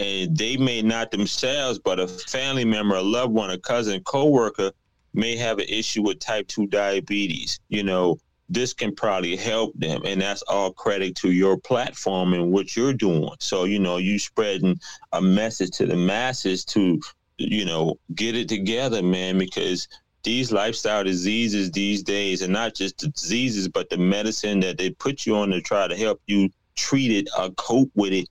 and 0.00 0.36
they 0.36 0.56
may 0.56 0.82
not 0.82 1.10
themselves, 1.10 1.80
but 1.80 1.98
a 1.98 2.06
family 2.06 2.64
member, 2.64 2.94
a 2.94 3.02
loved 3.02 3.32
one, 3.32 3.50
a 3.50 3.58
cousin, 3.58 4.04
coworker 4.04 4.70
may 5.14 5.34
have 5.34 5.58
an 5.58 5.66
issue 5.68 6.02
with 6.02 6.20
type 6.20 6.46
two 6.46 6.68
diabetes. 6.68 7.58
You 7.70 7.82
know, 7.82 8.20
this 8.52 8.72
can 8.74 8.94
probably 8.94 9.36
help 9.36 9.72
them, 9.74 10.02
and 10.04 10.20
that's 10.20 10.42
all 10.42 10.72
credit 10.72 11.16
to 11.16 11.30
your 11.30 11.56
platform 11.56 12.34
and 12.34 12.52
what 12.52 12.76
you're 12.76 12.92
doing. 12.92 13.30
So 13.40 13.64
you 13.64 13.78
know, 13.78 13.96
you 13.96 14.18
spreading 14.18 14.78
a 15.12 15.20
message 15.20 15.70
to 15.78 15.86
the 15.86 15.96
masses 15.96 16.64
to 16.66 17.00
you 17.38 17.64
know, 17.64 17.98
get 18.14 18.36
it 18.36 18.48
together, 18.48 19.02
man, 19.02 19.38
because 19.38 19.88
these 20.22 20.52
lifestyle 20.52 21.04
diseases 21.04 21.70
these 21.70 22.02
days, 22.02 22.42
and 22.42 22.52
not 22.52 22.74
just 22.74 22.98
the 22.98 23.08
diseases, 23.08 23.68
but 23.68 23.90
the 23.90 23.96
medicine 23.96 24.60
that 24.60 24.78
they 24.78 24.90
put 24.90 25.26
you 25.26 25.36
on 25.36 25.50
to 25.50 25.60
try 25.60 25.88
to 25.88 25.96
help 25.96 26.20
you 26.26 26.50
treat 26.76 27.10
it 27.10 27.28
or 27.38 27.50
cope 27.50 27.90
with 27.94 28.12
it, 28.12 28.28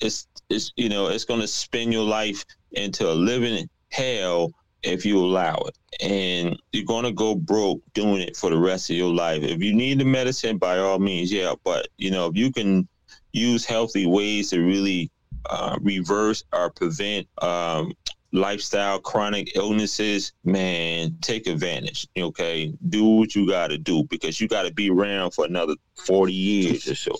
it's, 0.00 0.26
it's 0.50 0.72
you 0.76 0.88
know, 0.88 1.08
it's 1.08 1.24
going 1.24 1.40
to 1.40 1.48
spin 1.48 1.92
your 1.92 2.04
life 2.04 2.44
into 2.72 3.08
a 3.08 3.12
living 3.12 3.68
hell 3.90 4.52
if 4.86 5.04
you 5.04 5.18
allow 5.18 5.56
it. 5.56 5.76
And 6.00 6.56
you're 6.72 6.84
going 6.84 7.04
to 7.04 7.12
go 7.12 7.34
broke 7.34 7.80
doing 7.92 8.22
it 8.22 8.36
for 8.36 8.50
the 8.50 8.58
rest 8.58 8.90
of 8.90 8.96
your 8.96 9.12
life. 9.12 9.42
If 9.42 9.62
you 9.62 9.74
need 9.74 9.98
the 9.98 10.04
medicine, 10.04 10.58
by 10.58 10.78
all 10.78 10.98
means, 10.98 11.32
yeah. 11.32 11.54
But, 11.64 11.88
you 11.98 12.10
know, 12.10 12.26
if 12.26 12.36
you 12.36 12.52
can 12.52 12.88
use 13.32 13.64
healthy 13.64 14.06
ways 14.06 14.50
to 14.50 14.60
really 14.60 15.10
uh, 15.50 15.78
reverse 15.80 16.44
or 16.52 16.70
prevent 16.70 17.28
um, 17.42 17.92
lifestyle 18.32 18.98
chronic 18.98 19.56
illnesses, 19.56 20.32
man, 20.44 21.16
take 21.20 21.46
advantage. 21.46 22.06
Okay, 22.18 22.72
do 22.88 23.04
what 23.04 23.34
you 23.34 23.46
got 23.46 23.68
to 23.68 23.78
do 23.78 24.04
because 24.04 24.40
you 24.40 24.48
got 24.48 24.64
to 24.64 24.72
be 24.72 24.90
around 24.90 25.32
for 25.32 25.44
another 25.44 25.74
forty 25.94 26.32
years 26.32 26.88
or 26.88 26.94
so. 26.94 27.16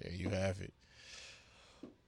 There 0.00 0.12
you 0.12 0.30
have 0.30 0.60
it. 0.60 0.72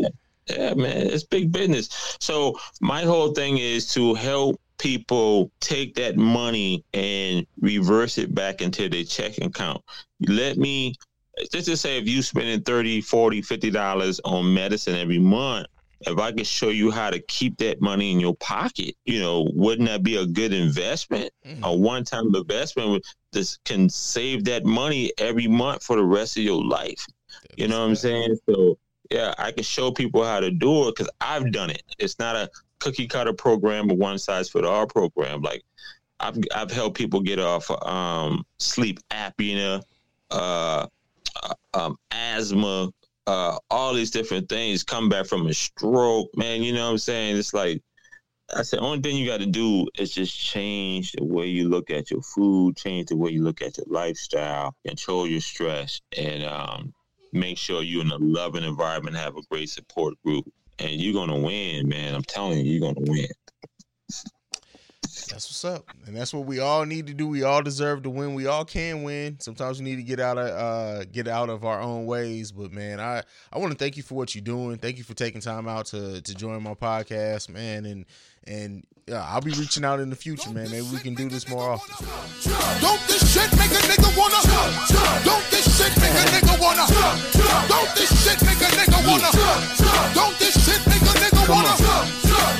Yeah, 0.48 0.74
man, 0.74 1.08
it's 1.08 1.24
big 1.24 1.52
business. 1.52 2.18
So 2.20 2.58
my 2.82 3.04
whole 3.04 3.34
thing 3.34 3.58
is 3.58 3.88
to 3.94 4.14
help 4.14 4.60
people 4.78 5.52
take 5.60 5.96
that 5.96 6.18
money 6.18 6.84
and 6.94 7.46
reverse 7.62 8.18
it 8.18 8.34
back 8.34 8.62
into 8.62 8.90
their 8.90 9.04
checking 9.04 9.46
account. 9.46 9.82
Let 10.28 10.58
me 10.58 10.96
just 11.52 11.68
to 11.68 11.78
say 11.78 11.98
if 11.98 12.08
you're 12.08 12.22
spending 12.22 12.62
30 12.62 13.02
40 13.02 13.42
50 13.42 13.70
dollars 13.72 14.20
on 14.24 14.54
medicine 14.54 14.96
every 14.96 15.20
month 15.20 15.68
if 16.02 16.18
i 16.20 16.32
could 16.32 16.46
show 16.46 16.70
you 16.70 16.92
how 16.92 17.10
to 17.10 17.20
keep 17.24 17.58
that 17.58 17.82
money 17.82 18.12
in 18.12 18.20
your 18.20 18.36
pocket 18.36 18.96
you 19.06 19.20
know 19.20 19.50
wouldn't 19.54 19.88
that 19.88 20.04
be 20.04 20.18
a 20.18 20.26
good 20.26 20.54
investment? 20.54 21.32
A 21.64 21.76
one-time 21.76 22.34
investment 22.36 23.04
this 23.32 23.58
can 23.66 23.90
save 23.90 24.44
that 24.46 24.64
money 24.66 25.12
every 25.18 25.48
month 25.48 25.84
for 25.84 25.96
the 25.96 26.04
rest 26.04 26.38
of 26.38 26.44
your 26.44 26.64
life. 26.64 27.04
You 27.58 27.68
know 27.68 27.80
what 27.82 27.90
i'm 27.90 27.96
saying? 27.96 28.38
So 28.48 28.78
yeah 29.10 29.34
i 29.38 29.52
can 29.52 29.64
show 29.64 29.92
people 29.92 30.24
how 30.24 30.40
to 30.40 30.52
do 30.52 30.88
it 30.88 30.96
because 30.96 31.10
i've 31.22 31.52
done 31.52 31.70
it. 31.70 31.84
It's 32.00 32.20
not 32.20 32.36
a 32.36 32.50
cookie 32.80 33.08
cutter 33.08 33.34
program 33.34 33.90
or 33.92 33.96
one 33.96 34.20
size 34.20 34.50
fit 34.50 34.66
all 34.66 34.86
program. 34.86 35.42
Like 35.42 35.64
i've, 36.20 36.38
I've 36.56 36.72
helped 36.72 36.98
people 36.98 37.22
get 37.22 37.40
off 37.40 37.70
um, 37.86 38.46
sleep 38.60 39.00
apnea 39.10 39.82
uh, 40.32 40.88
uh, 41.42 41.54
um, 41.74 41.98
asthma, 42.12 42.92
uh, 43.28 43.58
all 43.70 43.94
these 43.94 44.12
different 44.12 44.50
things 44.50 44.84
come 44.84 45.10
back 45.10 45.26
from 45.26 45.48
a 45.48 45.54
stroke, 45.54 46.30
man. 46.36 46.62
You 46.62 46.74
know 46.74 46.86
what 46.86 46.92
I'm 46.92 46.98
saying? 46.98 47.38
It's 47.38 47.54
like 47.54 47.82
I 48.56 48.62
said, 48.62 48.80
only 48.80 49.02
thing 49.02 49.16
you 49.18 49.26
got 49.26 49.40
to 49.40 49.46
do 49.46 49.88
is 49.98 50.14
just 50.14 50.38
change 50.38 51.14
the 51.14 51.24
way 51.24 51.48
you 51.48 51.70
look 51.70 51.90
at 51.90 52.12
your 52.12 52.22
food, 52.22 52.76
change 52.76 53.08
the 53.08 53.18
way 53.18 53.32
you 53.32 53.44
look 53.44 53.62
at 53.62 53.78
your 53.78 53.86
lifestyle, 53.90 54.76
control 54.86 55.26
your 55.26 55.42
stress, 55.42 56.02
and 56.18 56.44
um, 56.44 56.94
make 57.32 57.58
sure 57.58 57.82
you're 57.82 58.04
in 58.04 58.12
a 58.12 58.18
loving 58.18 58.64
environment, 58.64 59.16
have 59.16 59.38
a 59.38 59.42
great 59.50 59.70
support 59.70 60.14
group, 60.24 60.46
and 60.80 60.92
you're 60.92 61.14
gonna 61.14 61.40
win, 61.40 61.88
man. 61.88 62.14
I'm 62.14 62.24
telling 62.24 62.60
you, 62.60 62.74
you're 62.74 62.94
gonna 62.94 63.10
win. 63.12 63.28
That's 65.14 65.48
what's 65.48 65.66
up. 65.66 65.86
And 66.08 66.16
that's 66.16 66.34
what 66.34 66.46
we 66.46 66.60
all 66.60 66.86
need 66.86 67.08
to 67.08 67.14
do. 67.14 67.28
We 67.28 67.44
all 67.44 67.62
deserve 67.62 68.04
to 68.04 68.10
win. 68.10 68.34
We 68.34 68.48
all 68.48 68.66
can 68.66 69.04
win. 69.04 69.40
Sometimes 69.40 69.80
we 69.80 69.86
need 69.86 69.98
to 69.98 70.04
get 70.04 70.20
out 70.20 70.38
of 70.38 70.48
uh 70.48 71.06
get 71.06 71.28
out 71.28 71.50
of 71.50 71.64
our 71.66 71.80
own 71.82 72.06
ways. 72.06 72.52
But 72.52 72.72
man, 72.72 73.00
I 73.00 73.22
I 73.52 73.60
want 73.60 73.72
to 73.72 73.78
thank 73.78 73.96
you 73.96 74.04
for 74.04 74.16
what 74.16 74.34
you're 74.34 74.44
doing. 74.44 74.78
Thank 74.78 74.98
you 74.98 75.04
for 75.04 75.14
taking 75.14 75.42
time 75.42 75.68
out 75.68 75.86
to 75.88 76.22
to 76.22 76.36
join 76.36 76.64
my 76.64 76.74
podcast, 76.74 77.50
man. 77.50 77.86
And 77.86 78.06
and 78.46 78.86
yeah, 79.08 79.24
I'll 79.28 79.42
be 79.42 79.52
reaching 79.52 79.84
out 79.86 80.00
in 80.00 80.10
the 80.10 80.16
future, 80.16 80.50
man. 80.50 80.72
Maybe 80.72 80.88
we 80.92 80.98
can 81.00 81.14
do 81.14 81.30
this 81.30 81.48
more 81.48 81.72
often. 81.72 82.08
Don't 82.82 83.02
this 83.08 83.22
shit 83.34 83.52
make 83.60 83.72
a 83.72 83.82
nigga 83.86 84.18
wanna? 84.18 84.40
Don't 85.24 85.44
this 85.52 85.68
shit 85.78 85.94
make 86.02 86.16
a 86.16 86.26
nigga 86.32 86.60
wanna? 86.60 86.88
Don't 87.68 87.92
this 87.96 88.12
shit 88.24 88.40
make 88.48 88.62
a 88.64 88.70
nigga 88.80 89.00
wanna? 89.08 89.30
Don't 90.16 90.40
this 90.40 90.56
shit 90.64 90.82
make 90.88 91.02
a 91.04 91.14
nigga 91.20 91.50
wanna? 91.50 91.76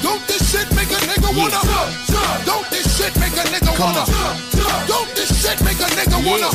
Don't 0.04 0.28
this 0.28 0.52
shit 0.52 0.68
make 0.76 0.83
nigga 1.10 1.30
wanna? 1.38 1.60
Don't 2.46 2.68
this 2.70 2.88
shit 2.98 3.14
make 3.20 3.34
a 3.34 3.46
nigga 3.54 3.74
wanna? 3.80 4.04
Don't 4.88 5.10
this 5.16 5.32
shit 5.42 5.60
make 5.64 5.80
a 5.80 5.90
nigga 5.98 6.20
wanna? 6.26 6.50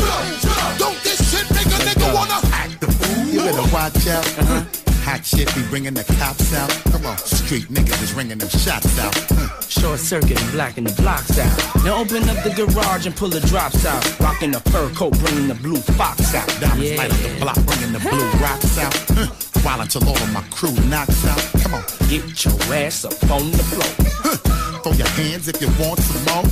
Don't 0.79 0.99
this 1.05 1.21
shit 1.31 1.49
make 1.51 1.67
a 1.67 1.79
nigga 1.87 2.15
wanna? 2.15 2.39
Act 2.53 2.81
the 2.81 2.91
fool. 2.91 3.25
You 3.33 3.41
better 3.41 3.69
watch 3.73 4.07
out. 4.09 4.27
Uh-huh. 4.39 4.88
Hot 5.09 5.25
shit 5.25 5.49
be 5.55 5.63
bringing 5.71 5.95
the 5.95 6.05
cops 6.21 6.53
out. 6.53 6.69
Come 6.93 7.07
on, 7.07 7.17
street 7.17 7.65
niggas 7.73 8.03
is 8.03 8.13
ringing 8.13 8.37
them 8.37 8.51
shots 8.51 8.99
out. 8.99 9.15
Hmm. 9.33 9.49
Short 9.67 9.99
circuit 9.99 10.39
and 10.39 10.53
blacking 10.53 10.85
the 10.85 10.93
blocks 11.01 11.39
out. 11.39 11.57
Now 11.83 12.03
open 12.03 12.29
up 12.29 12.45
the 12.45 12.53
garage 12.55 13.07
and 13.07 13.17
pull 13.17 13.31
the 13.31 13.41
drops 13.41 13.87
out. 13.87 14.05
Rocking 14.21 14.51
the 14.51 14.61
fur 14.69 14.91
coat, 14.91 15.19
bringing 15.21 15.49
the 15.49 15.55
blue 15.55 15.81
fox 15.97 16.35
out. 16.35 16.47
Diamonds 16.61 16.91
Yeah. 16.91 16.97
light 16.99 17.11
up 17.11 17.21
the 17.21 17.41
block, 17.41 17.57
bringing 17.65 17.93
the 17.95 18.01
blue 18.01 18.31
rocks 18.45 18.77
out. 18.77 18.95
Huh. 19.17 19.27
While 19.63 19.87
till 19.87 20.07
all 20.07 20.15
of 20.15 20.31
my 20.31 20.43
crew 20.51 20.77
knocks 20.91 21.25
out. 21.25 21.41
Come 21.63 21.75
on. 21.75 21.85
Get 22.11 22.45
your 22.45 22.75
ass 22.75 23.07
up 23.07 23.31
on 23.31 23.51
the 23.51 23.65
floor. 23.65 23.91
Hmm. 24.23 24.68
Throw 24.83 24.93
your 24.93 25.09
hands 25.09 25.49
if 25.49 25.61
you 25.61 25.69
want 25.79 25.99
some 26.01 26.25
more. 26.31 26.45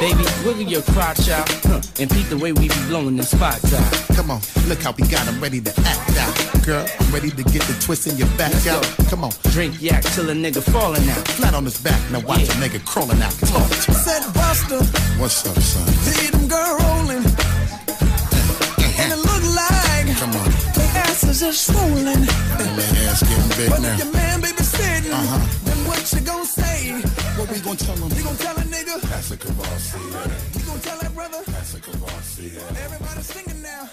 Baby, 0.00 0.24
wiggle 0.44 0.62
your 0.70 0.82
crotch 0.82 1.28
out 1.30 1.48
huh, 1.64 1.80
and 2.00 2.10
peep 2.10 2.26
the 2.28 2.36
way 2.36 2.52
we 2.52 2.68
be 2.68 2.74
blowing 2.88 3.16
them 3.16 3.24
spots 3.24 3.72
out. 3.72 4.16
Come 4.16 4.30
on, 4.30 4.40
look 4.68 4.82
how 4.82 4.92
we 4.92 5.06
got 5.06 5.26
'em 5.28 5.40
ready 5.40 5.60
to 5.60 5.70
act 5.86 6.16
out. 6.18 6.62
Girl, 6.64 6.84
I'm 7.00 7.12
ready 7.12 7.30
to 7.30 7.42
get 7.44 7.62
the 7.62 7.74
twist 7.80 8.06
in 8.06 8.16
your 8.16 8.26
back 8.36 8.52
Let's 8.52 8.66
out. 8.66 8.82
go. 8.82 9.04
Come 9.10 9.24
on, 9.24 9.32
Drink 9.52 9.80
yak 9.80 10.02
till 10.14 10.28
a 10.30 10.34
nigga 10.34 10.62
falling 10.62 11.08
out. 11.10 11.26
flat 11.28 11.54
on 11.54 11.64
his 11.64 11.78
back. 11.78 12.00
Now 12.10 12.20
watch 12.20 12.40
Yeah. 12.40 12.52
a 12.52 12.68
nigga 12.68 12.84
crawling 12.84 13.22
out. 13.22 13.32
Talk 13.40 13.68
to. 13.70 13.94
Said 13.94 14.22
Buster, 14.34 14.82
What's 15.18 15.46
up, 15.46 15.56
son? 15.62 15.86
see 16.04 16.26
them 16.30 16.46
girl 16.48 16.76
rolling. 16.80 17.24
And 19.00 19.12
it 19.12 19.18
look 19.30 19.44
like 19.54 20.06
Come 20.18 20.34
on. 20.36 20.50
their 20.74 20.90
asses 21.06 21.42
are 21.42 21.52
swollen. 21.52 22.08
And 22.58 22.76
my 22.76 22.84
ass 23.08 23.22
getting 23.22 23.48
big 23.56 23.70
But 23.70 23.80
now. 23.80 23.92
if 23.94 23.98
your 24.04 24.12
man 24.12 24.40
baby 24.40 24.62
sitting, 24.62 25.12
Uh-huh. 25.12 25.38
What 26.04 26.20
you 26.20 26.26
gonna 26.26 26.44
say? 26.44 26.92
What 27.38 27.50
we 27.50 27.60
gonna 27.60 27.76
tell 27.76 27.96
him? 27.96 28.16
You 28.16 28.24
gonna 28.24 28.36
tell 28.36 28.56
a 28.56 28.60
nigga? 28.60 29.00
That's 29.08 29.30
a 29.30 29.36
Kavasi. 29.38 30.58
You 30.60 30.66
gonna 30.66 30.80
tell 30.80 30.98
that 30.98 31.14
brother? 31.14 31.42
That's 31.46 31.74
a 31.74 31.80
Kavasi. 31.80 32.56
Everybody 32.84 33.22
singing 33.22 33.62
now. 33.62 33.88